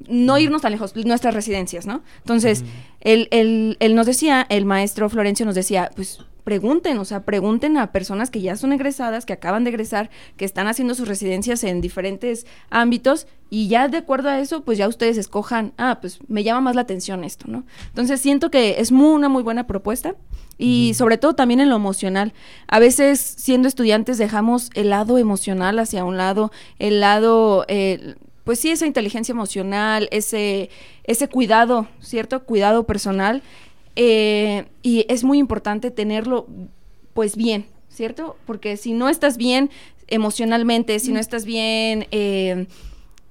no 0.09 0.39
irnos 0.39 0.63
tan 0.63 0.73
lejos, 0.73 0.95
nuestras 0.97 1.35
residencias, 1.35 1.87
¿no? 1.87 2.03
Entonces, 2.19 2.65
él, 3.01 3.29
él- 3.31 3.77
él 3.81 3.95
nos 3.95 4.07
decía, 4.07 4.47
el 4.49 4.65
maestro 4.65 5.09
Florencio 5.11 5.45
nos 5.45 5.55
decía, 5.55 5.91
pues 5.95 6.21
pregunten, 6.49 6.97
o 6.97 7.05
sea, 7.05 7.27
pregunten 7.27 7.77
a 7.77 7.93
personas 7.93 8.31
que 8.31 8.41
ya 8.41 8.57
son 8.57 8.73
egresadas, 8.73 9.27
que 9.27 9.35
acaban 9.35 9.65
de 9.65 9.69
egresar, 9.69 10.09
que 10.39 10.47
están 10.47 10.67
haciendo 10.67 10.95
sus 10.95 11.07
residencias 11.07 11.63
en 11.63 11.83
diferentes 11.83 12.47
ámbitos 12.71 13.27
y 13.51 13.69
ya 13.69 13.89
de 13.89 13.99
acuerdo 13.99 14.31
a 14.31 14.41
eso, 14.41 14.63
pues 14.63 14.79
ya 14.79 14.89
ustedes 14.89 15.19
escojan, 15.19 15.75
ah, 15.77 15.99
pues 16.01 16.21
me 16.27 16.45
llama 16.45 16.63
más 16.63 16.75
la 16.75 16.81
atención 16.81 17.23
esto, 17.23 17.49
¿no? 17.49 17.65
Entonces 17.89 18.23
siento 18.23 18.51
que 18.51 18.81
es 18.81 18.93
muy, 18.93 19.15
una 19.15 19.29
muy 19.29 19.43
buena 19.43 19.67
propuesta 19.67 20.15
y 20.57 20.95
sobre 20.95 21.19
todo 21.19 21.35
también 21.35 21.61
en 21.61 21.69
lo 21.69 21.77
emocional. 21.77 22.33
A 22.67 22.79
veces 22.79 23.21
siendo 23.21 23.69
estudiantes 23.69 24.17
dejamos 24.17 24.71
el 24.73 24.89
lado 24.89 25.19
emocional 25.19 25.79
hacia 25.79 26.03
un 26.07 26.17
lado, 26.17 26.51
el 26.79 27.01
lado... 27.01 27.67
eh, 27.69 28.15
pues 28.45 28.61
sí, 28.61 28.71
esa 28.71 28.87
inteligencia 28.87 29.33
emocional, 29.33 30.09
ese, 30.11 30.71
ese 31.05 31.29
cuidado, 31.29 31.87
¿cierto? 32.01 32.45
Cuidado 32.45 32.87
personal. 32.87 33.43
Eh, 34.01 34.67
y 34.81 35.05
es 35.09 35.25
muy 35.25 35.39
importante 35.39 35.91
tenerlo, 35.91 36.47
pues 37.15 37.35
bien, 37.35 37.67
¿cierto? 37.89 38.37
Porque 38.47 38.77
si 38.77 38.93
no 38.93 39.09
estás 39.09 39.37
bien 39.37 39.71
emocionalmente, 40.07 41.01
si 41.01 41.11
no 41.11 41.19
estás 41.19 41.45
bien, 41.45 42.07
eh, 42.13 42.69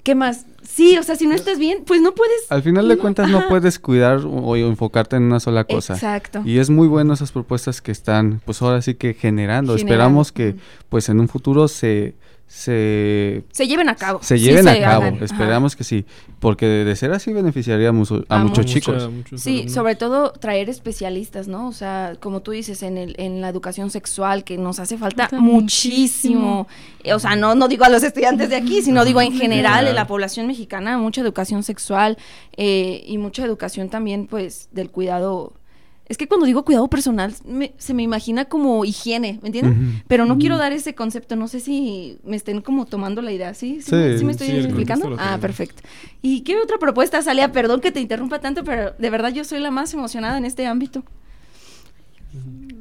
¿qué 0.04 0.14
más? 0.14 0.46
Sí, 0.70 0.98
o 0.98 1.04
sea, 1.04 1.16
si 1.16 1.26
no 1.28 1.34
estás 1.34 1.58
bien, 1.58 1.84
pues 1.86 2.02
no 2.02 2.14
puedes... 2.14 2.52
Al 2.52 2.62
final 2.62 2.88
de 2.90 2.96
no- 2.98 3.02
cuentas 3.02 3.30
no 3.30 3.48
puedes 3.48 3.80
cuidar 3.80 4.18
o, 4.18 4.30
o 4.30 4.56
enfocarte 4.58 5.16
en 5.16 5.24
una 5.24 5.40
sola 5.40 5.64
cosa. 5.64 5.94
Exacto. 5.94 6.42
Y 6.46 6.60
es 6.60 6.70
muy 6.70 6.88
bueno 6.90 7.14
esas 7.14 7.32
propuestas 7.32 7.82
que 7.82 7.92
están, 7.92 8.42
pues 8.46 8.62
ahora 8.62 8.82
sí 8.82 8.94
que 8.96 9.14
generando. 9.14 9.74
Generando, 9.74 9.76
Esperamos 9.76 10.32
que, 10.34 10.56
pues 10.90 11.08
en 11.10 11.20
un 11.22 11.30
futuro 11.30 11.68
se, 11.70 12.16
se, 12.48 13.44
Se 13.52 13.68
lleven 13.68 13.90
a 13.90 13.96
cabo. 13.96 14.20
se 14.22 14.38
sí 14.38 14.44
lleven 14.44 14.68
a 14.68 14.74
se 14.74 14.82
cabo. 14.82 15.02
hagan, 15.04 15.16
ajá. 15.16 15.26
Esperamos 15.26 15.76
que 15.76 15.84
sí, 15.84 16.06
porque 16.40 16.66
de 16.66 16.96
ser 16.96 17.12
así 17.14 17.34
beneficiaríamos 17.34 18.12
a, 18.12 18.16
A 18.30 18.38
muchos 18.40 18.66
mucha- 18.66 18.74
chicos. 18.74 19.12
muchos 19.12 19.42
Sí, 19.42 19.56
alumnos. 19.56 19.74
sobre 19.74 19.96
todo 19.96 20.32
traer 20.32 20.70
especialistas, 20.70 21.48
¿no? 21.48 21.68
O 21.68 21.72
sea, 21.74 22.16
como 22.20 22.42
tú 22.42 22.52
dices, 22.52 22.84
en, 22.84 22.98
el, 22.98 23.16
en 23.18 23.42
la 23.42 23.50
educación 23.50 23.90
sexual, 23.90 24.44
que 24.44 24.58
nos 24.58 24.80
hace 24.80 24.98
falta 24.98 25.30
muchísimo. 25.32 26.68
O 27.14 27.20
sea, 27.20 27.36
no, 27.36 27.56
no 27.56 27.68
digo 27.68 27.86
a 27.86 27.90
los 27.90 28.04
estudiantes 28.04 28.50
de 28.50 28.56
aquí, 28.58 28.82
sino 28.82 29.06
digo 29.06 29.22
en 29.22 29.34
En 29.34 29.40
general, 29.40 29.88
en 29.88 29.96
la 29.96 30.08
población 30.08 30.48
mexicana, 30.48 30.57
mucha 30.98 31.22
educación 31.22 31.64
sexual 31.64 32.18
eh, 32.56 33.04
y 33.06 33.18
mucha 33.18 33.46
educación 33.46 33.90
también, 33.90 34.28
pues, 34.28 34.70
del 34.72 34.90
cuidado. 34.90 35.54
Es 36.10 36.18
que 36.18 36.26
cuando 36.30 36.46
digo 36.46 36.64
cuidado 36.64 36.88
personal, 36.88 37.34
me- 37.46 37.74
se 37.78 37.94
me 37.94 38.02
imagina 38.02 38.46
como 38.46 38.86
higiene, 38.86 39.40
¿me 39.42 39.50
entiendes? 39.50 39.76
Pero 40.08 40.26
no 40.26 40.38
quiero 40.38 40.58
dar 40.58 40.72
ese 40.72 40.96
concepto, 40.96 41.36
no 41.36 41.50
sé 41.50 41.60
si 41.60 42.18
me 42.24 42.38
estén 42.38 42.62
como 42.62 42.86
tomando 42.86 43.22
la 43.22 43.34
idea, 43.34 43.54
¿sí? 43.54 43.82
¿Sí, 43.82 43.94
me- 43.94 44.12
Sí. 44.14 44.20
sí 44.20 44.26
me 44.26 44.32
estoy 44.32 44.48
Sí, 44.48 44.58
explicando? 44.60 45.14
Ah, 45.20 45.38
perfecto. 45.42 45.84
¿Y 46.22 46.42
qué 46.42 46.56
otra 46.58 46.78
propuesta 46.78 47.22
salía? 47.22 47.52
Perdón 47.52 47.82
que 47.82 47.92
te 47.92 48.00
interrumpa 48.00 48.40
tanto, 48.40 48.64
pero 48.64 48.92
de 48.98 49.10
verdad 49.10 49.34
yo 49.34 49.44
soy 49.44 49.60
la 49.60 49.70
más 49.70 49.94
emocionada 49.94 50.38
en 50.38 50.46
este 50.46 50.66
ámbito. 50.66 51.04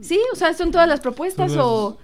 Sí, 0.03 0.19
o 0.33 0.37
sea, 0.37 0.55
son 0.55 0.71
todas 0.71 0.87
las 0.89 1.01
propuestas 1.01 1.53
o. 1.57 1.99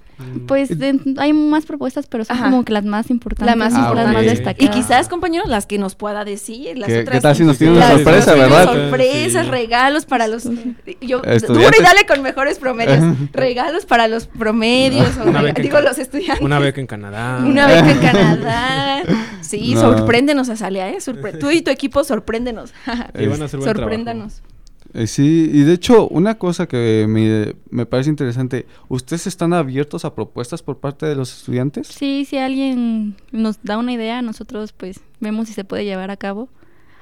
Pues 0.47 0.79
de- 0.79 1.01
hay 1.19 1.33
más 1.33 1.67
propuestas, 1.67 2.07
pero 2.07 2.25
son 2.25 2.37
Ajá. 2.37 2.45
como 2.51 2.65
que 2.65 2.73
las 2.73 2.85
más 2.85 3.11
importantes. 3.11 3.47
La 3.47 3.57
más 3.57 3.75
Ah, 3.75 3.79
importante. 3.81 4.05
Las 4.05 4.15
más 4.15 4.23
Y 4.25 4.27
destacadas. 4.37 4.77
quizás, 4.77 5.09
compañeros, 5.09 5.49
las 5.49 5.67
que 5.67 5.79
nos 5.79 5.95
pueda 5.97 6.25
decir. 6.25 6.79
Las 6.79 6.89
¿Qué- 6.89 7.01
otras 7.01 7.17
qué 7.17 7.21
tal 7.21 7.37
si 7.37 7.45
nos 7.45 7.59
tiene 7.59 7.77
una 7.77 7.91
sorpresa, 7.91 8.35
verdad? 8.35 8.65
Sorpresas, 8.67 9.45
Sí. 9.47 9.51
regalos 9.51 10.05
para 10.07 10.29
los. 10.29 10.45
Yo, 11.01 11.21
duro 11.23 11.71
y 11.79 11.83
dale 11.83 12.07
con 12.07 12.23
mejores 12.23 12.59
promedios. 12.59 13.17
regalos 13.33 13.85
para 13.87 14.07
los 14.09 14.27
promedios. 14.27 15.09
o 15.19 15.61
digo, 15.61 15.81
los 15.81 15.99
estudiantes. 15.99 16.45
Una 16.45 16.59
beca 16.59 16.81
en 16.81 16.87
Canadá. 16.87 17.39
Una 17.45 17.67
beca 17.67 17.91
en 17.91 17.99
Canadá. 18.01 19.03
Sí, 19.41 19.75
No. 19.75 19.81
sorpréndenos, 19.81 20.49
Azalia, 20.49 20.89
¿eh? 20.91 20.97
Sorpre- 21.01 21.39
Tú 21.39 21.51
y 21.51 21.63
tu 21.63 21.71
equipo, 21.71 22.05
sorpréndenos. 22.05 22.73
Y 23.19 23.27
van 23.27 23.43
a 23.43 23.47
hacer 23.47 23.61
buen 23.61 23.75
Sorpréndanos. 23.77 24.43
Eh, 24.95 25.07
sí, 25.07 25.49
y 25.53 25.61
de 25.63 25.73
hecho, 25.73 26.07
una 26.09 26.37
cosa 26.37 26.67
que 26.67 27.07
me, 27.09 27.55
me 27.71 27.87
parece 27.87 28.11
interesante, 28.11 28.67
¿ustedes 28.89 29.27
están 29.27 29.53
abiertos 29.55 30.05
a 30.05 30.15
propuestas 30.15 30.63
por 30.63 30.79
parte 30.81 31.07
de 31.07 31.15
los 31.15 31.33
estudiantes? 31.35 31.87
Sí, 31.89 32.27
si 32.27 32.37
alguien 32.37 33.17
nos 33.31 33.63
da 33.63 33.79
una 33.79 33.93
idea, 33.93 34.21
nosotros 34.21 34.73
pues 34.73 35.01
vemos 35.21 35.49
si 35.49 35.55
se 35.55 35.65
puede 35.65 35.85
llevar 35.87 36.11
a 36.11 36.17
cabo. 36.19 36.49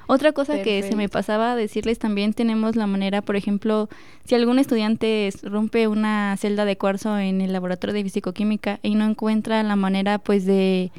Otra 0.07 0.33
cosa 0.33 0.61
que 0.61 0.83
se 0.83 0.95
me 0.97 1.07
pasaba 1.09 1.53
a 1.53 1.55
decirles 1.55 1.97
también 1.99 2.33
tenemos 2.33 2.75
la 2.75 2.85
manera, 2.87 3.21
por 3.21 3.35
ejemplo, 3.37 3.87
si 4.25 4.35
algún 4.35 4.59
estudiante 4.59 5.27
es- 5.27 5.41
rompe 5.43 5.87
una 5.87 6.35
celda 6.37 6.65
de 6.65 6.77
cuarzo 6.77 7.17
en 7.17 7.39
el 7.39 7.53
laboratorio 7.53 7.93
de 7.93 8.03
fisicoquímica 8.03 8.79
y 8.83 8.95
no 8.95 9.05
encuentra 9.05 9.63
la 9.63 9.75
manera 9.77 10.17
pues 10.17 10.45
de 10.45 10.91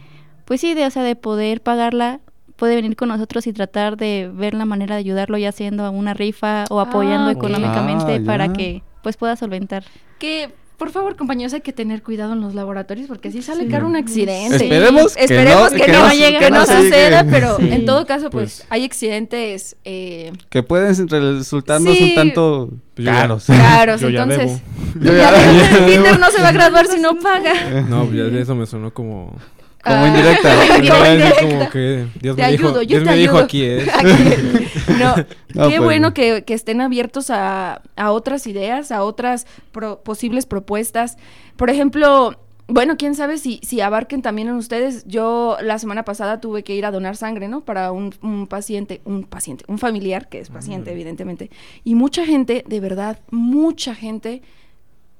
pues 0.46 0.60
sí, 0.62 0.72
de 0.74 0.86
o 0.86 0.90
sea, 0.90 1.02
de 1.02 1.14
poder 1.16 1.62
pagarla, 1.62 2.20
puede 2.56 2.76
venir 2.76 2.96
con 2.96 3.08
nosotros 3.08 3.46
y 3.46 3.52
tratar 3.52 3.96
de 3.96 4.30
ver 4.32 4.54
la 4.54 4.64
manera 4.64 4.94
de 4.94 5.00
ayudarlo 5.00 5.38
ya 5.38 5.48
haciendo 5.50 5.90
una 5.90 6.14
rifa 6.14 6.64
o 6.70 6.80
apoyando 6.80 7.28
Ah, 7.28 7.32
económicamente 7.32 8.16
Ah, 8.16 8.22
para 8.24 8.52
que 8.52 8.82
pues 9.02 9.16
pueda 9.16 9.34
solventar. 9.36 9.84
Que, 10.18 10.50
por 10.78 10.90
favor, 10.90 11.16
compañeros, 11.16 11.52
hay 11.54 11.60
que 11.60 11.72
tener 11.72 12.02
cuidado 12.02 12.32
en 12.34 12.40
los 12.40 12.54
laboratorios 12.54 13.08
porque 13.08 13.28
así 13.28 13.42
sale 13.42 13.64
Sí. 13.64 13.68
caro 13.68 13.86
un 13.86 13.96
accidente. 13.96 14.56
Esperemos 14.56 15.14
que 15.16 15.24
Esperemos 15.24 15.72
no- 15.72 15.76
que, 15.78 15.84
que 15.86 15.92
no, 15.92 16.06
no- 16.06 16.12
llegue, 16.12 16.38
que 16.38 16.44
que 16.44 16.50
no 16.50 16.66
suceda, 16.66 17.24
pero 17.28 17.56
Sí. 17.56 17.68
en 17.70 17.84
todo 17.84 18.06
caso, 18.06 18.30
pues, 18.30 18.58
Pues- 18.58 18.66
hay 18.70 18.84
accidentes 18.84 19.76
eh, 19.84 20.32
Que 20.50 20.62
pueden 20.62 20.94
resultarnos 21.08 21.96
Sí. 21.96 22.04
un 22.10 22.14
tanto 22.14 22.70
Pues 22.94 23.08
caros. 23.08 23.46
caros. 23.46 24.00
Yo 24.00 24.08
ya 24.10 24.22
entonces, 24.22 24.60
Yo 25.00 25.12
ya- 25.12 25.32
ya- 25.32 25.86
Tinder 25.86 26.18
no 26.20 26.30
se 26.30 26.40
va 26.42 26.48
a 26.48 26.52
graduar 26.52 26.86
si 26.86 27.00
no 27.00 27.16
paga. 27.18 27.82
No, 27.88 28.04
ya 28.12 28.24
de 28.24 28.40
eso 28.42 28.54
me 28.54 28.66
sonó 28.66 28.92
como. 28.92 29.36
Como 29.82 29.96
Ah, 29.96 30.08
indirecta. 30.08 30.54
como 30.94 31.06
indirecta. 31.06 31.70
que 31.70 32.06
Dios 32.20 32.36
Te 32.36 32.42
me 32.42 32.50
dijo, 32.52 32.68
ayudo, 32.68 32.82
yo 32.82 32.88
Dios 32.88 33.04
te 33.04 33.10
me 33.10 33.16
dijo 33.16 33.32
ayudo. 33.34 33.44
aquí 33.44 33.64
es. 33.64 33.88
Aquí. 33.94 34.66
No, 35.00 35.14
No, 35.54 35.68
qué 35.68 35.76
pues, 35.76 35.80
bueno 35.80 36.08
no. 36.08 36.14
que, 36.14 36.44
que 36.44 36.54
estén 36.54 36.80
abiertos 36.80 37.30
a, 37.30 37.82
a 37.96 38.10
otras 38.12 38.46
ideas, 38.46 38.92
a 38.92 39.02
otras 39.04 39.46
pro- 39.72 40.00
posibles 40.02 40.46
propuestas. 40.46 41.16
Por 41.56 41.68
ejemplo, 41.68 42.38
bueno, 42.68 42.96
quién 42.96 43.14
sabe 43.16 43.36
si, 43.38 43.58
si 43.64 43.80
abarquen 43.80 44.22
también 44.22 44.48
en 44.48 44.54
ustedes. 44.54 45.04
Yo 45.06 45.56
la 45.60 45.78
semana 45.78 46.04
pasada 46.04 46.40
tuve 46.40 46.62
que 46.62 46.74
ir 46.76 46.86
a 46.86 46.90
donar 46.92 47.16
sangre, 47.16 47.48
¿no? 47.48 47.62
Para 47.64 47.90
un, 47.92 48.14
un 48.22 48.46
paciente, 48.46 49.02
un 49.04 49.24
paciente, 49.24 49.64
un 49.68 49.78
familiar 49.78 50.28
que 50.28 50.38
es 50.38 50.48
paciente, 50.48 50.92
evidentemente. 50.92 51.50
Y 51.84 51.96
mucha 51.96 52.24
gente, 52.24 52.64
de 52.66 52.80
verdad, 52.80 53.18
mucha 53.30 53.94
gente 53.94 54.42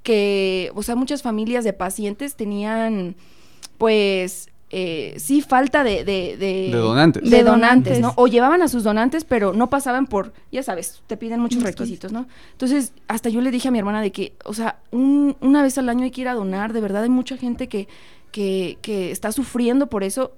que, 0.02 0.70
o 0.74 0.82
sea, 0.82 0.94
muchas 0.96 1.22
familias 1.22 1.64
de 1.64 1.72
pacientes 1.72 2.36
tenían, 2.36 3.16
pues, 3.78 4.48
eh, 4.74 5.14
sí, 5.18 5.42
falta 5.42 5.84
de, 5.84 6.04
de, 6.04 6.36
de, 6.38 6.70
De 7.30 7.42
donantes. 7.44 7.94
de. 7.96 8.00
¿no? 8.00 8.12
O 8.16 8.26
llevaban 8.26 8.62
a 8.62 8.68
sus 8.68 8.82
donantes, 8.84 9.24
pero 9.24 9.52
no 9.52 9.68
pasaban 9.68 10.06
por, 10.06 10.32
ya 10.50 10.62
sabes, 10.62 11.02
te 11.06 11.16
piden 11.18 11.40
muchos 11.40 11.62
requisitos, 11.62 12.10
¿no? 12.12 12.26
Entonces, 12.52 12.92
hasta 13.06 13.28
yo 13.28 13.40
le 13.42 13.50
dije 13.50 13.68
a 13.68 13.70
mi 13.70 13.78
hermana 13.78 14.00
de 14.00 14.10
que, 14.12 14.32
o 14.44 14.54
sea, 14.54 14.78
un- 14.90 15.36
una 15.40 15.62
vez 15.62 15.76
al 15.78 15.88
año 15.90 16.04
hay 16.04 16.10
que 16.10 16.22
ir 16.22 16.28
a 16.28 16.34
donar, 16.34 16.72
de 16.72 16.80
verdad 16.80 17.02
hay 17.02 17.10
mucha 17.10 17.36
gente 17.36 17.68
que, 17.68 17.86
que, 18.30 18.78
que 18.80 19.10
está 19.10 19.30
sufriendo 19.30 19.88
por 19.88 20.04
eso. 20.04 20.32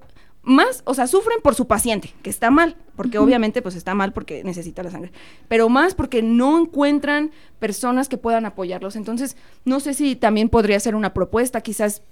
Más, 0.47 0.83
o 0.85 0.93
sea, 0.93 1.07
sufren 1.07 1.39
por 1.41 1.55
su 1.55 1.65
paciente, 1.65 2.13
que 2.21 2.29
está 2.29 2.51
mal, 2.51 2.75
porque 2.95 3.17
obviamente 3.17 3.63
pues 3.63 3.73
está 3.73 3.95
mal 3.95 4.13
porque 4.13 4.43
necesita 4.43 4.83
la 4.83 4.91
sangre, 4.91 5.11
pero 5.47 5.69
más 5.69 5.95
porque 5.95 6.21
no 6.21 6.59
encuentran 6.59 7.31
personas 7.57 8.09
que 8.09 8.17
puedan 8.19 8.45
apoyarlos. 8.45 8.95
Entonces, 8.95 9.37
no 9.63 9.79
sé 9.79 9.95
si 9.95 10.15
también 10.15 10.49
podría 10.49 10.79
ser 10.79 10.93
una 10.93 11.15
propuesta, 11.15 11.61
quizás 11.61 12.03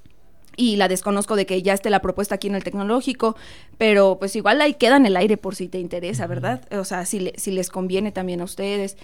y 0.56 0.76
la 0.76 0.88
desconozco 0.88 1.36
de 1.36 1.46
que 1.46 1.62
ya 1.62 1.74
esté 1.74 1.90
la 1.90 2.02
propuesta 2.02 2.36
aquí 2.36 2.48
en 2.48 2.56
el 2.56 2.64
tecnológico, 2.64 3.36
pero 3.78 4.18
pues 4.20 4.36
igual 4.36 4.62
ahí 4.62 4.74
queda 4.76 4.98
en 4.98 5.06
el 5.06 5.18
aire 5.18 5.38
por 5.38 5.56
si 5.56 5.68
te 5.68 5.80
interesa, 5.80 6.28
¿verdad? 6.28 6.62
O 6.78 6.84
sea, 6.84 7.06
si, 7.06 7.20
le- 7.20 7.34
si 7.38 7.52
les 7.52 7.70
conviene 7.70 8.12
también 8.12 8.42
a 8.42 8.44
ustedes. 8.44 8.98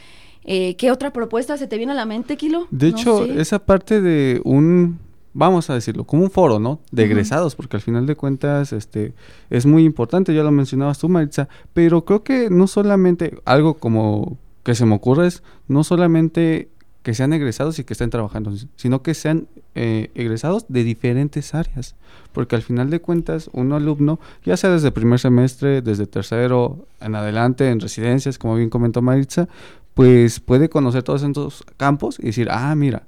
Eh, 0.45 0.75
¿Qué 0.77 0.89
otra 0.91 1.11
propuesta 1.11 1.57
se 1.57 1.67
te 1.67 1.77
viene 1.77 1.91
a 1.91 1.95
la 1.95 2.05
mente, 2.05 2.37
Kilo? 2.37 2.67
De 2.71 2.91
No 2.91 2.97
hecho, 2.97 3.25
sé. 3.25 3.41
esa 3.41 3.59
parte 3.59 3.99
de 4.01 4.39
un, 4.45 4.99
vamos 5.33 5.69
a 5.69 5.73
decirlo, 5.73 6.05
como 6.05 6.23
un 6.23 6.31
foro, 6.31 6.59
¿no? 6.59 6.79
De 6.91 7.03
egresados, 7.03 7.55
porque 7.55 7.75
al 7.77 7.81
final 7.81 8.05
de 8.05 8.15
cuentas, 8.15 8.71
este, 8.71 9.13
es 9.49 9.65
muy 9.65 9.83
importante, 9.83 10.33
ya 10.33 10.43
lo 10.43 10.51
mencionabas 10.51 10.97
tú, 10.97 11.09
Maritza, 11.09 11.49
pero 11.73 12.05
creo 12.05 12.23
que 12.23 12.49
no 12.49 12.67
solamente, 12.67 13.37
algo 13.45 13.73
como 13.75 14.37
que 14.63 14.75
se 14.75 14.85
me 14.85 14.95
ocurre 14.95 15.27
es, 15.27 15.43
no 15.67 15.83
solamente 15.83 16.69
que 17.03 17.13
sean 17.13 17.31
egresados 17.33 17.79
y 17.79 17.83
que 17.83 17.93
estén 17.93 18.09
trabajando, 18.09 18.51
sino 18.75 19.01
que 19.01 19.13
sean 19.13 19.47
eh, 19.75 20.11
egresados 20.15 20.65
de 20.67 20.83
diferentes 20.83 21.55
áreas, 21.55 21.95
porque 22.33 22.55
al 22.55 22.61
final 22.61 22.89
de 22.89 22.99
cuentas, 22.99 23.49
un 23.53 23.71
alumno, 23.71 24.19
ya 24.43 24.57
sea 24.57 24.69
desde 24.69 24.91
primer 24.91 25.19
semestre, 25.19 25.81
desde 25.81 26.07
tercero 26.07 26.85
en 26.99 27.15
adelante, 27.15 27.69
en 27.69 27.79
residencias, 27.79 28.37
como 28.37 28.55
bien 28.55 28.69
comentó 28.69 29.01
Maritza, 29.01 29.47
pues 29.93 30.39
puede 30.39 30.69
conocer 30.69 31.03
todos 31.03 31.23
esos 31.23 31.63
campos 31.77 32.19
y 32.19 32.27
decir, 32.27 32.47
ah, 32.51 32.75
mira, 32.75 33.03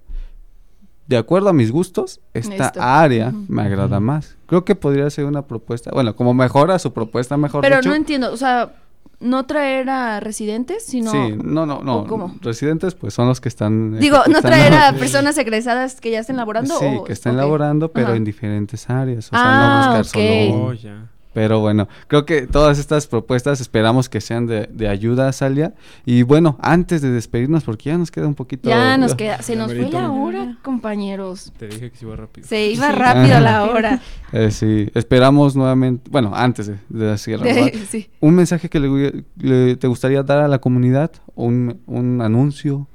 de 1.07 1.17
acuerdo 1.17 1.49
a 1.49 1.53
mis 1.53 1.71
gustos, 1.71 2.21
esta 2.33 2.67
Esto. 2.67 2.81
área 2.81 3.33
me 3.49 3.63
agrada 3.63 3.99
más. 3.99 4.37
Creo 4.45 4.63
que 4.63 4.75
podría 4.75 5.09
ser 5.09 5.25
una 5.25 5.41
propuesta, 5.41 5.91
bueno, 5.91 6.15
como 6.15 6.33
mejora 6.33 6.79
su 6.79 6.93
propuesta, 6.93 7.35
mejor 7.35 7.61
Pero 7.61 7.77
dicho. 7.77 7.89
no 7.89 7.95
entiendo, 7.95 8.31
o 8.31 8.37
sea, 8.37 8.73
no 9.21 9.45
traer 9.45 9.89
a 9.89 10.19
residentes, 10.19 10.83
sino... 10.85 11.11
Sí, 11.11 11.35
no, 11.43 11.65
no, 11.65 11.81
no. 11.83 11.99
¿o 11.99 12.07
cómo? 12.07 12.35
Residentes, 12.41 12.95
pues 12.95 13.13
son 13.13 13.27
los 13.27 13.39
que 13.39 13.49
están. 13.49 13.99
Digo, 13.99 14.17
no 14.29 14.41
traer 14.41 14.73
a 14.73 14.93
personas 14.99 15.37
egresadas 15.37 16.01
que 16.01 16.11
ya 16.11 16.19
estén 16.19 16.37
laborando. 16.37 16.77
Sí, 16.77 16.85
o- 16.99 17.03
que 17.03 17.13
estén 17.13 17.37
laborando, 17.37 17.91
pero 17.91 18.07
Ajá. 18.07 18.15
en 18.17 18.23
diferentes 18.25 18.89
áreas. 18.89 19.27
O 19.27 19.29
sea, 19.29 19.39
Ah, 19.41 19.91
no 19.93 19.97
buscar 19.99 20.21
ok. 20.21 20.49
solo. 20.49 20.65
Oh, 20.65 20.73
ya. 20.73 21.07
Pero 21.33 21.61
bueno, 21.61 21.87
creo 22.07 22.25
que 22.25 22.41
todas 22.45 22.77
estas 22.77 23.07
propuestas 23.07 23.61
esperamos 23.61 24.09
que 24.09 24.19
sean 24.19 24.47
de, 24.47 24.67
de 24.71 24.89
ayuda 24.89 25.31
Salia. 25.31 25.73
Y 26.05 26.23
bueno, 26.23 26.57
antes 26.61 27.01
de 27.01 27.09
despedirnos, 27.09 27.63
porque 27.63 27.89
ya 27.89 27.97
nos 27.97 28.11
queda 28.11 28.27
un 28.27 28.35
poquito. 28.35 28.69
Ya 28.69 28.97
nos 28.97 29.15
queda, 29.15 29.41
se 29.41 29.55
nos 29.55 29.73
fue 29.73 29.89
la 29.89 30.11
hora, 30.11 30.57
compañeros. 30.61 31.53
Te 31.57 31.67
dije 31.69 31.89
que 31.91 31.97
se 31.97 32.05
iba 32.05 32.15
rápido. 32.17 32.47
Se 32.47 32.67
iba 32.71 32.91
rápido 32.91 33.39
la 33.39 33.63
hora. 33.63 34.01
Eh, 34.33 34.51
sí, 34.51 34.89
esperamos 34.93 35.55
nuevamente. 35.55 36.09
Bueno, 36.11 36.33
antes 36.35 36.67
de, 36.67 36.75
de 36.89 37.05
la 37.07 37.17
sí. 37.17 38.09
¿Un 38.19 38.35
mensaje 38.35 38.69
que 38.69 38.79
le, 38.79 39.23
le- 39.37 39.75
te 39.77 39.87
gustaría 39.87 40.23
dar 40.23 40.39
a 40.39 40.47
la 40.49 40.59
comunidad? 40.59 41.11
¿Un, 41.35 41.79
un 41.85 42.21
anuncio? 42.21 42.87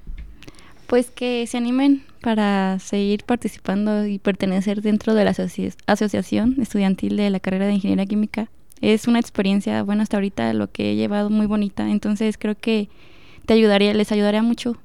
Pues 0.87 1.11
que 1.11 1.47
se 1.47 1.57
animen 1.57 2.05
para 2.27 2.81
seguir 2.81 3.23
participando 3.23 4.05
y 4.05 4.19
pertenecer 4.19 4.83
dentro 4.83 5.15
de 5.15 5.25
la 5.25 5.31
asoci- 5.33 5.77
asociación 5.87 6.57
estudiantil 6.61 7.17
de 7.17 7.31
la 7.31 7.39
carrera 7.39 7.67
de 7.67 7.75
ingeniería 7.75 8.05
química. 8.05 8.49
Es 8.81 9.07
una 9.07 9.21
experiencia, 9.21 9.85
bueno, 9.85 10.03
hasta 10.03 10.17
ahorita 10.17 10.53
lo 10.53 10.69
que 10.69 10.91
he 10.91 10.97
llevado 10.97 11.31
muy 11.31 11.47
bonita, 11.47 11.89
entonces 11.89 12.37
creo 12.37 12.57
que 12.57 12.89
te 13.47 13.55
ayudaría, 13.55 13.95
les 13.95 14.11
ayudaría 14.11 14.43
mucho 14.43 14.77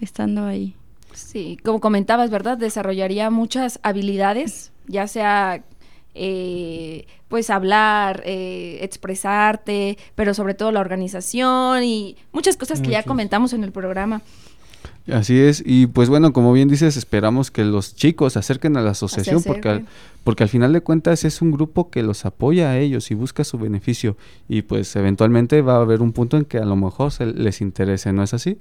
estando 0.00 0.46
ahí. 0.46 0.74
Sí, 1.14 1.58
como 1.64 1.78
comentabas, 1.78 2.28
¿verdad? 2.28 2.58
Desarrollaría 2.58 3.30
muchas 3.30 3.78
habilidades, 3.84 4.72
ya 4.88 5.06
sea 5.06 5.62
eh, 6.16 7.06
pues 7.28 7.50
hablar, 7.50 8.24
eh, 8.26 8.80
expresarte, 8.82 9.96
pero 10.16 10.34
sobre 10.34 10.54
todo 10.54 10.72
la 10.72 10.80
organización 10.80 11.84
y 11.84 12.16
muchas 12.32 12.56
cosas 12.56 12.80
que 12.80 12.90
ya 12.90 13.04
comentamos 13.04 13.52
en 13.52 13.62
el 13.62 13.70
programa. 13.70 14.22
Así 15.10 15.38
es, 15.38 15.62
y 15.64 15.86
pues 15.86 16.10
bueno, 16.10 16.32
como 16.34 16.52
bien 16.52 16.68
dices, 16.68 16.96
esperamos 16.96 17.50
que 17.50 17.64
los 17.64 17.94
chicos 17.94 18.34
se 18.34 18.40
acerquen 18.40 18.76
a 18.76 18.82
la 18.82 18.90
asociación 18.90 19.42
porque 19.42 19.68
al, 19.68 19.86
porque 20.22 20.42
al 20.42 20.50
final 20.50 20.72
de 20.74 20.82
cuentas 20.82 21.24
es 21.24 21.40
un 21.40 21.50
grupo 21.50 21.88
que 21.88 22.02
los 22.02 22.26
apoya 22.26 22.70
a 22.70 22.78
ellos 22.78 23.10
y 23.10 23.14
busca 23.14 23.44
su 23.44 23.58
beneficio 23.58 24.16
y 24.48 24.62
pues 24.62 24.94
eventualmente 24.96 25.62
va 25.62 25.76
a 25.76 25.80
haber 25.80 26.02
un 26.02 26.12
punto 26.12 26.36
en 26.36 26.44
que 26.44 26.58
a 26.58 26.66
lo 26.66 26.76
mejor 26.76 27.10
se 27.10 27.24
les 27.24 27.62
interese, 27.62 28.12
¿no 28.12 28.22
es 28.22 28.34
así? 28.34 28.58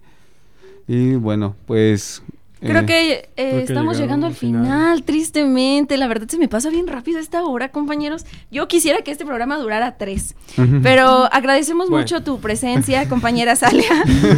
Y 0.88 1.16
bueno, 1.16 1.56
pues... 1.66 2.22
Creo 2.60 2.82
eh, 2.82 2.86
que 2.86 3.12
eh, 3.14 3.28
que 3.36 3.60
estamos 3.64 3.98
llegando 3.98 4.26
al 4.28 4.32
al 4.34 4.38
final. 4.38 4.64
final. 4.64 5.04
tristemente. 5.04 5.98
La 5.98 6.08
verdad 6.08 6.28
se 6.28 6.38
me 6.38 6.48
pasa 6.48 6.70
bien 6.70 6.88
rápido 6.88 7.20
esta 7.20 7.44
hora, 7.44 7.70
compañeros. 7.72 8.26
Yo 8.52 8.68
quisiera 8.68 9.02
que 9.02 9.12
este 9.12 9.26
programa 9.26 9.58
durara 9.58 9.98
tres. 9.98 10.36
Pero 10.84 11.30
agradecemos 11.32 11.90
Bueno. 11.90 12.04
mucho 12.04 12.24
tu 12.24 12.40
presencia, 12.40 13.08
compañera 13.10 13.56
Salia. 13.56 13.90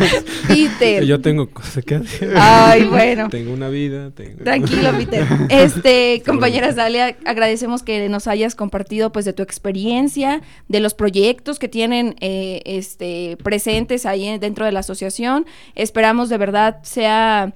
Peter. 0.48 1.04
Yo 1.06 1.22
tengo 1.22 1.50
cosas 1.50 1.84
que 1.84 1.96
hacer. 1.96 2.34
Ay, 2.36 2.84
bueno. 2.86 3.30
Tengo 3.30 3.54
una 3.54 3.70
vida. 3.70 4.12
Tengo... 4.12 4.44
Tranquilo, 4.44 4.92
Peter. 4.98 5.26
Este, 5.50 6.22
compañera 6.26 6.74
Salia, 6.74 7.18
agradecemos 7.26 7.84
que 7.84 8.08
nos 8.10 8.28
hayas 8.28 8.56
compartido 8.56 9.12
pues 9.12 9.26
de 9.26 9.34
tu 9.34 9.44
experiencia, 9.44 10.42
de 10.68 10.80
los 10.80 10.94
proyectos 10.94 11.60
que 11.60 11.68
tienen 11.68 12.16
eh, 12.20 12.62
este 12.66 13.38
presentes 13.44 14.06
ahí 14.06 14.26
en- 14.26 14.40
dentro 14.40 14.66
de 14.66 14.72
la 14.72 14.80
asociación. 14.82 15.46
Esperamos 15.76 16.30
de 16.30 16.38
verdad 16.38 16.80
sea 16.84 17.54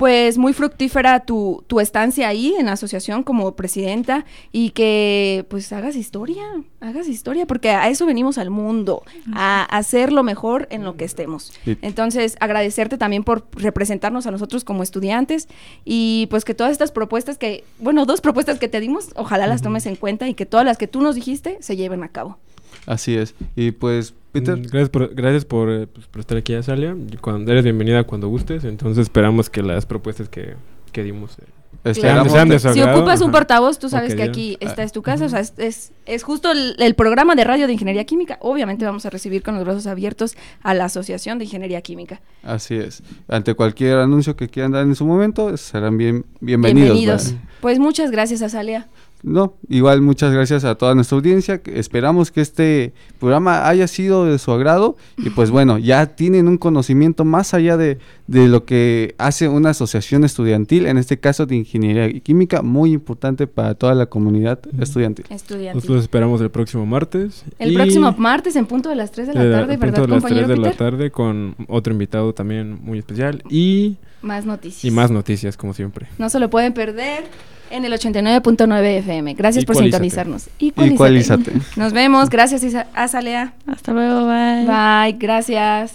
pues 0.00 0.38
muy 0.38 0.54
fructífera 0.54 1.20
tu, 1.26 1.62
tu 1.66 1.78
estancia 1.78 2.26
ahí 2.26 2.54
en 2.58 2.64
la 2.64 2.72
asociación 2.72 3.22
como 3.22 3.54
presidenta 3.54 4.24
y 4.50 4.70
que 4.70 5.44
pues 5.50 5.70
hagas 5.74 5.94
historia, 5.94 6.42
hagas 6.80 7.06
historia, 7.06 7.44
porque 7.44 7.68
a 7.68 7.86
eso 7.90 8.06
venimos 8.06 8.38
al 8.38 8.48
mundo, 8.48 9.02
a 9.34 9.62
hacer 9.64 10.10
lo 10.10 10.22
mejor 10.22 10.68
en 10.70 10.84
lo 10.84 10.96
que 10.96 11.04
estemos. 11.04 11.52
Entonces, 11.82 12.38
agradecerte 12.40 12.96
también 12.96 13.24
por 13.24 13.46
representarnos 13.52 14.26
a 14.26 14.30
nosotros 14.30 14.64
como 14.64 14.82
estudiantes 14.82 15.48
y 15.84 16.28
pues 16.30 16.46
que 16.46 16.54
todas 16.54 16.72
estas 16.72 16.92
propuestas 16.92 17.36
que, 17.36 17.64
bueno, 17.78 18.06
dos 18.06 18.22
propuestas 18.22 18.58
que 18.58 18.68
te 18.68 18.80
dimos, 18.80 19.10
ojalá 19.16 19.46
las 19.46 19.60
tomes 19.60 19.84
en 19.84 19.96
cuenta 19.96 20.30
y 20.30 20.32
que 20.32 20.46
todas 20.46 20.64
las 20.64 20.78
que 20.78 20.86
tú 20.86 21.02
nos 21.02 21.14
dijiste 21.14 21.58
se 21.60 21.76
lleven 21.76 22.02
a 22.04 22.08
cabo. 22.08 22.38
Así 22.86 23.16
es. 23.16 23.34
Y 23.56 23.72
pues, 23.72 24.14
Peter, 24.32 24.56
Mm, 24.56 24.62
Gracias 24.62 24.88
por, 24.90 25.14
gracias 25.14 25.44
por, 25.44 25.70
eh, 25.70 25.86
pues, 25.86 26.06
por 26.06 26.20
estar 26.20 26.38
aquí, 26.38 26.54
Azalia. 26.54 26.96
Cuando 27.20 27.50
eres 27.50 27.64
bienvenida 27.64 28.04
cuando 28.04 28.28
gustes. 28.28 28.64
Entonces 28.64 29.02
esperamos 29.02 29.50
que 29.50 29.62
las 29.62 29.86
propuestas 29.86 30.28
que, 30.28 30.54
que 30.92 31.02
dimos 31.02 31.38
eh, 31.38 31.44
esperamos 31.84 32.32
Si 32.74 32.82
ocupas 32.82 33.20
un 33.20 33.30
portavoz, 33.30 33.78
tú 33.78 33.88
sabes 33.88 34.14
que 34.14 34.22
aquí 34.22 34.56
esta 34.60 34.82
Ah, 34.82 34.84
es 34.84 34.92
tu 34.92 35.02
casa, 35.02 35.26
o 35.26 35.28
sea, 35.28 35.40
es, 35.40 35.54
es, 35.56 35.92
es 36.06 36.22
justo 36.22 36.50
el, 36.52 36.74
el 36.78 36.94
programa 36.94 37.34
de 37.34 37.44
radio 37.44 37.66
de 37.66 37.72
Ingeniería 37.72 38.04
Química. 38.04 38.38
Obviamente 38.40 38.84
vamos 38.84 39.04
a 39.06 39.10
recibir 39.10 39.42
con 39.42 39.56
los 39.56 39.64
brazos 39.64 39.86
abiertos 39.86 40.36
a 40.62 40.74
la 40.74 40.86
Asociación 40.86 41.38
de 41.38 41.44
Ingeniería 41.44 41.80
Química. 41.80 42.20
Así 42.42 42.76
es. 42.76 43.02
Ante 43.28 43.54
cualquier 43.54 43.98
anuncio 43.98 44.36
que 44.36 44.48
quieran 44.48 44.72
dar 44.72 44.82
en 44.82 44.94
su 44.94 45.04
momento, 45.06 45.56
serán 45.56 45.96
bien 45.96 46.24
bienvenidos. 46.40 47.32
¿vale? 47.32 47.40
Pues 47.60 47.78
muchas 47.78 48.10
gracias, 48.10 48.42
Azalia. 48.42 48.88
No, 49.22 49.54
igual 49.68 50.00
muchas 50.00 50.32
gracias 50.32 50.64
a 50.64 50.76
toda 50.76 50.94
nuestra 50.94 51.16
audiencia. 51.16 51.58
que 51.62 51.78
Esperamos 51.78 52.30
que 52.30 52.40
este 52.40 52.92
programa 53.18 53.68
haya 53.68 53.86
sido 53.86 54.24
de 54.24 54.38
su 54.38 54.50
agrado 54.50 54.96
y 55.18 55.30
pues 55.30 55.50
bueno, 55.50 55.78
ya 55.78 56.06
tienen 56.16 56.48
un 56.48 56.56
conocimiento 56.56 57.24
más 57.24 57.52
allá 57.52 57.76
de, 57.76 57.98
de 58.26 58.48
lo 58.48 58.64
que 58.64 59.14
hace 59.18 59.48
una 59.48 59.70
asociación 59.70 60.24
estudiantil, 60.24 60.86
en 60.86 60.96
este 60.96 61.18
caso 61.20 61.46
de 61.46 61.56
ingeniería 61.56 62.08
y 62.08 62.20
química, 62.20 62.62
muy 62.62 62.92
importante 62.92 63.46
para 63.46 63.74
toda 63.74 63.94
la 63.94 64.06
comunidad 64.06 64.60
estudiantil. 64.78 65.26
Estudiante. 65.28 65.74
Nosotros 65.76 66.02
esperamos 66.02 66.40
el 66.40 66.50
próximo 66.50 66.86
martes. 66.86 67.44
El 67.58 67.74
próximo 67.74 68.12
martes 68.16 68.56
en 68.56 68.66
punto 68.66 68.88
de 68.88 68.96
las 68.96 69.12
3 69.12 69.28
de 69.28 69.34
la 69.34 69.44
de 69.44 69.50
tarde, 69.52 69.74
a 69.74 69.78
punto 69.78 69.86
¿verdad, 69.86 70.02
de 70.02 70.08
las 70.08 70.22
compañero 70.22 70.46
3 70.46 70.48
de 70.48 70.62
la 70.62 70.70
Peter? 70.70 70.78
tarde 70.78 71.10
con 71.10 71.56
otro 71.68 71.92
invitado 71.92 72.32
también 72.32 72.78
muy 72.82 72.98
especial 72.98 73.42
y, 73.50 73.96
Más 74.22 74.46
noticias. 74.46 74.84
y 74.84 74.90
más 74.90 75.10
noticias 75.10 75.56
como 75.56 75.74
siempre. 75.74 76.06
No 76.18 76.30
se 76.30 76.38
lo 76.40 76.48
pueden 76.48 76.72
perder 76.72 77.24
en 77.70 77.84
el 77.84 77.92
89.9 77.92 78.98
FM. 78.98 79.34
Gracias 79.34 79.64
por 79.64 79.76
sintonizarnos. 79.76 80.48
Igualízate. 80.58 81.52
Nos 81.76 81.92
vemos. 81.92 82.28
Gracias, 82.30 82.62
Isa- 82.62 82.86
Azalea. 82.94 83.54
Hasta 83.66 83.92
luego, 83.92 84.26
bye. 84.26 84.66
Bye. 84.66 85.18
Gracias. 85.18 85.92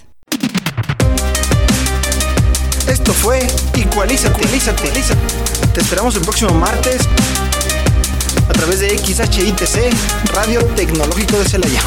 Esto 2.88 3.14
fue 3.14 3.40
Igualízate, 3.76 4.42
Igualízate, 4.42 4.84
Igualízate. 4.88 5.20
Te 5.74 5.82
esperamos 5.82 6.16
el 6.16 6.22
próximo 6.22 6.52
martes 6.54 6.98
a 8.48 8.54
través 8.54 8.80
de 8.80 8.98
XHITC, 8.98 9.94
Radio 10.34 10.64
Tecnológico 10.76 11.38
de 11.38 11.46
Celaya. 11.46 11.82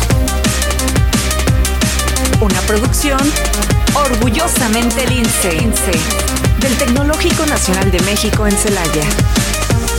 Una 2.40 2.60
producción 2.62 3.18
orgullosamente 3.94 5.06
lince 5.06 5.50
del 6.60 6.76
Tecnológico 6.76 7.46
Nacional 7.46 7.90
de 7.90 8.00
México 8.00 8.46
en 8.46 8.52
Celaya. 8.52 9.04
Thank 9.70 9.90
you. 9.90 9.97